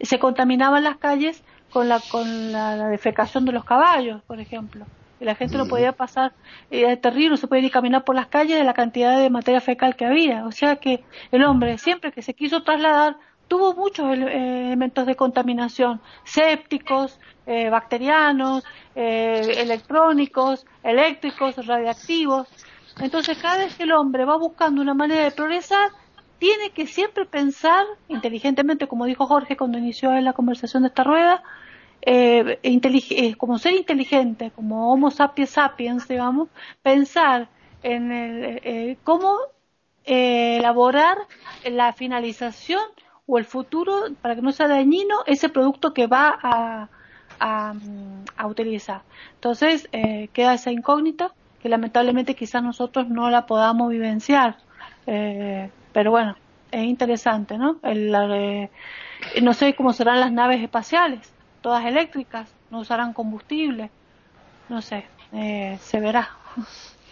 se 0.00 0.18
contaminaban 0.18 0.82
las 0.82 0.96
calles 0.96 1.44
con 1.70 1.88
la, 1.88 2.00
con 2.10 2.50
la, 2.50 2.88
defecación 2.88 3.44
de 3.44 3.52
los 3.52 3.64
caballos, 3.64 4.22
por 4.22 4.40
ejemplo. 4.40 4.86
Y 5.20 5.24
la 5.24 5.36
gente 5.36 5.56
no 5.56 5.68
podía 5.68 5.92
pasar, 5.92 6.32
era 6.68 6.96
terrible, 6.96 7.30
no 7.30 7.36
se 7.36 7.46
podía 7.46 7.62
ni 7.62 7.70
caminar 7.70 8.02
por 8.02 8.16
las 8.16 8.26
calles 8.26 8.58
de 8.58 8.64
la 8.64 8.74
cantidad 8.74 9.16
de 9.16 9.30
materia 9.30 9.60
fecal 9.60 9.94
que 9.94 10.04
había. 10.04 10.44
O 10.46 10.50
sea 10.50 10.74
que 10.74 11.04
el 11.30 11.44
hombre, 11.44 11.78
siempre 11.78 12.10
que 12.10 12.22
se 12.22 12.34
quiso 12.34 12.64
trasladar, 12.64 13.18
tuvo 13.52 13.74
muchos 13.74 14.10
elementos 14.10 15.04
de 15.04 15.14
contaminación, 15.14 16.00
sépticos, 16.24 17.20
eh, 17.44 17.68
bacterianos, 17.68 18.64
eh, 18.94 19.56
electrónicos, 19.58 20.64
eléctricos, 20.82 21.66
radiactivos. 21.66 22.48
Entonces, 22.98 23.36
cada 23.36 23.58
vez 23.58 23.74
que 23.74 23.82
el 23.82 23.92
hombre 23.92 24.24
va 24.24 24.38
buscando 24.38 24.80
una 24.80 24.94
manera 24.94 25.24
de 25.24 25.32
progresar, 25.32 25.90
tiene 26.38 26.70
que 26.70 26.86
siempre 26.86 27.26
pensar 27.26 27.84
inteligentemente, 28.08 28.88
como 28.88 29.04
dijo 29.04 29.26
Jorge 29.26 29.54
cuando 29.54 29.76
inició 29.76 30.12
la 30.12 30.32
conversación 30.32 30.84
de 30.84 30.88
esta 30.88 31.04
rueda, 31.04 31.42
eh, 32.00 32.58
eh 32.62 33.34
como 33.36 33.58
ser 33.58 33.74
inteligente, 33.74 34.50
como 34.56 34.90
Homo 34.90 35.10
sapiens 35.10 35.50
sapiens, 35.50 36.08
digamos, 36.08 36.48
pensar 36.80 37.50
en 37.82 38.12
el, 38.12 38.96
cómo 39.04 39.36
elaborar 40.06 41.18
la 41.70 41.92
finalización 41.92 42.80
o 43.32 43.38
el 43.38 43.46
futuro 43.46 44.08
para 44.20 44.34
que 44.34 44.42
no 44.42 44.52
sea 44.52 44.68
dañino 44.68 45.20
ese 45.24 45.48
producto 45.48 45.94
que 45.94 46.06
va 46.06 46.38
a, 46.42 46.88
a, 47.40 48.46
utilizar. 48.46 49.00
Entonces, 49.36 49.88
eh, 49.92 50.28
queda 50.34 50.52
esa 50.52 50.70
incógnita 50.70 51.32
que 51.62 51.70
lamentablemente 51.70 52.34
quizás 52.34 52.62
nosotros 52.62 53.08
no 53.08 53.30
la 53.30 53.46
podamos 53.46 53.88
vivenciar. 53.90 54.58
Eh, 55.06 55.70
pero 55.94 56.10
bueno, 56.10 56.36
es 56.70 56.84
interesante, 56.84 57.56
¿no? 57.56 57.78
El, 57.82 58.12
no 59.42 59.54
sé 59.54 59.74
cómo 59.76 59.94
serán 59.94 60.20
las 60.20 60.30
naves 60.30 60.62
espaciales, 60.62 61.32
todas 61.62 61.86
eléctricas, 61.86 62.54
no 62.70 62.80
usarán 62.80 63.14
combustible, 63.14 63.90
no 64.68 64.82
sé, 64.82 65.06
eh, 65.32 65.78
se 65.80 66.00
verá. 66.00 66.28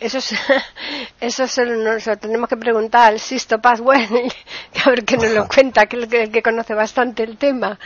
Eso 0.01 0.16
es, 0.16 0.34
eso 1.20 1.46
se 1.46 1.66
nos 1.66 2.07
lo 2.07 2.16
tenemos 2.16 2.48
que 2.48 2.57
preguntar 2.57 3.12
al 3.12 3.20
Sisto 3.20 3.61
Paswell, 3.61 4.09
a 4.84 4.90
ver 4.90 5.05
que 5.05 5.18
nos 5.18 5.30
lo 5.30 5.46
cuenta, 5.46 5.86
que 5.86 5.98
es 5.98 6.11
el 6.11 6.32
que, 6.32 6.42
conoce 6.42 6.72
bastante 6.72 7.22
el 7.22 7.36
tema. 7.36 7.78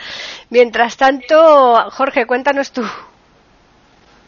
Mientras 0.49 0.95
tanto, 0.95 1.75
Jorge, 1.91 2.25
cuéntanos 2.25 2.71
tú. 2.71 2.83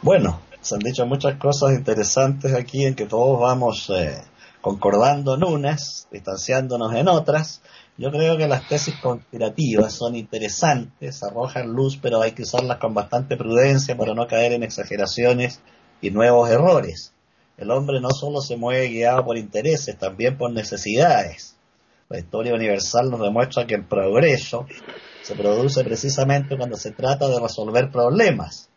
Bueno, 0.02 0.40
se 0.60 0.74
han 0.74 0.80
dicho 0.80 1.06
muchas 1.06 1.36
cosas 1.38 1.72
interesantes 1.72 2.54
aquí 2.54 2.84
en 2.84 2.94
que 2.94 3.06
todos 3.06 3.40
vamos 3.40 3.90
eh, 3.90 4.22
concordando 4.60 5.34
en 5.34 5.44
unas, 5.44 6.08
distanciándonos 6.12 6.94
en 6.94 7.08
otras. 7.08 7.62
Yo 7.96 8.10
creo 8.10 8.36
que 8.36 8.46
las 8.46 8.68
tesis 8.68 8.94
conspirativas 9.00 9.94
son 9.94 10.14
interesantes, 10.14 11.22
arrojan 11.22 11.72
luz, 11.72 11.98
pero 12.00 12.20
hay 12.20 12.32
que 12.32 12.42
usarlas 12.42 12.76
con 12.76 12.92
bastante 12.92 13.36
prudencia 13.38 13.96
para 13.96 14.14
no 14.14 14.26
caer 14.26 14.52
en 14.52 14.62
exageraciones 14.62 15.60
y 16.02 16.10
nuevos 16.10 16.50
errores. 16.50 17.12
El 17.58 17.72
hombre 17.72 18.00
no 18.00 18.10
solo 18.10 18.40
se 18.40 18.56
mueve 18.56 18.88
guiado 18.88 19.24
por 19.24 19.36
intereses, 19.36 19.98
también 19.98 20.38
por 20.38 20.52
necesidades. 20.52 21.56
La 22.08 22.18
historia 22.18 22.54
universal 22.54 23.10
nos 23.10 23.20
demuestra 23.20 23.66
que 23.66 23.74
el 23.74 23.84
progreso 23.84 24.64
se 25.22 25.34
produce 25.34 25.82
precisamente 25.84 26.56
cuando 26.56 26.76
se 26.76 26.92
trata 26.92 27.28
de 27.28 27.40
resolver 27.40 27.90
problemas. 27.90 28.70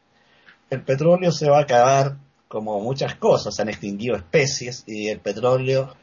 El 0.70 0.84
petróleo 0.84 1.32
se 1.32 1.50
va 1.50 1.60
a 1.60 1.62
acabar 1.62 2.18
como 2.48 2.82
muchas 2.82 3.16
cosas, 3.16 3.56
se 3.56 3.62
han 3.62 3.70
extinguido 3.70 4.18
especies 4.18 4.84
y 4.88 5.08
el 5.08 5.20
petróleo 5.20 5.96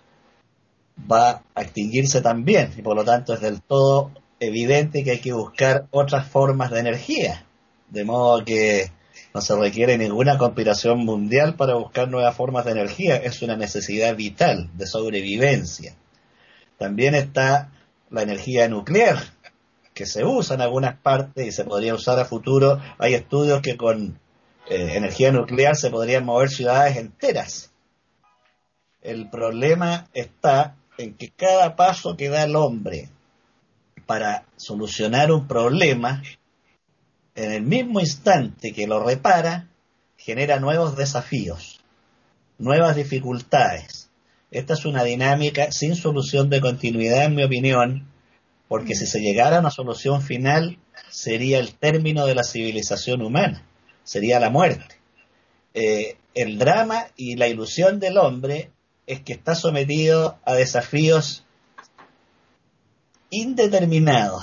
va 1.11 1.43
a 1.55 1.63
extinguirse 1.63 2.23
también 2.23 2.73
y 2.77 2.83
por 2.83 2.97
lo 2.97 3.05
tanto 3.05 3.35
es 3.35 3.41
del 3.41 3.61
todo 3.61 4.13
evidente 4.41 5.05
que 5.05 5.11
hay 5.11 5.21
que 5.21 5.33
buscar 5.33 5.87
otras 5.91 6.29
formas 6.29 6.71
de 6.71 6.81
energía. 6.81 7.45
De 7.91 8.05
modo 8.05 8.45
que 8.45 8.93
no 9.39 9.43
se 9.43 9.55
requiere 9.55 9.97
ninguna 9.97 10.37
conspiración 10.37 11.05
mundial 11.05 11.55
para 11.55 11.75
buscar 11.75 12.09
nuevas 12.09 12.35
formas 12.35 12.65
de 12.65 12.73
energía, 12.73 13.15
es 13.19 13.41
una 13.41 13.55
necesidad 13.55 14.17
vital 14.17 14.69
de 14.75 14.85
sobrevivencia. 14.85 15.95
También 16.77 17.15
está 17.15 17.71
la 18.11 18.23
energía 18.23 18.69
nuclear, 18.69 19.23
que 19.95 20.07
se 20.07 20.25
usa 20.25 20.57
en 20.57 20.63
algunas 20.63 20.97
partes 20.97 21.47
y 21.47 21.53
se 21.53 21.65
podría 21.65 21.95
usar 21.95 22.19
a 22.19 22.25
futuro. 22.25 22.81
Hay 22.99 23.15
estudios 23.15 23.63
que 23.63 23.77
con 23.77 24.19
eh, 24.69 24.95
energía 24.97 25.31
nuclear 25.31 25.77
se 25.77 25.91
podrían 25.91 26.25
mover 26.25 26.51
ciudades 26.51 26.97
enteras. 26.97 27.71
El 29.03 29.31
problema 29.31 30.09
está 30.15 30.75
en 30.99 31.15
que 31.15 31.31
cada 31.31 31.77
paso 31.77 32.17
que 32.17 32.29
da 32.29 32.43
el 32.43 32.57
hombre 32.57 33.09
para 34.05 34.47
solucionar 34.57 35.31
un 35.31 35.47
problema 35.47 36.25
en 37.39 37.53
el 37.53 37.63
mismo 37.63 38.01
instante 38.01 38.73
que 38.73 38.89
lo 38.89 39.03
repara, 39.05 39.69
genera 40.17 40.59
nuevos 40.59 40.97
desafíos, 40.97 41.81
nuevas 42.59 42.97
dificultades. 42.97 44.11
Esta 44.51 44.75
es 44.75 44.85
una 44.85 45.05
dinámica 45.05 45.71
sin 45.71 45.95
solución 45.95 46.51
de 46.51 46.61
continuidad, 46.61 47.27
en 47.27 47.37
mi 47.37 47.45
opinión, 47.45 48.09
porque 48.67 48.97
si 48.97 49.07
se 49.07 49.21
llegara 49.21 49.59
a 49.59 49.61
una 49.61 49.71
solución 49.71 50.21
final, 50.21 50.79
sería 51.11 51.61
el 51.61 51.75
término 51.75 52.27
de 52.27 52.35
la 52.35 52.43
civilización 52.43 53.23
humana, 53.23 53.65
sería 54.03 54.41
la 54.41 54.51
muerte. 54.51 54.97
Eh, 55.75 56.17
el 56.35 56.59
drama 56.59 57.07
y 57.17 57.37
la 57.37 57.47
ilusión 57.47 58.01
del 58.01 58.19
hombre 58.19 58.73
es 59.07 59.21
que 59.21 59.35
está 59.35 59.55
sometido 59.55 60.41
a 60.45 60.55
desafíos 60.55 61.45
indeterminados. 63.31 64.43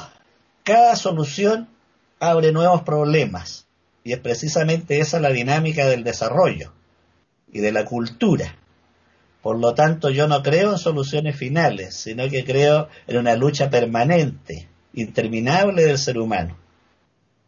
Cada 0.63 0.95
solución 0.95 1.74
abre 2.19 2.51
nuevos 2.51 2.83
problemas. 2.83 3.67
Y 4.03 4.13
es 4.13 4.19
precisamente 4.19 4.99
esa 4.99 5.19
la 5.19 5.29
dinámica 5.29 5.87
del 5.87 6.03
desarrollo 6.03 6.73
y 7.51 7.59
de 7.59 7.71
la 7.71 7.85
cultura. 7.85 8.55
Por 9.41 9.59
lo 9.59 9.73
tanto, 9.73 10.09
yo 10.09 10.27
no 10.27 10.41
creo 10.41 10.71
en 10.71 10.77
soluciones 10.77 11.35
finales, 11.35 11.95
sino 11.95 12.27
que 12.29 12.43
creo 12.43 12.89
en 13.07 13.17
una 13.17 13.35
lucha 13.35 13.69
permanente, 13.69 14.67
interminable 14.93 15.85
del 15.85 15.97
ser 15.97 16.17
humano. 16.17 16.57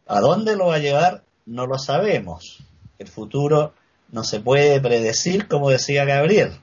¿A 0.05 0.19
dónde 0.19 0.55
lo 0.55 0.67
va 0.67 0.75
a 0.75 0.79
llevar? 0.79 1.23
No 1.45 1.65
lo 1.65 1.77
sabemos. 1.77 2.63
El 2.99 3.07
futuro 3.07 3.73
no 4.09 4.23
se 4.23 4.39
puede 4.39 4.79
predecir, 4.79 5.47
como 5.47 5.69
decía 5.69 6.05
Gabriel. 6.05 6.59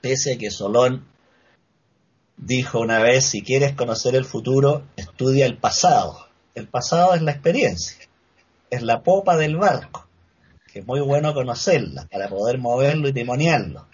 Pese 0.00 0.34
a 0.34 0.38
que 0.38 0.50
Solón 0.50 1.06
dijo 2.36 2.80
una 2.80 2.98
vez, 2.98 3.26
si 3.26 3.42
quieres 3.42 3.74
conocer 3.74 4.14
el 4.14 4.24
futuro, 4.24 4.84
estudia 4.96 5.46
el 5.46 5.58
pasado. 5.58 6.25
El 6.56 6.68
pasado 6.68 7.14
es 7.14 7.20
la 7.20 7.32
experiencia, 7.32 7.98
es 8.70 8.80
la 8.80 9.02
popa 9.02 9.36
del 9.36 9.58
barco, 9.58 10.06
que 10.72 10.78
es 10.78 10.86
muy 10.86 11.00
bueno 11.00 11.34
conocerla 11.34 12.08
para 12.10 12.30
poder 12.30 12.56
moverlo 12.56 13.08
y 13.08 13.12
timoniarlo. 13.12 13.86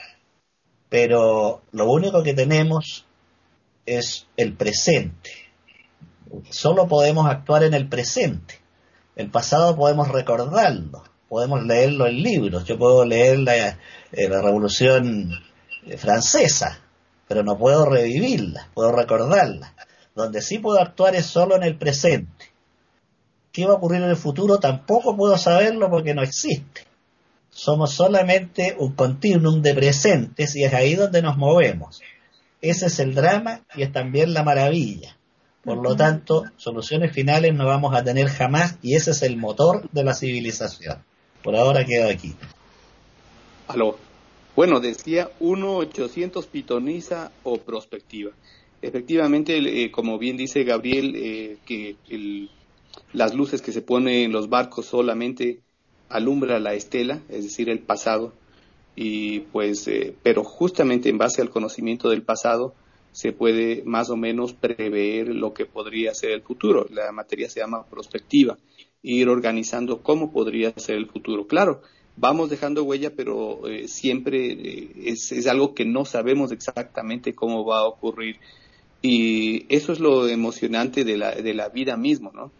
Pero 0.89 1.63
lo 1.73 1.91
único 1.91 2.23
que 2.23 2.35
tenemos 2.35 3.05
es 3.85 4.29
el 4.37 4.53
presente. 4.53 5.33
Solo 6.51 6.87
podemos 6.87 7.29
actuar 7.29 7.65
en 7.65 7.75
el 7.75 7.89
presente. 7.89 8.61
El 9.17 9.29
pasado 9.29 9.75
podemos 9.75 10.07
recordarlo, 10.07 11.03
podemos 11.29 11.65
leerlo 11.65 12.07
en 12.07 12.23
libros. 12.23 12.65
Yo 12.65 12.79
puedo 12.79 13.05
leer 13.05 13.41
la, 13.41 13.57
eh, 14.13 14.29
la 14.29 14.41
Revolución 14.41 15.33
Francesa, 15.99 16.79
pero 17.27 17.43
no 17.43 17.59
puedo 17.59 17.87
revivirla, 17.87 18.71
puedo 18.73 18.93
recordarla. 18.93 19.75
Donde 20.15 20.43
sí 20.43 20.61
puedo 20.61 20.79
actuar 20.79 21.17
es 21.17 21.27
solo 21.27 21.57
en 21.57 21.65
el 21.65 21.77
presente. 21.77 22.52
¿Qué 23.53 23.67
va 23.67 23.73
a 23.73 23.77
ocurrir 23.77 24.03
en 24.03 24.09
el 24.09 24.17
futuro? 24.17 24.59
Tampoco 24.59 25.17
puedo 25.17 25.37
saberlo 25.37 25.91
porque 25.91 26.15
no 26.15 26.23
existe. 26.23 26.87
Somos 27.51 27.93
solamente 27.93 28.75
un 28.79 28.93
continuum 28.93 29.61
de 29.61 29.75
presentes 29.75 30.57
y 30.57 30.65
es 30.65 30.73
ahí 30.73 30.95
donde 30.95 31.21
nos 31.21 31.37
movemos. 31.37 32.01
Ese 32.63 32.87
es 32.87 32.99
el 32.99 33.15
drama 33.15 33.61
y 33.75 33.83
es 33.83 33.93
también 33.93 34.33
la 34.33 34.43
maravilla. 34.43 35.19
Por 35.63 35.79
lo 35.83 35.95
tanto, 35.95 36.45
soluciones 36.57 37.13
finales 37.13 37.55
no 37.55 37.67
vamos 37.67 37.95
a 37.95 38.03
tener 38.03 38.29
jamás 38.29 38.79
y 38.83 38.95
ese 38.97 39.11
es 39.11 39.23
el 39.23 39.37
motor 39.37 39.89
de 39.91 40.03
la 40.03 40.15
civilización. 40.15 41.05
Por 41.43 41.55
ahora 41.55 41.85
quedo 41.85 42.09
aquí. 42.09 42.35
Aló. 43.69 43.99
Bueno, 44.57 44.81
decía 44.81 45.31
1.800 45.41 46.47
pitoniza 46.47 47.33
o 47.43 47.59
prospectiva. 47.59 48.33
Efectivamente, 48.81 49.57
eh, 49.59 49.91
como 49.91 50.19
bien 50.19 50.37
dice 50.37 50.65
Gabriel, 50.65 51.15
eh, 51.17 51.57
que 51.65 51.97
el 52.09 52.51
las 53.13 53.35
luces 53.35 53.63
que 53.63 53.73
se 53.73 53.83
ponen 53.83 54.25
en 54.25 54.33
los 54.33 54.49
barcos 54.49 54.87
solamente 54.87 55.61
alumbra 56.09 56.61
la 56.61 56.75
estela, 56.75 57.21
es 57.29 57.45
decir, 57.45 57.69
el 57.69 57.81
pasado, 57.81 58.33
y 58.95 59.41
pues, 59.41 59.89
eh, 59.89 60.15
pero 60.23 60.45
justamente 60.45 61.09
en 61.09 61.19
base 61.19 61.41
al 61.41 61.51
conocimiento 61.51 62.11
del 62.11 62.23
pasado 62.23 62.75
se 63.11 63.33
puede 63.33 63.83
más 63.85 64.11
o 64.11 64.17
menos 64.17 64.55
prever 64.55 65.29
lo 65.29 65.53
que 65.53 65.67
podría 65.67 66.15
ser 66.15 66.31
el 66.31 66.43
futuro. 66.43 66.87
La 66.91 67.13
materia 67.13 67.49
se 67.49 67.61
llama 67.61 67.87
prospectiva, 67.87 68.59
ir 69.03 69.29
organizando 69.29 70.03
cómo 70.03 70.33
podría 70.33 70.73
ser 70.77 70.97
el 70.97 71.07
futuro. 71.07 71.47
Claro, 71.47 71.83
vamos 72.17 72.51
dejando 72.51 72.85
huella, 72.85 73.15
pero 73.15 73.67
eh, 73.69 73.89
siempre 73.89 74.53
eh, 74.53 74.93
es, 75.05 75.33
es, 75.33 75.47
algo 75.47 75.75
que 75.75 75.85
no 75.85 76.05
sabemos 76.05 76.53
exactamente 76.53 77.35
cómo 77.35 77.65
va 77.65 77.81
a 77.81 77.87
ocurrir. 77.87 78.37
Y 79.03 79.67
eso 79.75 79.93
es 79.93 80.01
lo 80.01 80.29
emocionante 80.29 81.05
de 81.05 81.17
la, 81.17 81.33
de 81.35 81.55
la 81.55 81.69
vida 81.69 81.97
misma, 81.97 82.31
¿no? 82.33 82.53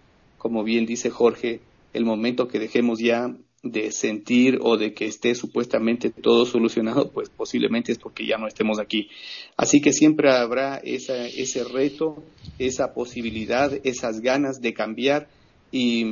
Como 0.43 0.65
bien 0.65 0.87
dice 0.87 1.09
Jorge, 1.09 1.61
el 1.93 2.05
momento 2.05 2.49
que 2.49 2.59
dejemos 2.59 2.99
ya 2.99 3.33
de 3.63 3.93
sentir 3.93 4.59
o 4.61 4.77
de 4.77 4.93
que 4.93 5.07
esté 5.07 5.37
supuestamente 5.37 6.11
todo 6.11 6.47
solucionado, 6.47 7.13
pues 7.13 7.31
posiblemente 7.31 7.93
es 7.93 7.99
porque 7.99 8.27
ya 8.27 8.39
no 8.39 8.49
estemos 8.49 8.81
aquí. 8.81 9.09
Así 9.57 9.81
que 9.81 9.93
siempre 9.93 10.33
habrá 10.33 10.79
esa, 10.79 11.29
ese 11.29 11.63
reto, 11.63 12.25
esa 12.59 12.93
posibilidad, 12.93 13.73
esas 13.85 14.19
ganas 14.19 14.61
de 14.61 14.75
cambiar 14.75 15.29
y, 15.71 16.07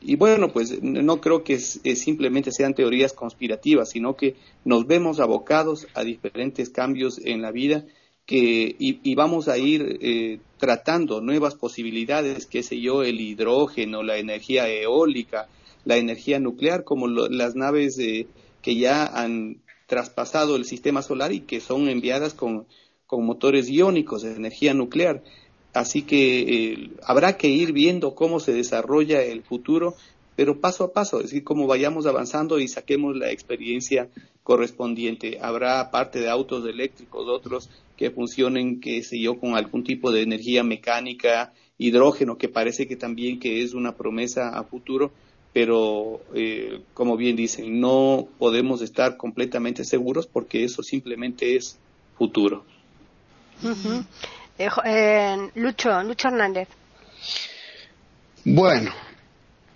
y 0.00 0.16
bueno, 0.16 0.54
pues 0.54 0.82
no 0.82 1.20
creo 1.20 1.44
que 1.44 1.58
simplemente 1.58 2.52
sean 2.52 2.72
teorías 2.72 3.12
conspirativas, 3.12 3.90
sino 3.90 4.16
que 4.16 4.36
nos 4.64 4.86
vemos 4.86 5.20
abocados 5.20 5.86
a 5.92 6.02
diferentes 6.02 6.70
cambios 6.70 7.20
en 7.22 7.42
la 7.42 7.52
vida 7.52 7.84
que, 8.30 8.76
y, 8.78 9.14
vamos 9.16 9.48
a 9.48 9.58
ir 9.58 9.98
eh, 10.00 10.38
tratando 10.56 11.20
nuevas 11.20 11.56
posibilidades, 11.56 12.46
qué 12.46 12.62
sé 12.62 12.80
yo, 12.80 13.02
el 13.02 13.20
hidrógeno, 13.20 14.04
la 14.04 14.18
energía 14.18 14.68
eólica, 14.68 15.48
la 15.84 15.96
energía 15.96 16.38
nuclear, 16.38 16.84
como 16.84 17.08
las 17.08 17.56
naves 17.56 17.96
que 17.96 18.76
ya 18.76 19.04
han 19.04 19.56
traspasado 19.88 20.54
el 20.54 20.64
sistema 20.64 21.02
solar 21.02 21.32
y 21.32 21.40
que 21.40 21.58
son 21.58 21.88
enviadas 21.88 22.32
con, 22.34 22.66
con 23.08 23.26
motores 23.26 23.68
iónicos 23.68 24.22
de 24.22 24.36
energía 24.36 24.74
nuclear. 24.74 25.24
Así 25.72 26.02
que 26.02 26.42
eh, 26.42 26.90
habrá 27.02 27.36
que 27.36 27.48
ir 27.48 27.72
viendo 27.72 28.14
cómo 28.14 28.38
se 28.38 28.52
desarrolla 28.52 29.22
el 29.22 29.42
futuro, 29.42 29.96
pero 30.40 30.58
paso 30.58 30.84
a 30.84 30.92
paso, 30.94 31.18
es 31.18 31.24
decir, 31.24 31.44
cómo 31.44 31.66
vayamos 31.66 32.06
avanzando 32.06 32.58
y 32.60 32.66
saquemos 32.66 33.14
la 33.14 33.30
experiencia 33.30 34.08
correspondiente. 34.42 35.38
Habrá 35.38 35.90
parte 35.90 36.18
de 36.18 36.30
autos 36.30 36.64
eléctricos, 36.66 37.28
otros 37.28 37.68
que 37.98 38.10
funcionen, 38.10 38.80
qué 38.80 39.02
sé 39.02 39.20
yo, 39.20 39.38
con 39.38 39.54
algún 39.54 39.84
tipo 39.84 40.10
de 40.10 40.22
energía 40.22 40.64
mecánica, 40.64 41.52
hidrógeno, 41.76 42.38
que 42.38 42.48
parece 42.48 42.88
que 42.88 42.96
también 42.96 43.38
que 43.38 43.62
es 43.62 43.74
una 43.74 43.94
promesa 43.94 44.58
a 44.58 44.64
futuro, 44.64 45.12
pero 45.52 46.22
eh, 46.34 46.80
como 46.94 47.18
bien 47.18 47.36
dicen, 47.36 47.78
no 47.78 48.26
podemos 48.38 48.80
estar 48.80 49.18
completamente 49.18 49.84
seguros 49.84 50.26
porque 50.26 50.64
eso 50.64 50.82
simplemente 50.82 51.54
es 51.54 51.78
futuro. 52.16 52.64
Eh, 54.56 54.68
eh, 54.86 55.50
Lucho, 55.56 56.02
Lucho 56.02 56.28
Hernández. 56.28 56.68
Bueno, 58.42 58.90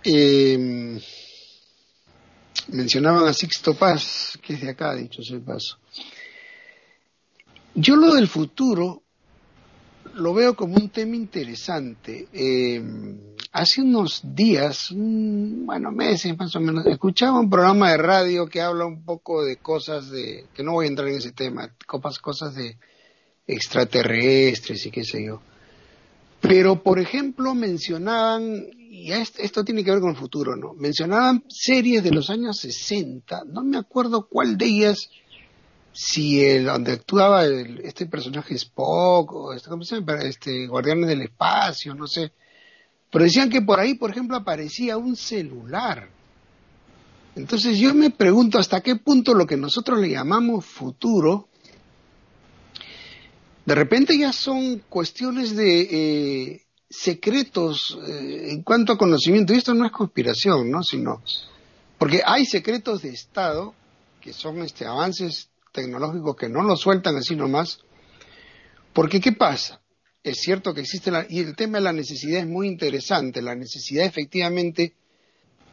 eh, 0.05 0.99
mencionaban 2.69 3.27
a 3.27 3.33
Sixto 3.33 3.73
Paz, 3.75 4.39
que 4.41 4.53
es 4.53 4.61
de 4.61 4.69
acá, 4.69 4.95
dicho 4.95 5.21
sea 5.21 5.39
paso. 5.39 5.77
Yo 7.73 7.95
lo 7.95 8.13
del 8.13 8.27
futuro 8.27 9.03
lo 10.15 10.33
veo 10.33 10.55
como 10.55 10.75
un 10.75 10.89
tema 10.89 11.15
interesante. 11.15 12.27
hace 13.51 13.81
unos 13.81 14.21
días, 14.23 14.89
bueno, 14.93 15.91
meses 15.91 16.37
más 16.37 16.55
o 16.55 16.59
menos, 16.59 16.85
escuchaba 16.85 17.39
un 17.39 17.49
programa 17.49 17.91
de 17.91 17.97
radio 17.97 18.47
que 18.47 18.61
habla 18.61 18.85
un 18.85 19.03
poco 19.03 19.43
de 19.43 19.57
cosas 19.57 20.09
de, 20.09 20.45
que 20.53 20.63
no 20.63 20.73
voy 20.73 20.85
a 20.85 20.89
entrar 20.89 21.09
en 21.09 21.15
ese 21.15 21.31
tema, 21.31 21.73
cosas, 21.85 22.19
cosas 22.19 22.55
de 22.55 22.77
extraterrestres 23.47 24.85
y 24.85 24.91
qué 24.91 25.03
sé 25.03 25.25
yo. 25.25 25.41
Pero, 26.41 26.81
por 26.83 26.99
ejemplo, 26.99 27.55
mencionaban, 27.55 28.67
y 28.95 29.11
esto, 29.11 29.65
tiene 29.65 29.83
que 29.83 29.91
ver 29.91 29.99
con 29.99 30.11
el 30.11 30.15
futuro, 30.15 30.55
¿no? 30.55 30.73
Mencionaban 30.73 31.43
series 31.49 32.01
de 32.01 32.11
los 32.11 32.29
años 32.29 32.57
60, 32.59 33.43
no 33.45 33.61
me 33.61 33.77
acuerdo 33.77 34.27
cuál 34.27 34.57
de 34.57 34.67
ellas, 34.67 35.09
si 35.91 36.41
el, 36.41 36.65
donde 36.65 36.93
actuaba 36.93 37.45
este 37.45 38.05
personaje 38.05 38.55
Spock, 38.55 39.33
o 39.33 39.53
este, 39.53 39.69
¿cómo 39.69 39.83
se? 39.83 40.01
Este, 40.23 40.67
Guardianes 40.67 41.07
del 41.07 41.23
Espacio, 41.23 41.93
no 41.93 42.07
sé. 42.07 42.31
Pero 43.11 43.25
decían 43.25 43.49
que 43.49 43.61
por 43.61 43.81
ahí, 43.81 43.95
por 43.95 44.11
ejemplo, 44.11 44.37
aparecía 44.37 44.95
un 44.95 45.17
celular. 45.17 46.07
Entonces 47.35 47.77
yo 47.77 47.93
me 47.93 48.11
pregunto 48.11 48.59
hasta 48.59 48.79
qué 48.79 48.95
punto 48.95 49.33
lo 49.33 49.45
que 49.45 49.57
nosotros 49.57 49.99
le 49.99 50.09
llamamos 50.09 50.65
futuro 50.65 51.49
de 53.65 53.73
repente 53.73 54.17
ya 54.17 54.31
son 54.31 54.83
cuestiones 54.89 55.55
de 55.55 55.81
eh, 55.81 56.64
secretos 56.97 57.97
eh, 58.07 58.51
en 58.51 58.63
cuanto 58.63 58.93
a 58.93 58.97
conocimiento. 58.97 59.53
Y 59.53 59.57
esto 59.57 59.73
no 59.73 59.85
es 59.85 59.91
conspiración, 59.91 60.69
¿no? 60.69 60.83
Sino 60.83 61.21
porque 61.97 62.21
hay 62.25 62.45
secretos 62.45 63.01
de 63.01 63.09
Estado 63.09 63.73
que 64.21 64.33
son 64.33 64.61
este, 64.61 64.85
avances 64.85 65.49
tecnológicos 65.71 66.35
que 66.35 66.49
no 66.49 66.63
lo 66.63 66.75
sueltan 66.75 67.15
así 67.15 67.35
nomás. 67.35 67.79
Porque 68.93 69.19
¿qué 69.19 69.33
pasa? 69.33 69.81
Es 70.23 70.39
cierto 70.39 70.73
que 70.73 70.81
existe 70.81 71.11
la, 71.11 71.25
y 71.29 71.39
el 71.39 71.55
tema 71.55 71.77
de 71.77 71.83
la 71.83 71.93
necesidad 71.93 72.39
es 72.39 72.47
muy 72.47 72.67
interesante. 72.67 73.41
La 73.41 73.55
necesidad 73.55 74.05
efectivamente 74.05 74.93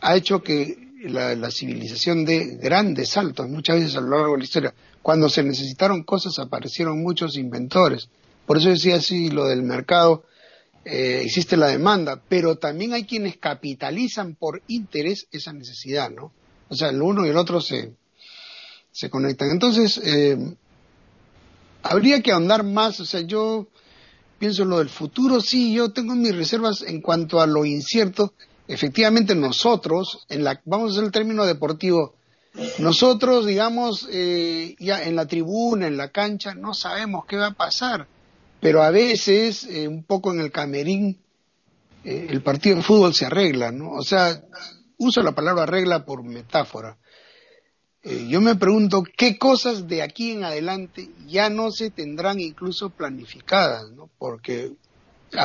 ha 0.00 0.16
hecho 0.16 0.42
que 0.42 0.92
la, 1.04 1.50
civilización 1.50 2.24
de 2.24 2.56
grandes 2.56 3.10
saltos, 3.10 3.48
muchas 3.48 3.76
veces 3.76 3.96
a 3.96 4.00
lo 4.00 4.10
largo 4.10 4.32
de 4.32 4.38
la 4.38 4.44
historia. 4.44 4.74
Cuando 5.00 5.28
se 5.28 5.42
necesitaron 5.42 6.04
cosas 6.04 6.38
aparecieron 6.38 7.02
muchos 7.02 7.36
inventores. 7.36 8.08
Por 8.46 8.58
eso 8.58 8.68
decía 8.68 8.96
así 8.96 9.30
lo 9.30 9.46
del 9.46 9.62
mercado, 9.62 10.24
eh, 10.84 11.22
existe 11.24 11.56
la 11.56 11.68
demanda, 11.68 12.20
pero 12.28 12.56
también 12.56 12.92
hay 12.92 13.04
quienes 13.04 13.36
capitalizan 13.36 14.34
por 14.34 14.62
interés 14.66 15.26
esa 15.30 15.52
necesidad, 15.52 16.10
¿no? 16.10 16.32
O 16.68 16.74
sea, 16.74 16.88
el 16.88 17.00
uno 17.00 17.24
y 17.26 17.30
el 17.30 17.36
otro 17.36 17.60
se, 17.60 17.94
se 18.90 19.10
conectan. 19.10 19.50
Entonces, 19.50 20.00
eh, 20.04 20.56
habría 21.82 22.20
que 22.20 22.32
ahondar 22.32 22.64
más, 22.64 22.98
o 23.00 23.04
sea, 23.04 23.20
yo 23.20 23.68
pienso 24.38 24.64
en 24.64 24.70
lo 24.70 24.78
del 24.78 24.88
futuro, 24.88 25.40
sí, 25.40 25.72
yo 25.72 25.92
tengo 25.92 26.14
mis 26.14 26.34
reservas 26.34 26.82
en 26.82 27.00
cuanto 27.00 27.40
a 27.40 27.46
lo 27.46 27.64
incierto, 27.64 28.34
efectivamente 28.66 29.34
nosotros, 29.34 30.26
en 30.28 30.42
la, 30.42 30.60
vamos 30.64 30.90
a 30.90 30.92
hacer 30.94 31.04
el 31.04 31.12
término 31.12 31.46
deportivo, 31.46 32.14
nosotros, 32.78 33.46
digamos, 33.46 34.08
eh, 34.10 34.74
ya 34.78 35.04
en 35.04 35.16
la 35.16 35.26
tribuna, 35.26 35.86
en 35.86 35.96
la 35.96 36.10
cancha, 36.10 36.54
no 36.54 36.74
sabemos 36.74 37.24
qué 37.26 37.36
va 37.36 37.46
a 37.48 37.54
pasar, 37.54 38.08
pero 38.62 38.84
a 38.84 38.92
veces, 38.92 39.64
eh, 39.64 39.88
un 39.88 40.04
poco 40.04 40.32
en 40.32 40.38
el 40.38 40.52
camerín, 40.52 41.20
eh, 42.04 42.28
el 42.30 42.44
partido 42.44 42.76
de 42.76 42.82
fútbol 42.82 43.12
se 43.12 43.26
arregla, 43.26 43.72
¿no? 43.72 43.90
O 43.90 44.02
sea, 44.02 44.40
uso 44.98 45.20
la 45.24 45.32
palabra 45.32 45.64
arregla 45.64 46.04
por 46.04 46.22
metáfora. 46.22 46.96
yo 48.04 48.40
me 48.40 48.54
pregunto 48.54 49.02
qué 49.16 49.36
cosas 49.36 49.88
de 49.88 50.02
aquí 50.02 50.30
en 50.30 50.44
adelante 50.44 51.10
ya 51.26 51.50
no 51.50 51.72
se 51.72 51.90
tendrán 51.90 52.38
incluso 52.38 52.90
planificadas, 52.90 53.90
¿no? 53.90 54.08
Porque 54.16 54.72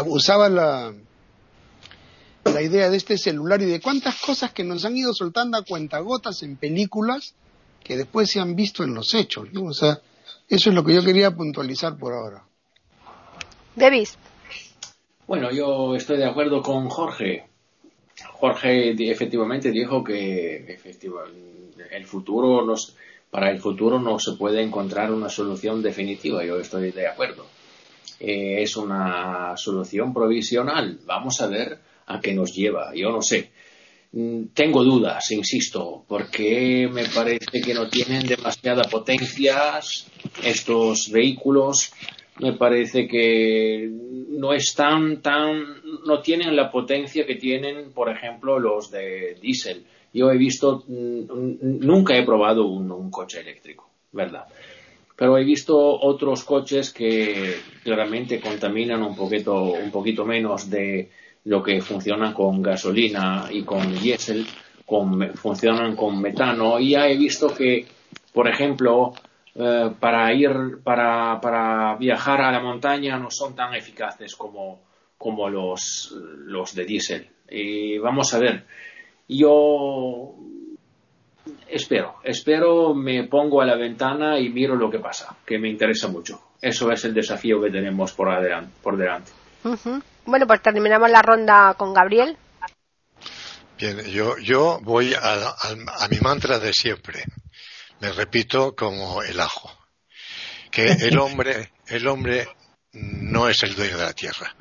usaba 0.05 0.47
la, 0.47 0.93
la 2.45 2.61
idea 2.61 2.91
de 2.91 2.97
este 2.97 3.17
celular 3.17 3.61
y 3.63 3.65
de 3.65 3.81
cuántas 3.81 4.21
cosas 4.21 4.51
que 4.51 4.63
nos 4.63 4.85
han 4.85 4.95
ido 4.95 5.11
soltando 5.13 5.57
a 5.57 5.63
cuentagotas 5.63 6.43
en 6.43 6.55
películas 6.55 7.33
que 7.83 7.97
después 7.97 8.29
se 8.29 8.39
han 8.39 8.55
visto 8.55 8.83
en 8.83 8.93
los 8.93 9.15
hechos. 9.15 9.47
¿no? 9.53 9.65
O 9.65 9.73
sea, 9.73 10.01
eso 10.47 10.69
es 10.69 10.75
lo 10.75 10.83
que 10.83 10.93
yo 10.93 11.03
quería 11.03 11.35
puntualizar 11.35 11.97
por 11.97 12.13
ahora. 12.13 12.46
Davis. 13.77 14.17
Bueno, 15.27 15.51
yo 15.51 15.95
estoy 15.95 16.17
de 16.17 16.25
acuerdo 16.25 16.61
con 16.61 16.89
Jorge. 16.89 17.45
Jorge 18.33 18.95
efectivamente 19.11 19.71
dijo 19.71 20.03
que 20.03 20.79
el 21.91 22.05
futuro 22.05 22.65
nos, 22.65 22.95
para 23.29 23.51
el 23.51 23.59
futuro 23.59 23.99
no 23.99 24.19
se 24.19 24.33
puede 24.33 24.63
encontrar 24.63 25.11
una 25.11 25.29
solución 25.29 25.83
definitiva. 25.83 26.43
Yo 26.43 26.59
estoy 26.59 26.91
de 26.91 27.07
acuerdo. 27.07 27.45
Eh, 28.19 28.63
es 28.63 28.75
una 28.77 29.55
solución 29.57 30.13
provisional. 30.13 30.99
Vamos 31.05 31.39
a 31.41 31.47
ver 31.47 31.77
a 32.07 32.19
qué 32.19 32.33
nos 32.33 32.53
lleva. 32.55 32.93
Yo 32.95 33.11
no 33.11 33.21
sé. 33.21 33.51
Mm, 34.13 34.45
tengo 34.53 34.83
dudas, 34.83 35.29
insisto, 35.31 36.03
porque 36.07 36.89
me 36.91 37.05
parece 37.05 37.61
que 37.61 37.73
no 37.73 37.89
tienen 37.89 38.25
demasiada 38.25 38.83
potencia 38.83 39.79
estos 40.43 41.11
vehículos. 41.11 41.91
Me 42.39 42.53
parece 42.53 43.07
que 43.07 43.89
no 44.29 44.53
están 44.53 45.21
tan, 45.21 45.63
no 46.05 46.21
tienen 46.21 46.55
la 46.55 46.71
potencia 46.71 47.25
que 47.25 47.35
tienen, 47.35 47.91
por 47.91 48.09
ejemplo, 48.09 48.59
los 48.59 48.91
de 48.91 49.37
diésel. 49.41 49.85
Yo 50.13 50.31
he 50.31 50.37
visto, 50.37 50.83
mm, 50.87 51.85
nunca 51.85 52.17
he 52.17 52.23
probado 52.23 52.67
un, 52.67 53.09
coche 53.11 53.41
eléctrico, 53.41 53.89
¿verdad? 54.11 54.45
Pero 55.15 55.37
he 55.37 55.43
visto 55.43 55.75
otros 55.77 56.43
coches 56.43 56.93
que 56.93 57.55
claramente 57.83 58.39
contaminan 58.39 59.01
un 59.01 59.15
poquito, 59.15 59.73
un 59.73 59.89
poquito 59.89 60.25
menos 60.25 60.69
de, 60.69 61.09
lo 61.47 61.63
que 61.63 61.81
funciona 61.81 62.33
con 62.33 62.61
gasolina 62.61 63.47
y 63.49 63.63
con 63.63 63.97
diésel, 63.97 64.45
funcionan 65.35 65.95
con 65.95 66.21
metano. 66.21 66.77
Y 66.77 66.91
ya 66.91 67.07
he 67.07 67.17
visto 67.17 67.53
que, 67.53 67.85
por 68.33 68.49
ejemplo, 68.49 69.13
eh, 69.59 69.91
para 69.99 70.31
ir, 70.33 70.81
para, 70.83 71.41
para, 71.41 71.95
viajar 71.95 72.41
a 72.41 72.51
la 72.51 72.59
montaña 72.59 73.17
no 73.17 73.31
son 73.31 73.55
tan 73.55 73.73
eficaces 73.73 74.35
como, 74.35 74.81
como 75.17 75.49
los, 75.49 76.15
los 76.45 76.75
de 76.75 76.85
diésel. 76.85 77.29
Y 77.49 77.97
vamos 77.97 78.33
a 78.33 78.39
ver, 78.39 78.65
yo 79.27 80.35
espero, 81.67 82.17
espero, 82.23 82.93
me 82.93 83.23
pongo 83.23 83.61
a 83.61 83.65
la 83.65 83.75
ventana 83.75 84.39
y 84.39 84.49
miro 84.49 84.75
lo 84.75 84.91
que 84.91 84.99
pasa, 84.99 85.35
que 85.45 85.57
me 85.57 85.69
interesa 85.69 86.07
mucho. 86.07 86.41
Eso 86.61 86.91
es 86.91 87.03
el 87.05 87.13
desafío 87.13 87.61
que 87.61 87.71
tenemos 87.71 88.13
por, 88.13 88.29
adelante, 88.29 88.71
por 88.81 88.95
delante. 88.95 89.31
Bueno, 90.25 90.45
pues 90.45 90.61
terminamos 90.61 91.09
la 91.09 91.21
ronda 91.21 91.73
con 91.75 91.93
Gabriel. 91.93 92.37
Bien, 93.79 93.99
yo, 94.05 94.37
yo 94.37 94.79
voy 94.81 95.13
a, 95.13 95.49
a, 95.49 96.07
mi 96.09 96.19
mantra 96.19 96.57
de 96.59 96.73
siempre. 96.73 97.23
Me 97.99 98.11
repito 98.11 98.75
como 98.75 99.23
el 99.23 99.39
ajo. 99.39 99.71
Que 100.71 100.85
el 101.07 101.17
hombre, 101.17 101.73
el 101.87 102.07
hombre 102.07 102.47
no 102.93 103.49
es 103.49 103.63
el 103.63 103.75
dueño 103.75 103.97
de 103.97 104.03
la 104.05 104.13
tierra. 104.13 104.55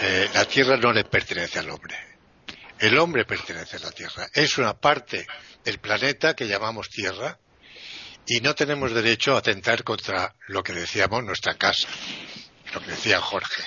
Eh, 0.00 0.30
la 0.34 0.44
tierra 0.46 0.76
no 0.76 0.92
le 0.92 1.04
pertenece 1.04 1.58
al 1.58 1.70
hombre. 1.70 1.96
El 2.78 2.98
hombre 2.98 3.24
pertenece 3.24 3.76
a 3.76 3.80
la 3.80 3.90
tierra. 3.90 4.28
Es 4.32 4.56
una 4.58 4.74
parte 4.74 5.26
del 5.64 5.78
planeta 5.78 6.34
que 6.34 6.48
llamamos 6.48 6.88
tierra 6.88 7.38
y 8.26 8.40
no 8.40 8.54
tenemos 8.54 8.92
derecho 8.92 9.34
a 9.34 9.38
atentar 9.38 9.84
contra 9.84 10.34
lo 10.48 10.62
que 10.62 10.72
decíamos 10.72 11.24
nuestra 11.24 11.54
casa, 11.54 11.88
lo 12.72 12.80
que 12.80 12.92
decía 12.92 13.20
Jorge, 13.20 13.62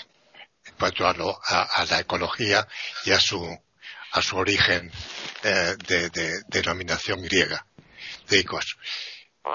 en 0.66 0.76
cuanto 0.76 1.08
a, 1.08 1.86
la 1.90 2.00
ecología 2.00 2.68
y 3.06 3.12
a 3.12 3.20
su, 3.20 3.46
a 4.12 4.22
su 4.22 4.38
origen 4.38 4.92
eh, 5.44 5.76
de, 5.86 6.42
denominación 6.48 7.22
griega, 7.22 7.66
de 8.30 8.40
Icos. 8.40 8.78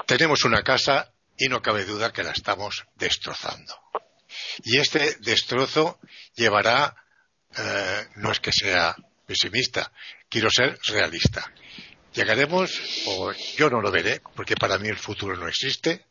Tenemos 0.05 0.43
una 0.43 0.61
casa 0.63 1.11
y 1.37 1.47
no 1.47 1.61
cabe 1.61 1.85
duda 1.85 2.11
que 2.11 2.23
la 2.23 2.31
estamos 2.31 2.85
destrozando. 2.95 3.73
Y 4.63 4.77
este 4.77 5.15
destrozo 5.21 5.99
llevará, 6.35 6.95
eh, 7.57 8.07
no 8.15 8.31
es 8.31 8.39
que 8.39 8.51
sea 8.51 8.95
pesimista, 9.25 9.91
quiero 10.29 10.49
ser 10.49 10.77
realista. 10.87 11.51
Llegaremos, 12.13 12.71
o 13.05 13.31
yo 13.57 13.69
no 13.69 13.81
lo 13.81 13.91
veré, 13.91 14.21
porque 14.35 14.55
para 14.55 14.77
mí 14.77 14.87
el 14.87 14.97
futuro 14.97 15.35
no 15.37 15.47
existe, 15.47 16.05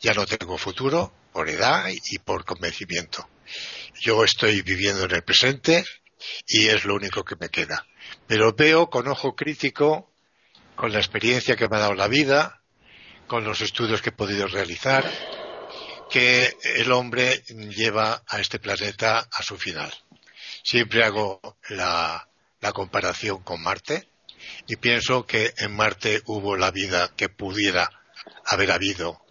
ya 0.00 0.14
no 0.14 0.26
tengo 0.26 0.56
futuro 0.58 1.12
por 1.32 1.48
edad 1.48 1.88
y 1.88 2.18
por 2.18 2.44
convencimiento. 2.44 3.28
Yo 4.00 4.24
estoy 4.24 4.62
viviendo 4.62 5.04
en 5.04 5.14
el 5.14 5.24
presente 5.24 5.84
y 6.46 6.68
es 6.68 6.84
lo 6.84 6.94
único 6.94 7.24
que 7.24 7.36
me 7.36 7.48
queda. 7.48 7.86
Pero 8.26 8.52
veo 8.52 8.88
con 8.88 9.08
ojo 9.08 9.34
crítico, 9.34 10.13
con 10.76 10.92
la 10.92 10.98
experiencia 10.98 11.56
que 11.56 11.68
me 11.68 11.76
ha 11.76 11.80
dado 11.80 11.94
la 11.94 12.08
vida, 12.08 12.60
con 13.26 13.44
los 13.44 13.60
estudios 13.60 14.02
que 14.02 14.10
he 14.10 14.12
podido 14.12 14.46
realizar, 14.46 15.04
que 16.10 16.56
el 16.76 16.92
hombre 16.92 17.42
lleva 17.48 18.22
a 18.26 18.40
este 18.40 18.58
planeta 18.58 19.28
a 19.30 19.42
su 19.42 19.56
final. 19.56 19.92
Siempre 20.62 21.04
hago 21.04 21.58
la, 21.68 22.28
comparación 22.72 23.42
con 23.42 23.62
Marte 23.62 24.08
y 24.66 24.76
pienso 24.76 25.26
que 25.26 25.52
en 25.58 25.76
Marte 25.76 26.22
hubo 26.26 26.56
la 26.56 26.70
vida 26.70 27.10
que 27.14 27.28
pudiera 27.28 27.90
haber 28.46 28.70
habido 28.70 29.22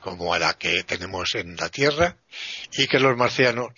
como 0.00 0.34
a 0.34 0.38
la 0.38 0.58
que 0.58 0.84
tenemos 0.84 1.34
en 1.34 1.56
la 1.56 1.70
Tierra 1.70 2.18
y 2.72 2.86
que 2.86 3.00
los 3.00 3.16
marcianos 3.16 3.72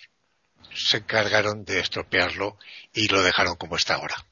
se 0.75 0.97
encargaron 0.97 1.63
de 1.63 1.79
estropearlo 1.79 2.57
y 2.93 3.07
lo 3.07 3.21
dejaron 3.23 3.55
como 3.55 3.77
está 3.77 3.95
ahora. 3.95 4.25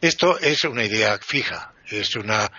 Esto 0.00 0.38
es 0.38 0.64
una 0.64 0.84
idea 0.84 1.18
fija, 1.18 1.74
es 1.90 2.16
una 2.16 2.50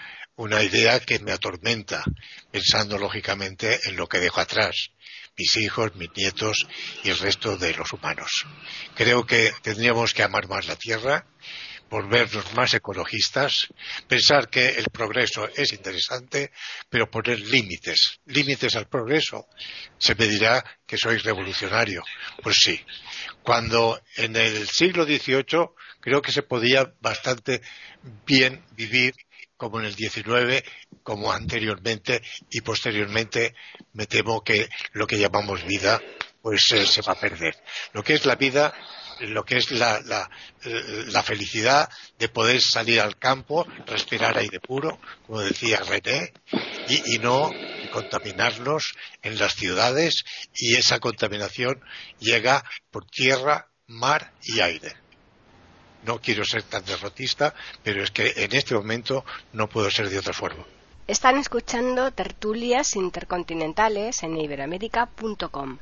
una 0.41 0.63
idea 0.63 0.99
que 0.99 1.19
me 1.19 1.31
atormenta, 1.31 2.03
pensando 2.51 2.97
lógicamente 2.97 3.79
en 3.83 3.95
lo 3.95 4.07
que 4.07 4.19
dejo 4.19 4.41
atrás, 4.41 4.89
mis 5.37 5.55
hijos, 5.57 5.95
mis 5.95 6.09
nietos 6.15 6.67
y 7.03 7.09
el 7.09 7.17
resto 7.19 7.57
de 7.57 7.73
los 7.73 7.91
humanos. 7.93 8.45
Creo 8.95 9.25
que 9.25 9.53
tendríamos 9.61 10.13
que 10.13 10.23
amar 10.23 10.47
más 10.47 10.67
la 10.67 10.75
tierra, 10.75 11.27
volvernos 11.91 12.53
más 12.53 12.73
ecologistas, 12.73 13.67
pensar 14.07 14.49
que 14.49 14.69
el 14.69 14.85
progreso 14.85 15.47
es 15.55 15.73
interesante, 15.73 16.51
pero 16.89 17.11
poner 17.11 17.39
límites, 17.39 18.21
límites 18.25 18.75
al 18.75 18.87
progreso. 18.87 19.45
Se 19.97 20.15
me 20.15 20.25
dirá 20.25 20.63
que 20.87 20.97
soy 20.97 21.17
revolucionario. 21.17 22.01
Pues 22.41 22.55
sí. 22.63 22.79
Cuando 23.43 24.01
en 24.15 24.35
el 24.37 24.67
siglo 24.69 25.03
XVIII 25.03 25.69
creo 26.01 26.21
que 26.21 26.31
se 26.31 26.43
podía 26.43 26.93
bastante 26.99 27.61
bien 28.25 28.63
vivir 28.75 29.13
como 29.61 29.79
en 29.79 29.85
el 29.85 29.95
19, 29.95 30.63
como 31.03 31.31
anteriormente 31.31 32.21
y 32.49 32.61
posteriormente, 32.61 33.53
me 33.93 34.07
temo 34.07 34.43
que 34.43 34.67
lo 34.93 35.05
que 35.05 35.19
llamamos 35.19 35.63
vida 35.65 36.01
pues 36.41 36.71
eh, 36.71 36.87
se 36.87 37.03
va 37.03 37.13
a 37.13 37.19
perder. 37.19 37.55
Lo 37.93 38.03
que 38.03 38.15
es 38.15 38.25
la 38.25 38.33
vida, 38.33 38.73
lo 39.19 39.45
que 39.45 39.57
es 39.57 39.69
la, 39.69 40.27
felicidad 41.23 41.87
de 42.17 42.29
poder 42.29 42.59
salir 42.59 42.99
al 42.99 43.19
campo, 43.19 43.67
respirar 43.85 44.35
aire 44.35 44.59
puro, 44.59 44.99
como 45.27 45.41
decía 45.41 45.81
René, 45.87 46.33
y, 46.87 47.15
y 47.15 47.19
no 47.19 47.51
contaminarnos 47.93 48.95
en 49.21 49.37
las 49.37 49.53
ciudades 49.53 50.23
y 50.55 50.75
esa 50.75 50.99
contaminación 50.99 51.83
llega 52.17 52.63
por 52.89 53.05
tierra, 53.05 53.67
mar 53.85 54.33
y 54.41 54.59
aire 54.59 55.00
no 56.05 56.19
quiero 56.19 56.43
ser 56.43 56.63
tan 56.63 56.83
derrotista, 56.85 57.53
pero 57.83 58.03
es 58.03 58.11
que 58.11 58.33
en 58.35 58.53
este 58.55 58.75
momento 58.75 59.25
no 59.53 59.67
puedo 59.67 59.89
ser 59.89 60.09
de 60.09 60.19
otra 60.19 60.33
forma. 60.33 60.63
Están 61.07 61.37
escuchando 61.37 62.11
tertulias 62.11 62.95
intercontinentales 62.95 64.23
en 64.23 64.37
iberamérica.com. 64.37 65.77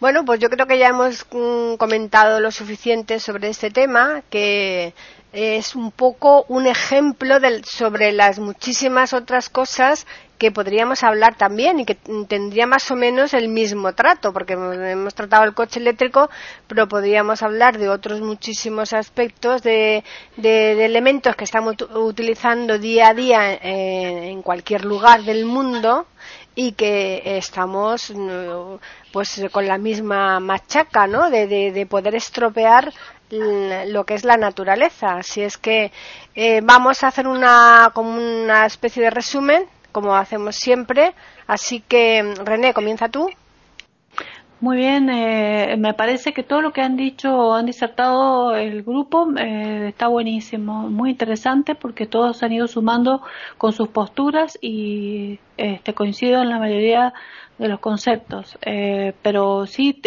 Bueno, 0.00 0.24
pues 0.24 0.40
yo 0.40 0.50
creo 0.50 0.66
que 0.66 0.78
ya 0.78 0.88
hemos 0.88 1.24
mm, 1.30 1.74
comentado 1.74 2.40
lo 2.40 2.50
suficiente 2.50 3.20
sobre 3.20 3.48
este 3.48 3.70
tema, 3.70 4.22
que 4.28 4.92
es 5.32 5.76
un 5.76 5.92
poco 5.92 6.44
un 6.48 6.66
ejemplo 6.66 7.36
sobre 7.64 8.12
las 8.12 8.38
muchísimas 8.38 9.12
otras 9.12 9.48
cosas 9.48 10.06
que 10.38 10.52
podríamos 10.52 11.02
hablar 11.02 11.36
también 11.36 11.80
y 11.80 11.84
que 11.84 11.96
tendría 12.28 12.66
más 12.66 12.90
o 12.90 12.96
menos 12.96 13.34
el 13.34 13.48
mismo 13.48 13.92
trato, 13.92 14.32
porque 14.32 14.52
hemos 14.52 15.14
tratado 15.14 15.44
el 15.44 15.52
coche 15.52 15.80
eléctrico, 15.80 16.30
pero 16.68 16.86
podríamos 16.86 17.42
hablar 17.42 17.76
de 17.76 17.88
otros 17.88 18.20
muchísimos 18.20 18.92
aspectos 18.92 19.62
de, 19.62 20.04
elementos 20.36 21.34
que 21.34 21.44
estamos 21.44 21.74
utilizando 21.94 22.78
día 22.78 23.08
a 23.08 23.14
día 23.14 23.58
en 23.60 24.42
cualquier 24.42 24.84
lugar 24.84 25.22
del 25.24 25.44
mundo 25.44 26.06
y 26.54 26.72
que 26.72 27.22
estamos 27.24 28.12
pues 29.12 29.42
con 29.50 29.66
la 29.66 29.78
misma 29.78 30.38
machaca, 30.38 31.06
¿no? 31.06 31.30
De, 31.30 31.86
poder 31.90 32.14
estropear 32.14 32.92
lo 33.30 34.04
que 34.04 34.14
es 34.14 34.24
la 34.24 34.36
naturaleza. 34.36 35.16
Así 35.18 35.42
es 35.42 35.58
que 35.58 35.90
eh, 36.34 36.60
vamos 36.62 37.02
a 37.02 37.08
hacer 37.08 37.26
una, 37.26 37.90
como 37.92 38.10
una 38.10 38.66
especie 38.66 39.02
de 39.02 39.10
resumen 39.10 39.66
como 40.00 40.14
hacemos 40.14 40.54
siempre. 40.56 41.14
Así 41.46 41.80
que, 41.80 42.34
René, 42.44 42.72
comienza 42.72 43.08
tú. 43.08 43.28
Muy 44.60 44.76
bien, 44.76 45.08
eh, 45.08 45.76
me 45.78 45.94
parece 45.94 46.32
que 46.32 46.42
todo 46.42 46.62
lo 46.62 46.72
que 46.72 46.80
han 46.80 46.96
dicho 46.96 47.54
han 47.54 47.66
disertado 47.66 48.56
el 48.56 48.82
grupo 48.82 49.28
eh, 49.38 49.88
está 49.88 50.08
buenísimo, 50.08 50.88
muy 50.88 51.10
interesante 51.10 51.76
porque 51.76 52.06
todos 52.06 52.42
han 52.42 52.52
ido 52.52 52.66
sumando 52.66 53.22
con 53.56 53.72
sus 53.72 53.88
posturas 53.88 54.58
y 54.60 55.38
este, 55.56 55.94
coincido 55.94 56.42
en 56.42 56.48
la 56.48 56.58
mayoría 56.58 57.14
de 57.58 57.68
los 57.68 57.78
conceptos. 57.78 58.58
Eh, 58.62 59.14
pero 59.22 59.66
sí, 59.66 60.00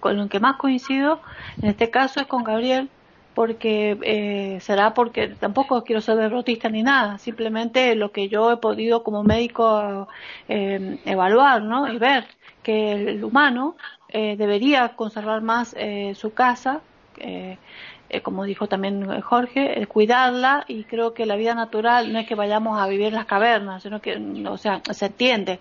con 0.00 0.16
lo 0.16 0.28
que 0.28 0.40
más 0.40 0.56
coincido 0.56 1.20
en 1.60 1.68
este 1.68 1.90
caso 1.90 2.20
es 2.20 2.26
con 2.26 2.44
Gabriel, 2.44 2.88
porque 3.36 3.98
eh, 4.02 4.60
será 4.62 4.94
porque 4.94 5.28
tampoco 5.28 5.84
quiero 5.84 6.00
ser 6.00 6.16
derrotista 6.16 6.70
ni 6.70 6.82
nada, 6.82 7.18
simplemente 7.18 7.94
lo 7.94 8.10
que 8.10 8.30
yo 8.30 8.50
he 8.50 8.56
podido 8.56 9.02
como 9.02 9.24
médico 9.24 10.08
eh, 10.48 10.98
evaluar 11.04 11.60
¿no? 11.60 11.86
y 11.92 11.98
ver 11.98 12.24
que 12.62 12.92
el 12.92 13.22
humano 13.22 13.76
eh, 14.08 14.36
debería 14.38 14.96
conservar 14.96 15.42
más 15.42 15.76
su 16.14 16.32
casa, 16.32 16.80
como 18.22 18.44
dijo 18.44 18.68
también 18.68 19.20
Jorge, 19.20 19.86
cuidarla 19.86 20.64
y 20.66 20.84
creo 20.84 21.12
que 21.12 21.26
la 21.26 21.36
vida 21.36 21.54
natural 21.54 22.14
no 22.14 22.18
es 22.18 22.26
que 22.26 22.36
vayamos 22.36 22.80
a 22.80 22.86
vivir 22.86 23.08
en 23.08 23.16
las 23.16 23.26
cavernas, 23.26 23.82
sino 23.82 24.00
que, 24.00 24.16
o 24.48 24.56
sea, 24.56 24.80
se 24.90 25.06
entiende 25.06 25.60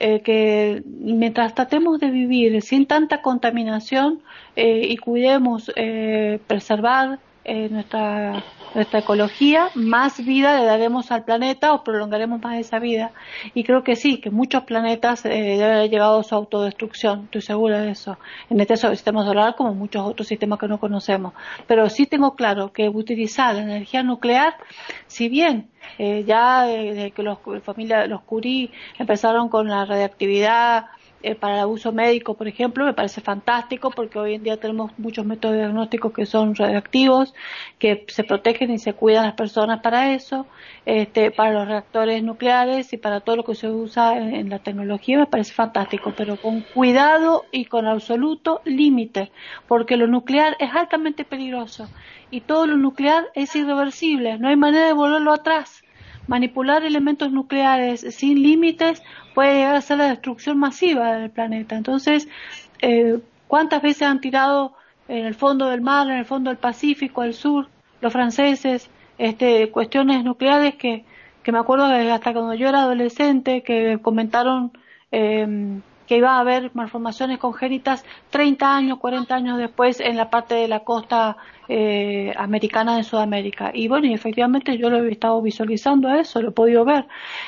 eh, 0.00 0.20
que 0.22 0.82
mientras 0.86 1.54
tratemos 1.54 2.00
de 2.00 2.10
vivir 2.10 2.60
sin 2.62 2.86
tanta 2.86 3.22
contaminación 3.22 4.20
eh, 4.56 4.86
y 4.88 4.96
cuidemos 4.96 5.70
eh, 7.44 7.68
nuestra, 7.70 8.44
nuestra 8.74 9.00
ecología, 9.00 9.70
más 9.74 10.24
vida 10.24 10.58
le 10.58 10.66
daremos 10.66 11.10
al 11.10 11.24
planeta 11.24 11.72
o 11.72 11.82
prolongaremos 11.82 12.40
más 12.40 12.58
esa 12.58 12.78
vida. 12.78 13.12
Y 13.54 13.64
creo 13.64 13.82
que 13.82 13.96
sí, 13.96 14.18
que 14.20 14.30
muchos 14.30 14.64
planetas 14.64 15.22
deben 15.22 15.62
haber 15.62 15.90
llegado 15.90 16.20
a 16.20 16.22
su 16.22 16.34
autodestrucción, 16.34 17.24
estoy 17.24 17.42
segura 17.42 17.80
de 17.80 17.92
eso, 17.92 18.18
en 18.50 18.60
este 18.60 18.76
sistema 18.76 19.24
solar 19.24 19.54
como 19.56 19.74
muchos 19.74 20.06
otros 20.06 20.28
sistemas 20.28 20.58
que 20.58 20.68
no 20.68 20.78
conocemos. 20.78 21.32
Pero 21.66 21.88
sí 21.88 22.06
tengo 22.06 22.34
claro 22.34 22.72
que 22.72 22.88
utilizar 22.88 23.54
la 23.54 23.62
energía 23.62 24.02
nuclear, 24.02 24.54
si 25.06 25.28
bien 25.28 25.70
eh, 25.98 26.24
ya 26.26 26.64
desde 26.64 27.10
que 27.10 27.22
los 27.22 27.38
familia, 27.64 28.06
los 28.06 28.22
Curie 28.22 28.70
empezaron 28.98 29.48
con 29.48 29.68
la 29.68 29.84
radiactividad 29.84 30.86
eh, 31.22 31.34
para 31.34 31.60
el 31.60 31.66
uso 31.66 31.92
médico, 31.92 32.34
por 32.34 32.48
ejemplo, 32.48 32.84
me 32.84 32.94
parece 32.94 33.20
fantástico 33.20 33.90
porque 33.90 34.18
hoy 34.18 34.34
en 34.34 34.42
día 34.42 34.56
tenemos 34.56 34.90
muchos 34.98 35.26
métodos 35.26 35.56
diagnósticos 35.56 36.12
que 36.12 36.24
son 36.24 36.54
radioactivos, 36.54 37.34
que 37.78 38.06
se 38.08 38.24
protegen 38.24 38.70
y 38.70 38.78
se 38.78 38.94
cuidan 38.94 39.26
las 39.26 39.34
personas 39.34 39.80
para 39.80 40.14
eso, 40.14 40.46
este, 40.86 41.30
para 41.30 41.52
los 41.52 41.68
reactores 41.68 42.22
nucleares 42.22 42.92
y 42.94 42.96
para 42.96 43.20
todo 43.20 43.36
lo 43.36 43.44
que 43.44 43.54
se 43.54 43.68
usa 43.68 44.16
en, 44.16 44.48
la 44.48 44.60
tecnología 44.60 45.18
me 45.18 45.26
parece 45.26 45.52
fantástico, 45.52 46.14
pero 46.16 46.36
con 46.36 46.62
cuidado 46.62 47.44
y 47.52 47.66
con 47.66 47.86
absoluto 47.86 48.62
límite, 48.64 49.30
porque 49.68 49.98
lo 49.98 50.06
nuclear 50.06 50.56
es 50.58 50.74
altamente 50.74 51.24
peligroso 51.24 51.88
y 52.30 52.40
todo 52.40 52.66
lo 52.66 52.76
nuclear 52.76 53.26
es 53.34 53.54
irreversible, 53.54 54.38
no 54.38 54.48
hay 54.48 54.56
manera 54.56 54.86
de 54.86 54.92
volverlo 54.94 55.32
atrás 55.32 55.82
manipular 56.30 56.84
elementos 56.84 57.32
nucleares 57.32 58.02
sin 58.14 58.40
límites 58.40 59.02
puede 59.34 59.56
llegar 59.56 59.74
a 59.74 59.80
ser 59.80 59.98
la 59.98 60.10
destrucción 60.10 60.58
masiva 60.58 61.16
del 61.16 61.30
planeta. 61.30 61.74
Entonces, 61.74 62.28
eh, 62.80 63.18
¿cuántas 63.48 63.82
veces 63.82 64.02
han 64.02 64.20
tirado 64.20 64.74
en 65.08 65.26
el 65.26 65.34
fondo 65.34 65.66
del 65.66 65.80
mar, 65.80 66.08
en 66.08 66.18
el 66.18 66.24
fondo 66.24 66.50
del 66.50 66.58
Pacífico, 66.58 67.22
al 67.22 67.34
sur, 67.34 67.68
los 68.00 68.12
franceses, 68.12 68.88
este, 69.18 69.72
cuestiones 69.72 70.22
nucleares 70.22 70.76
que, 70.76 71.04
que 71.42 71.50
me 71.50 71.58
acuerdo 71.58 71.88
que 71.88 72.12
hasta 72.12 72.32
cuando 72.32 72.54
yo 72.54 72.68
era 72.68 72.82
adolescente, 72.82 73.64
que 73.64 73.98
comentaron 74.00 74.70
eh, 75.10 75.80
que 76.10 76.16
iba 76.16 76.32
a 76.34 76.40
haber 76.40 76.72
malformaciones 76.74 77.38
congénitas 77.38 78.04
30 78.30 78.76
años, 78.76 78.98
40 78.98 79.32
años 79.32 79.58
después 79.58 80.00
en 80.00 80.16
la 80.16 80.28
parte 80.28 80.56
de 80.56 80.66
la 80.66 80.80
costa 80.80 81.36
eh, 81.68 82.34
americana 82.36 82.96
de 82.96 83.04
Sudamérica. 83.04 83.70
Y 83.72 83.86
bueno, 83.86 84.08
y 84.08 84.12
efectivamente 84.12 84.76
yo 84.76 84.90
lo 84.90 85.04
he 85.04 85.12
estado 85.12 85.40
visualizando 85.40 86.12
eso, 86.12 86.42
lo 86.42 86.48
he 86.48 86.50
podido 86.50 86.84
ver. 86.84 87.06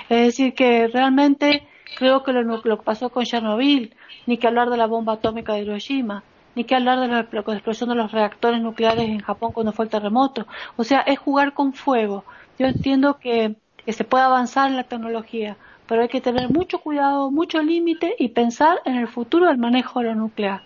Es 0.08 0.26
decir, 0.26 0.54
que 0.54 0.86
realmente 0.86 1.66
creo 1.96 2.22
que 2.22 2.32
lo, 2.32 2.62
que 2.62 2.76
pasó 2.84 3.10
con 3.10 3.24
Chernobyl, 3.24 3.96
ni 4.26 4.36
que 4.36 4.46
hablar 4.46 4.70
de 4.70 4.76
la 4.76 4.86
bomba 4.86 5.14
atómica 5.14 5.54
de 5.54 5.62
Hiroshima, 5.62 6.22
ni 6.54 6.62
que 6.62 6.76
hablar 6.76 7.00
de 7.00 7.08
la, 7.08 7.18
explosión 7.18 7.88
de 7.88 7.96
los 7.96 8.12
reactores 8.12 8.60
nucleares 8.60 9.08
en 9.08 9.22
Japón 9.22 9.50
cuando 9.50 9.72
fue 9.72 9.86
el 9.86 9.90
terremoto. 9.90 10.46
O 10.76 10.84
sea, 10.84 11.00
es 11.00 11.18
jugar 11.18 11.52
con 11.52 11.72
fuego. 11.72 12.24
Yo 12.60 12.66
entiendo 12.66 13.18
que, 13.18 13.56
que 13.84 13.92
se 13.92 14.04
puede 14.04 14.22
avanzar 14.22 14.70
en 14.70 14.76
la 14.76 14.84
tecnología, 14.84 15.56
pero 15.86 16.02
hay 16.02 16.08
que 16.08 16.20
tener 16.20 16.50
mucho 16.50 16.78
cuidado, 16.78 17.30
mucho 17.30 17.62
límite 17.62 18.14
y 18.18 18.28
pensar 18.28 18.80
en 18.84 18.96
el 18.96 19.08
futuro 19.08 19.46
del 19.46 19.58
manejo 19.58 20.00
de 20.00 20.06
lo 20.06 20.14
nuclear 20.14 20.62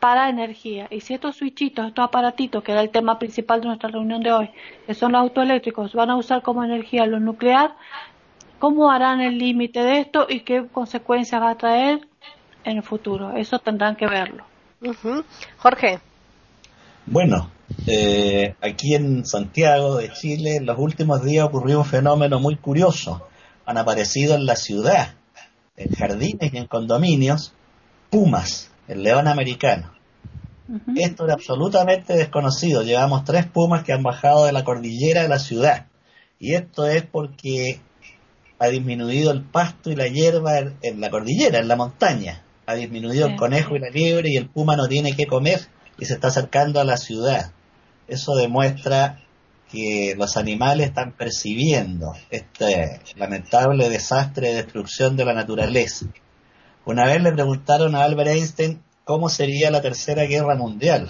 para 0.00 0.28
energía. 0.28 0.86
Y 0.90 1.00
si 1.00 1.14
estos 1.14 1.36
switchitos, 1.36 1.88
estos 1.88 2.04
aparatitos, 2.04 2.62
que 2.62 2.72
era 2.72 2.82
el 2.82 2.90
tema 2.90 3.18
principal 3.18 3.60
de 3.60 3.66
nuestra 3.68 3.88
reunión 3.88 4.22
de 4.22 4.32
hoy, 4.32 4.50
que 4.86 4.94
son 4.94 5.12
los 5.12 5.20
autoeléctricos, 5.20 5.94
van 5.94 6.10
a 6.10 6.16
usar 6.16 6.42
como 6.42 6.64
energía 6.64 7.06
lo 7.06 7.18
nuclear, 7.18 7.74
¿cómo 8.58 8.90
harán 8.90 9.20
el 9.20 9.38
límite 9.38 9.80
de 9.80 10.00
esto 10.00 10.26
y 10.28 10.40
qué 10.40 10.66
consecuencias 10.66 11.40
va 11.40 11.50
a 11.50 11.56
traer 11.56 12.06
en 12.64 12.76
el 12.76 12.82
futuro? 12.82 13.36
Eso 13.36 13.58
tendrán 13.58 13.96
que 13.96 14.06
verlo. 14.06 14.44
Jorge. 15.58 15.98
Bueno, 17.06 17.50
eh, 17.86 18.54
aquí 18.60 18.94
en 18.94 19.24
Santiago 19.24 19.96
de 19.96 20.12
Chile 20.12 20.56
en 20.56 20.66
los 20.66 20.78
últimos 20.78 21.24
días 21.24 21.46
ocurrió 21.46 21.78
un 21.78 21.84
fenómeno 21.84 22.38
muy 22.38 22.56
curioso 22.56 23.26
han 23.68 23.76
aparecido 23.76 24.34
en 24.34 24.46
la 24.46 24.56
ciudad, 24.56 25.14
en 25.76 25.94
jardines 25.94 26.54
y 26.54 26.56
en 26.56 26.66
condominios, 26.66 27.52
pumas, 28.08 28.70
el 28.88 29.02
león 29.02 29.28
americano. 29.28 29.92
Esto 30.96 31.26
era 31.26 31.34
absolutamente 31.34 32.14
desconocido. 32.14 32.82
Llevamos 32.82 33.24
tres 33.24 33.44
pumas 33.44 33.84
que 33.84 33.92
han 33.92 34.02
bajado 34.02 34.46
de 34.46 34.52
la 34.52 34.64
cordillera 34.64 35.20
de 35.20 35.28
la 35.28 35.38
ciudad. 35.38 35.86
Y 36.38 36.54
esto 36.54 36.86
es 36.86 37.04
porque 37.04 37.82
ha 38.58 38.68
disminuido 38.68 39.32
el 39.32 39.42
pasto 39.42 39.90
y 39.90 39.96
la 39.96 40.08
hierba 40.08 40.60
en, 40.80 41.00
la 41.02 41.10
cordillera, 41.10 41.58
en 41.58 41.68
la 41.68 41.76
montaña. 41.76 42.42
Ha 42.64 42.74
disminuido 42.74 43.26
el 43.26 43.36
conejo 43.36 43.76
y 43.76 43.80
la 43.80 43.90
liebre 43.90 44.30
y 44.30 44.38
el 44.38 44.48
puma 44.48 44.76
no 44.76 44.88
tiene 44.88 45.14
que 45.14 45.26
comer 45.26 45.60
y 45.98 46.06
se 46.06 46.14
está 46.14 46.28
acercando 46.28 46.80
a 46.80 46.84
la 46.84 46.96
ciudad. 46.96 47.52
Eso 48.06 48.34
demuestra 48.34 49.20
que 49.70 50.14
los 50.16 50.36
animales 50.36 50.88
están 50.88 51.12
percibiendo 51.12 52.12
este 52.30 53.00
lamentable 53.16 53.88
desastre 53.88 54.48
de 54.48 54.62
destrucción 54.62 55.16
de 55.16 55.24
la 55.24 55.34
naturaleza. 55.34 56.06
Una 56.84 57.04
vez 57.04 57.22
le 57.22 57.32
preguntaron 57.32 57.94
a 57.94 58.04
Albert 58.04 58.30
Einstein 58.30 58.82
cómo 59.04 59.28
sería 59.28 59.70
la 59.70 59.82
tercera 59.82 60.24
guerra 60.24 60.54
mundial 60.54 61.08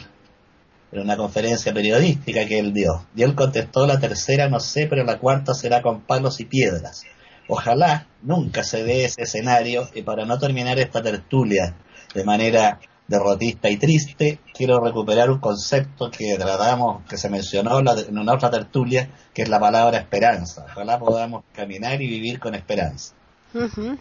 en 0.90 1.00
una 1.00 1.16
conferencia 1.16 1.72
periodística 1.72 2.46
que 2.46 2.58
él 2.58 2.72
dio. 2.72 3.06
Y 3.14 3.22
él 3.22 3.34
contestó, 3.34 3.86
la 3.86 4.00
tercera 4.00 4.48
no 4.48 4.60
sé, 4.60 4.86
pero 4.86 5.04
la 5.04 5.18
cuarta 5.18 5.54
será 5.54 5.82
con 5.82 6.00
palos 6.00 6.40
y 6.40 6.46
piedras. 6.46 7.04
Ojalá 7.48 8.06
nunca 8.22 8.62
se 8.64 8.84
dé 8.84 9.04
ese 9.04 9.22
escenario 9.22 9.88
y 9.94 10.02
para 10.02 10.24
no 10.24 10.38
terminar 10.38 10.78
esta 10.78 11.02
tertulia 11.02 11.74
de 12.14 12.24
manera 12.24 12.80
derrotista 13.08 13.70
y 13.70 13.78
triste, 13.78 14.38
quiero 14.54 14.80
recuperar 14.80 15.30
un 15.30 15.40
concepto 15.40 16.10
que 16.10 16.36
tratamos, 16.36 17.04
que 17.08 17.16
se 17.16 17.30
mencionó 17.30 17.80
en 17.80 18.18
una 18.18 18.34
otra 18.34 18.50
tertulia, 18.50 19.10
que 19.34 19.42
es 19.42 19.48
la 19.48 19.58
palabra 19.58 19.98
esperanza. 19.98 20.66
Ojalá 20.70 20.98
podamos 20.98 21.44
caminar 21.52 22.00
y 22.00 22.06
vivir 22.06 22.38
con 22.38 22.54
esperanza. 22.54 23.14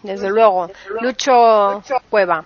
desde 0.02 0.28
luego. 0.28 0.70
Lucho 1.00 1.82
Cueva. 2.10 2.44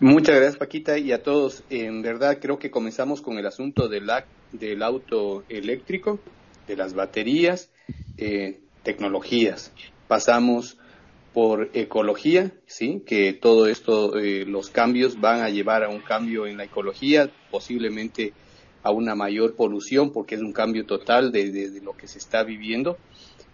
Muchas 0.00 0.36
gracias 0.36 0.56
Paquita 0.56 0.96
y 0.96 1.10
a 1.10 1.24
todos. 1.24 1.64
En 1.68 2.02
verdad 2.02 2.38
creo 2.40 2.60
que 2.60 2.70
comenzamos 2.70 3.20
con 3.20 3.36
el 3.36 3.46
asunto 3.46 3.88
del, 3.88 4.08
del 4.52 4.82
auto 4.84 5.42
eléctrico, 5.48 6.20
de 6.68 6.76
las 6.76 6.94
baterías, 6.94 7.70
eh, 8.16 8.60
tecnologías. 8.84 9.72
Pasamos 10.06 10.78
por 11.32 11.70
ecología, 11.74 12.52
sí, 12.66 13.02
que 13.06 13.32
todo 13.32 13.66
esto, 13.66 14.18
eh, 14.18 14.44
los 14.46 14.70
cambios 14.70 15.20
van 15.20 15.42
a 15.42 15.50
llevar 15.50 15.84
a 15.84 15.88
un 15.88 16.00
cambio 16.00 16.46
en 16.46 16.56
la 16.56 16.64
ecología, 16.64 17.30
posiblemente 17.50 18.32
a 18.82 18.90
una 18.90 19.14
mayor 19.14 19.54
polución, 19.54 20.12
porque 20.12 20.34
es 20.34 20.40
un 20.40 20.52
cambio 20.52 20.86
total 20.86 21.30
de, 21.32 21.80
lo 21.82 21.96
que 21.96 22.08
se 22.08 22.18
está 22.18 22.42
viviendo, 22.42 22.96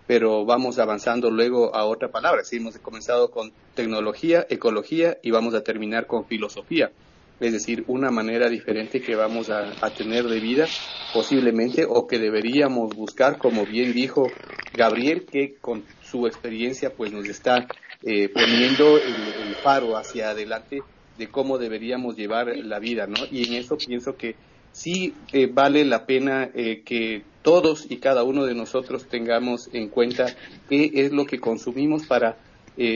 pero 0.06 0.44
vamos 0.44 0.78
avanzando 0.78 1.30
luego 1.30 1.74
a 1.74 1.84
otra 1.84 2.10
palabra. 2.10 2.44
Sí, 2.44 2.56
hemos 2.56 2.78
comenzado 2.78 3.30
con 3.30 3.52
tecnología, 3.74 4.46
ecología 4.48 5.18
y 5.22 5.30
vamos 5.30 5.54
a 5.54 5.62
terminar 5.62 6.06
con 6.06 6.26
filosofía, 6.26 6.92
es 7.40 7.52
decir, 7.52 7.84
una 7.88 8.10
manera 8.10 8.48
diferente 8.48 9.00
que 9.00 9.16
vamos 9.16 9.50
a, 9.50 9.72
tener 9.96 10.24
de 10.24 10.40
vida 10.40 10.66
posiblemente 11.12 11.84
o 11.88 12.06
que 12.06 12.18
deberíamos 12.18 12.94
buscar, 12.94 13.38
como 13.38 13.66
bien 13.66 13.92
dijo 13.92 14.30
Gabriel, 14.72 15.24
que 15.24 15.56
con 15.60 15.84
su 16.02 16.26
experiencia 16.26 16.90
pues 16.90 17.12
nos 17.12 17.28
está 17.28 17.66
eh, 18.02 18.28
poniendo 18.28 18.98
el, 18.98 19.54
faro 19.62 19.96
hacia 19.96 20.30
adelante 20.30 20.82
de 21.16 21.28
cómo 21.28 21.58
deberíamos 21.58 22.16
llevar 22.16 22.48
la 22.56 22.78
vida, 22.78 23.06
¿no? 23.06 23.16
Y 23.30 23.46
en 23.46 23.54
eso 23.54 23.78
pienso 23.78 24.16
que 24.16 24.34
sí 24.72 25.14
eh, 25.32 25.46
vale 25.46 25.84
la 25.84 26.04
pena 26.04 26.50
eh, 26.54 26.82
que 26.84 27.22
todos 27.42 27.86
y 27.88 27.96
cada 27.98 28.22
uno 28.24 28.44
de 28.44 28.54
nosotros 28.54 29.06
tengamos 29.08 29.70
en 29.72 29.88
cuenta 29.88 30.26
qué 30.68 30.90
es 30.94 31.12
lo 31.12 31.24
que 31.26 31.38
consumimos 31.38 32.06
para 32.06 32.38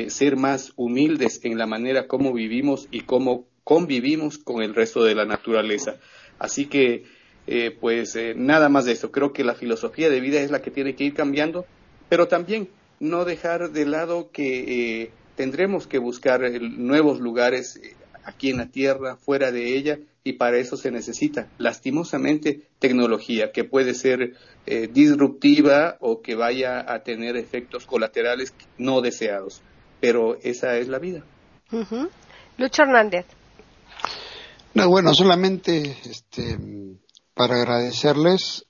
ser 0.09 0.37
más 0.37 0.73
humildes 0.75 1.41
en 1.45 1.57
la 1.57 1.65
manera 1.65 2.09
como 2.09 2.33
vivimos 2.33 2.89
y 2.91 3.03
cómo 3.03 3.47
convivimos 3.69 4.39
con 4.39 4.63
el 4.63 4.75
resto 4.75 5.05
de 5.05 5.15
la 5.15 5.27
naturaleza. 5.27 5.97
Así 6.39 6.65
que, 6.65 7.05
pues 7.83 8.17
nada 8.35 8.71
más 8.71 8.87
de 8.87 8.93
eso. 8.93 9.13
Creo 9.13 9.35
que 9.35 9.45
la 9.45 9.55
filosofía 9.55 10.09
de 10.09 10.21
vida 10.21 10.41
es 10.41 10.51
la 10.51 10.63
que 10.63 10.71
tiene 10.71 10.95
que 10.95 11.05
ir 11.05 11.13
cambiando, 11.13 11.67
pero 12.09 12.29
también 12.29 12.71
no 12.99 13.27
dejar 13.27 13.73
de 13.73 13.85
lado 13.85 14.31
que 14.33 15.03
eh, 15.03 15.11
tendremos 15.37 15.87
que 15.87 15.99
buscar 15.99 16.43
eh, 16.45 16.59
nuevos 16.61 17.21
lugares 17.21 17.77
eh, 17.77 17.95
aquí 18.25 18.49
en 18.49 18.57
la 18.57 18.71
Tierra, 18.71 19.17
fuera 19.17 19.53
de 19.53 19.77
ella, 19.77 19.99
y 20.25 20.35
para 20.35 20.57
eso 20.57 20.79
se 20.79 20.91
necesita, 20.91 21.49
lastimosamente, 21.59 22.63
tecnología 22.79 23.53
que 23.53 23.65
puede 23.65 23.93
ser 23.93 24.35
disruptiva 24.93 25.97
o 26.01 26.21
que 26.21 26.35
vaya 26.35 26.93
a 26.93 27.03
tener 27.03 27.37
efectos 27.37 27.87
colaterales 27.87 28.53
no 28.77 29.03
deseados. 29.03 29.63
Pero 30.01 30.39
esa 30.43 30.77
es 30.77 30.89
la 30.89 30.99
vida. 30.99 31.23
Lucho 32.59 32.83
Hernández. 32.83 33.38
No, 34.75 34.89
bueno, 34.89 35.15
solamente 35.15 35.99
este, 36.05 36.59
para 37.35 37.57
agradecerles 37.57 38.65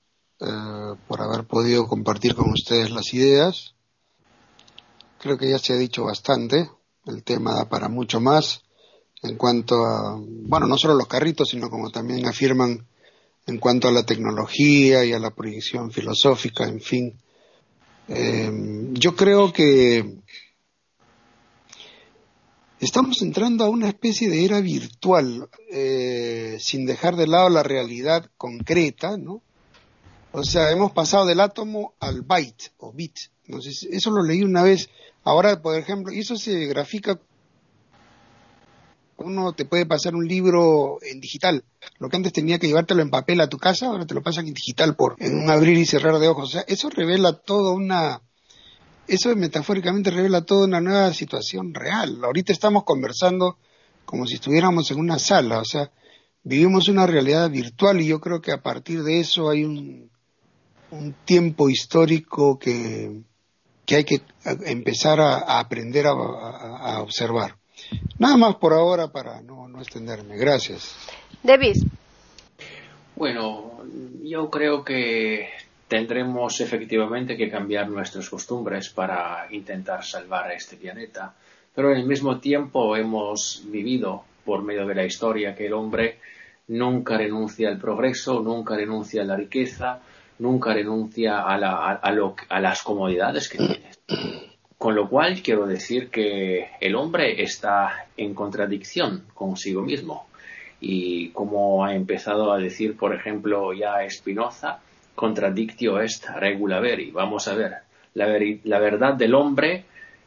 por 1.07 1.21
haber 1.21 1.45
podido 1.45 1.85
compartir 1.87 2.33
con 2.33 2.49
ustedes 2.51 2.91
las 2.91 3.13
ideas 3.13 3.75
Creo 5.19 5.37
que 5.37 5.49
ya 5.49 5.59
se 5.59 5.73
ha 5.73 5.75
dicho 5.75 6.05
bastante, 6.05 6.69
el 7.05 7.23
tema 7.23 7.53
da 7.53 7.67
para 7.67 7.89
mucho 7.89 8.21
más 8.21 8.63
en 9.21 9.35
cuanto 9.35 9.85
a, 9.85 10.17
bueno, 10.17 10.65
no 10.65 10.77
solo 10.77 10.93
los 10.93 11.07
carritos, 11.07 11.49
sino 11.49 11.69
como 11.69 11.89
también 11.89 12.25
afirman 12.25 12.87
en 13.45 13.57
cuanto 13.57 13.89
a 13.89 13.91
la 13.91 14.05
tecnología 14.05 15.03
y 15.03 15.11
a 15.11 15.19
la 15.19 15.31
proyección 15.31 15.91
filosófica, 15.91 16.63
en 16.69 16.79
fin. 16.79 17.19
Em, 18.07 18.93
yo 18.93 19.13
creo 19.13 19.51
que 19.51 20.19
estamos 22.79 23.21
entrando 23.21 23.63
a 23.63 23.69
una 23.69 23.87
especie 23.87 24.29
de 24.29 24.45
era 24.45 24.61
virtual, 24.61 25.49
eh, 25.71 26.57
sin 26.59 26.85
dejar 26.85 27.15
de 27.15 27.27
lado 27.27 27.49
la 27.49 27.63
realidad 27.63 28.29
concreta, 28.37 29.17
¿no? 29.17 29.41
O 30.31 30.43
sea, 30.43 30.71
hemos 30.71 30.91
pasado 30.91 31.25
del 31.25 31.39
átomo 31.39 31.93
al 31.99 32.21
byte 32.21 32.71
o 32.77 32.93
bit. 32.93 33.17
Entonces, 33.45 33.87
eso 33.89 34.11
lo 34.11 34.21
leí 34.21 34.43
una 34.43 34.61
vez 34.61 34.89
Ahora, 35.23 35.61
por 35.61 35.77
ejemplo, 35.77 36.13
y 36.13 36.19
eso 36.19 36.35
se 36.35 36.65
grafica 36.65 37.19
uno 39.17 39.51
te 39.51 39.65
puede 39.65 39.85
pasar 39.85 40.15
un 40.15 40.25
libro 40.25 40.97
en 41.01 41.19
digital. 41.19 41.65
Lo 41.99 42.07
que 42.07 42.15
antes 42.15 42.31
tenía 42.31 42.57
que 42.57 42.67
llevártelo 42.67 43.01
en 43.01 43.09
papel 43.09 43.41
a 43.41 43.49
tu 43.49 43.57
casa, 43.57 43.87
ahora 43.87 44.05
te 44.05 44.13
lo 44.13 44.23
pasan 44.23 44.47
en 44.47 44.53
digital 44.53 44.95
por 44.95 45.17
en 45.19 45.37
un 45.37 45.49
abrir 45.49 45.77
y 45.77 45.85
cerrar 45.85 46.19
de 46.19 46.29
ojos. 46.29 46.49
O 46.49 46.51
sea, 46.51 46.61
eso 46.67 46.89
revela 46.89 47.33
toda 47.33 47.73
una 47.73 48.21
eso 49.09 49.35
metafóricamente 49.35 50.11
revela 50.11 50.45
toda 50.45 50.65
una 50.65 50.81
nueva 50.81 51.13
situación 51.13 51.73
real. 51.73 52.23
Ahorita 52.23 52.53
estamos 52.53 52.83
conversando 52.83 53.57
como 54.05 54.25
si 54.25 54.35
estuviéramos 54.35 54.89
en 54.91 54.99
una 54.99 55.19
sala, 55.19 55.59
o 55.59 55.65
sea, 55.65 55.91
vivimos 56.43 56.87
una 56.87 57.05
realidad 57.05 57.49
virtual 57.49 58.01
y 58.01 58.07
yo 58.07 58.19
creo 58.19 58.41
que 58.41 58.51
a 58.51 58.61
partir 58.61 59.03
de 59.03 59.19
eso 59.19 59.49
hay 59.49 59.63
un, 59.63 60.09
un 60.91 61.13
tiempo 61.25 61.69
histórico 61.69 62.57
que, 62.57 63.21
que 63.85 63.95
hay 63.95 64.03
que 64.03 64.21
empezar 64.65 65.19
a, 65.19 65.59
aprender 65.59 66.07
a, 66.07 67.01
observar. 67.01 67.55
Nada 68.17 68.37
más 68.37 68.55
por 68.55 68.73
ahora 68.73 69.11
para 69.11 69.41
no, 69.41 69.67
no 69.67 69.79
extenderme. 69.79 70.37
Gracias. 70.37 70.95
Davis. 71.43 71.83
Bueno, 73.15 73.83
yo 74.23 74.49
creo 74.49 74.83
que 74.83 75.49
tendremos 75.89 76.61
efectivamente 76.61 77.35
que 77.35 77.49
cambiar 77.49 77.89
nuestras 77.89 78.29
costumbres 78.29 78.89
para 78.89 79.47
intentar 79.49 80.05
salvar 80.05 80.51
a 80.51 80.53
este 80.53 80.77
planeta, 80.77 81.33
pero 81.75 81.89
al 81.89 82.05
mismo 82.05 82.39
tiempo 82.39 82.95
hemos 82.95 83.63
vivido 83.65 84.23
por 84.45 84.61
medio 84.61 84.85
de 84.85 84.95
la 84.95 85.05
historia 85.05 85.55
que 85.55 85.65
el 85.65 85.73
hombre 85.73 86.19
nunca 86.67 87.17
renuncia 87.17 87.69
al 87.69 87.79
progreso, 87.79 88.39
nunca 88.39 88.75
renuncia 88.75 89.23
a 89.23 89.25
la 89.25 89.35
riqueza, 89.35 89.99
nunca 90.37 90.73
renuncia 90.73 91.39
a, 91.39 91.55
a 91.55 92.59
las 92.61 92.83
comodidades 92.83 93.49
que 93.49 93.57
tiene. 93.57 93.89
Con 94.77 94.95
lo 94.95 95.09
cual 95.09 95.41
quiero 95.41 95.65
decir 95.65 96.09
que 96.09 96.69
el 96.79 96.95
hombre 96.95 97.41
está 97.41 98.05
en 98.15 98.35
contradicción 98.35 99.25
consigo 99.33 99.81
mismo. 99.81 100.27
Y 100.79 101.29
como 101.29 101.83
ha 101.83 101.95
empezado 101.95 102.53
a 102.53 102.59
decir, 102.59 102.95
por 102.95 103.13
ejemplo, 103.13 103.73
ya 103.73 104.07
Spinoza, 104.09 104.79
contradictio 105.19 105.99
est 105.99 106.29
regula 106.29 106.79
veri. 106.79 107.11
Vamos 107.11 107.45
a 107.49 107.53
ver 107.53 107.73
la, 108.13 108.25
la 108.63 108.79
verdad 108.79 109.15
del 109.15 109.35
hombre 109.35 109.83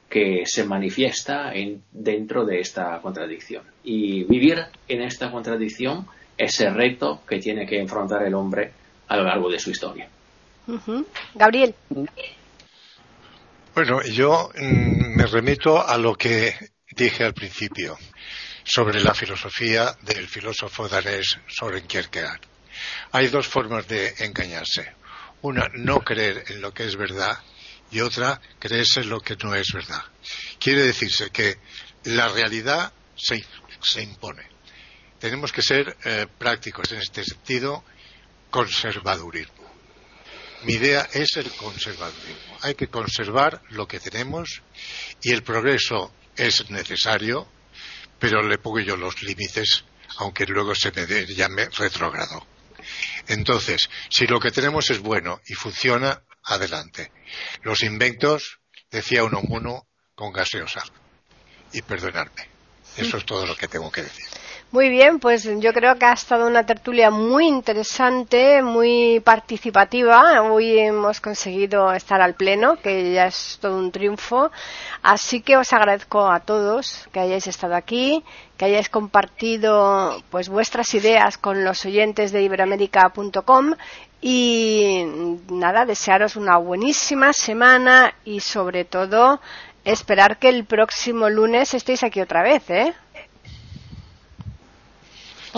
que 0.06 0.42
se 0.44 0.64
manifiesta 0.64 1.54
en, 1.54 1.82
dentro 1.90 2.44
de 2.44 2.60
esta 2.60 3.00
contradicción. 3.00 3.62
Y 3.82 4.24
vivir 4.24 4.58
en 4.86 5.00
esta 5.00 5.30
contradicción 5.30 6.06
es 6.36 6.60
el 6.60 6.74
reto 6.74 7.22
que 7.26 7.38
tiene 7.38 7.66
que 7.66 7.80
enfrentar 7.80 8.22
el 8.22 8.34
hombre 8.34 8.72
a 9.08 9.16
lo 9.16 9.24
largo 9.24 9.50
de 9.50 9.58
su 9.58 9.70
historia. 9.70 10.10
Gabriel. 11.34 11.74
Bueno, 13.74 14.02
yo 14.02 14.50
mm, 14.54 15.16
me 15.16 15.24
remito 15.24 15.82
a 15.82 15.96
lo 15.96 16.14
que 16.14 16.54
dije 16.94 17.24
al 17.24 17.32
principio 17.32 17.96
sobre 18.62 19.00
la 19.00 19.14
filosofía 19.14 19.96
del 20.02 20.28
filósofo 20.28 20.86
danés 20.86 21.38
Soren 21.48 21.86
Kierkegaard. 21.86 22.51
Hay 23.12 23.28
dos 23.28 23.46
formas 23.46 23.86
de 23.88 24.14
engañarse. 24.18 24.94
Una, 25.42 25.68
no 25.74 26.00
creer 26.00 26.44
en 26.48 26.60
lo 26.60 26.72
que 26.72 26.86
es 26.86 26.96
verdad 26.96 27.38
y 27.90 28.00
otra, 28.00 28.40
creerse 28.58 29.00
en 29.00 29.10
lo 29.10 29.20
que 29.20 29.36
no 29.36 29.54
es 29.54 29.72
verdad. 29.72 30.02
Quiere 30.58 30.82
decirse 30.82 31.30
que 31.30 31.58
la 32.04 32.28
realidad 32.28 32.92
se, 33.16 33.44
impone. 34.00 34.42
Tenemos 35.18 35.52
que 35.52 35.62
ser 35.62 35.96
eh, 36.04 36.26
prácticos 36.38 36.90
en 36.92 37.00
este 37.00 37.22
sentido, 37.22 37.84
conservadurismo. 38.50 39.62
Mi 40.64 40.74
idea 40.74 41.08
es 41.12 41.36
el 41.36 41.50
conservadurismo. 41.52 42.58
Hay 42.62 42.74
que 42.74 42.88
conservar 42.88 43.62
lo 43.70 43.86
que 43.86 44.00
tenemos 44.00 44.62
y 45.20 45.32
el 45.32 45.42
progreso 45.42 46.12
es 46.36 46.70
necesario, 46.70 47.48
pero 48.18 48.42
le 48.42 48.58
pongo 48.58 48.80
yo 48.80 48.96
los 48.96 49.22
límites, 49.22 49.84
aunque 50.18 50.46
luego 50.46 50.74
se 50.74 50.92
me 50.92 51.26
llame 51.26 51.68
retrógrado. 51.70 52.46
Entonces, 53.28 53.88
si 54.08 54.26
lo 54.26 54.40
que 54.40 54.50
tenemos 54.50 54.90
es 54.90 55.00
bueno 55.00 55.40
y 55.46 55.54
funciona, 55.54 56.22
adelante. 56.44 57.12
Los 57.62 57.82
inventos, 57.82 58.60
decía 58.90 59.24
uno 59.24 59.42
mono 59.42 59.86
con 60.14 60.32
gaseosa. 60.32 60.84
Y 61.72 61.82
perdonarme. 61.82 62.48
Eso 62.96 63.16
es 63.16 63.24
todo 63.24 63.46
lo 63.46 63.56
que 63.56 63.68
tengo 63.68 63.90
que 63.90 64.02
decir. 64.02 64.26
Muy 64.72 64.88
bien, 64.88 65.18
pues 65.18 65.44
yo 65.60 65.74
creo 65.74 65.96
que 65.98 66.06
ha 66.06 66.14
estado 66.14 66.46
una 66.46 66.64
tertulia 66.64 67.10
muy 67.10 67.46
interesante, 67.46 68.62
muy 68.62 69.20
participativa. 69.20 70.40
Hoy 70.40 70.78
hemos 70.78 71.20
conseguido 71.20 71.92
estar 71.92 72.22
al 72.22 72.32
pleno, 72.36 72.76
que 72.76 73.12
ya 73.12 73.26
es 73.26 73.58
todo 73.60 73.76
un 73.76 73.92
triunfo. 73.92 74.50
Así 75.02 75.42
que 75.42 75.58
os 75.58 75.74
agradezco 75.74 76.26
a 76.26 76.40
todos 76.40 77.06
que 77.12 77.20
hayáis 77.20 77.46
estado 77.48 77.74
aquí, 77.74 78.24
que 78.56 78.64
hayáis 78.64 78.88
compartido 78.88 80.22
pues 80.30 80.48
vuestras 80.48 80.94
ideas 80.94 81.36
con 81.36 81.64
los 81.64 81.84
oyentes 81.84 82.32
de 82.32 82.40
iberoamérica.com 82.40 83.74
y 84.22 85.04
nada, 85.50 85.84
desearos 85.84 86.36
una 86.36 86.56
buenísima 86.56 87.34
semana 87.34 88.14
y 88.24 88.40
sobre 88.40 88.86
todo 88.86 89.38
esperar 89.84 90.38
que 90.38 90.48
el 90.48 90.64
próximo 90.64 91.28
lunes 91.28 91.74
estéis 91.74 92.04
aquí 92.04 92.22
otra 92.22 92.42
vez, 92.42 92.70
¿eh? 92.70 92.94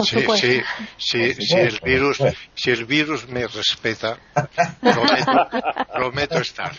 Sí, 0.02 0.24
sí, 0.36 0.60
sí, 0.96 1.34
si 1.34 1.56
el 1.56 1.80
virus, 1.84 2.18
si 2.54 2.70
el 2.70 2.84
virus 2.84 3.28
me 3.28 3.46
respeta, 3.46 4.18
prometo, 5.92 6.38
estar. 6.38 6.72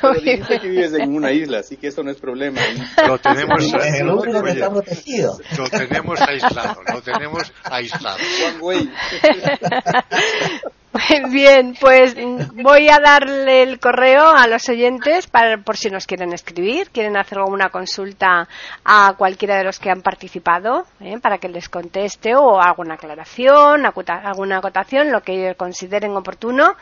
Pero 0.00 0.14
dijiste 0.14 0.60
que 0.60 0.68
vives 0.68 0.92
en 0.94 1.14
una 1.14 1.32
isla, 1.32 1.60
así 1.60 1.76
que 1.76 1.88
eso 1.88 2.02
no 2.02 2.10
es 2.10 2.18
problema. 2.18 2.60
Lo 3.06 3.18
tenemos, 3.18 3.72
lo, 3.72 4.72
protegido. 4.72 5.38
Lo 5.56 5.70
tenemos 5.70 6.20
aislado, 6.20 6.82
lo 6.92 7.02
tenemos 7.02 7.52
aislado. 7.64 8.16
Bien, 11.30 11.74
pues 11.80 12.16
voy 12.54 12.88
a 12.88 12.98
darle 12.98 13.62
el 13.62 13.78
correo 13.78 14.28
a 14.28 14.46
los 14.46 14.68
oyentes 14.68 15.26
para, 15.26 15.58
por 15.58 15.76
si 15.76 15.90
nos 15.90 16.06
quieren 16.06 16.32
escribir, 16.32 16.90
quieren 16.90 17.16
hacer 17.16 17.38
alguna 17.38 17.68
consulta 17.68 18.48
a 18.84 19.14
cualquiera 19.16 19.56
de 19.56 19.64
los 19.64 19.78
que 19.78 19.90
han 19.90 20.02
participado, 20.02 20.86
¿eh? 21.00 21.18
para 21.20 21.38
que 21.38 21.48
les 21.48 21.68
conteste 21.68 22.34
o 22.34 22.60
alguna 22.60 22.94
aclaración, 22.94 23.84
alguna 23.84 24.58
acotación, 24.58 25.12
lo 25.12 25.20
que 25.20 25.54
consideren 25.56 26.16
oportuno 26.16 26.76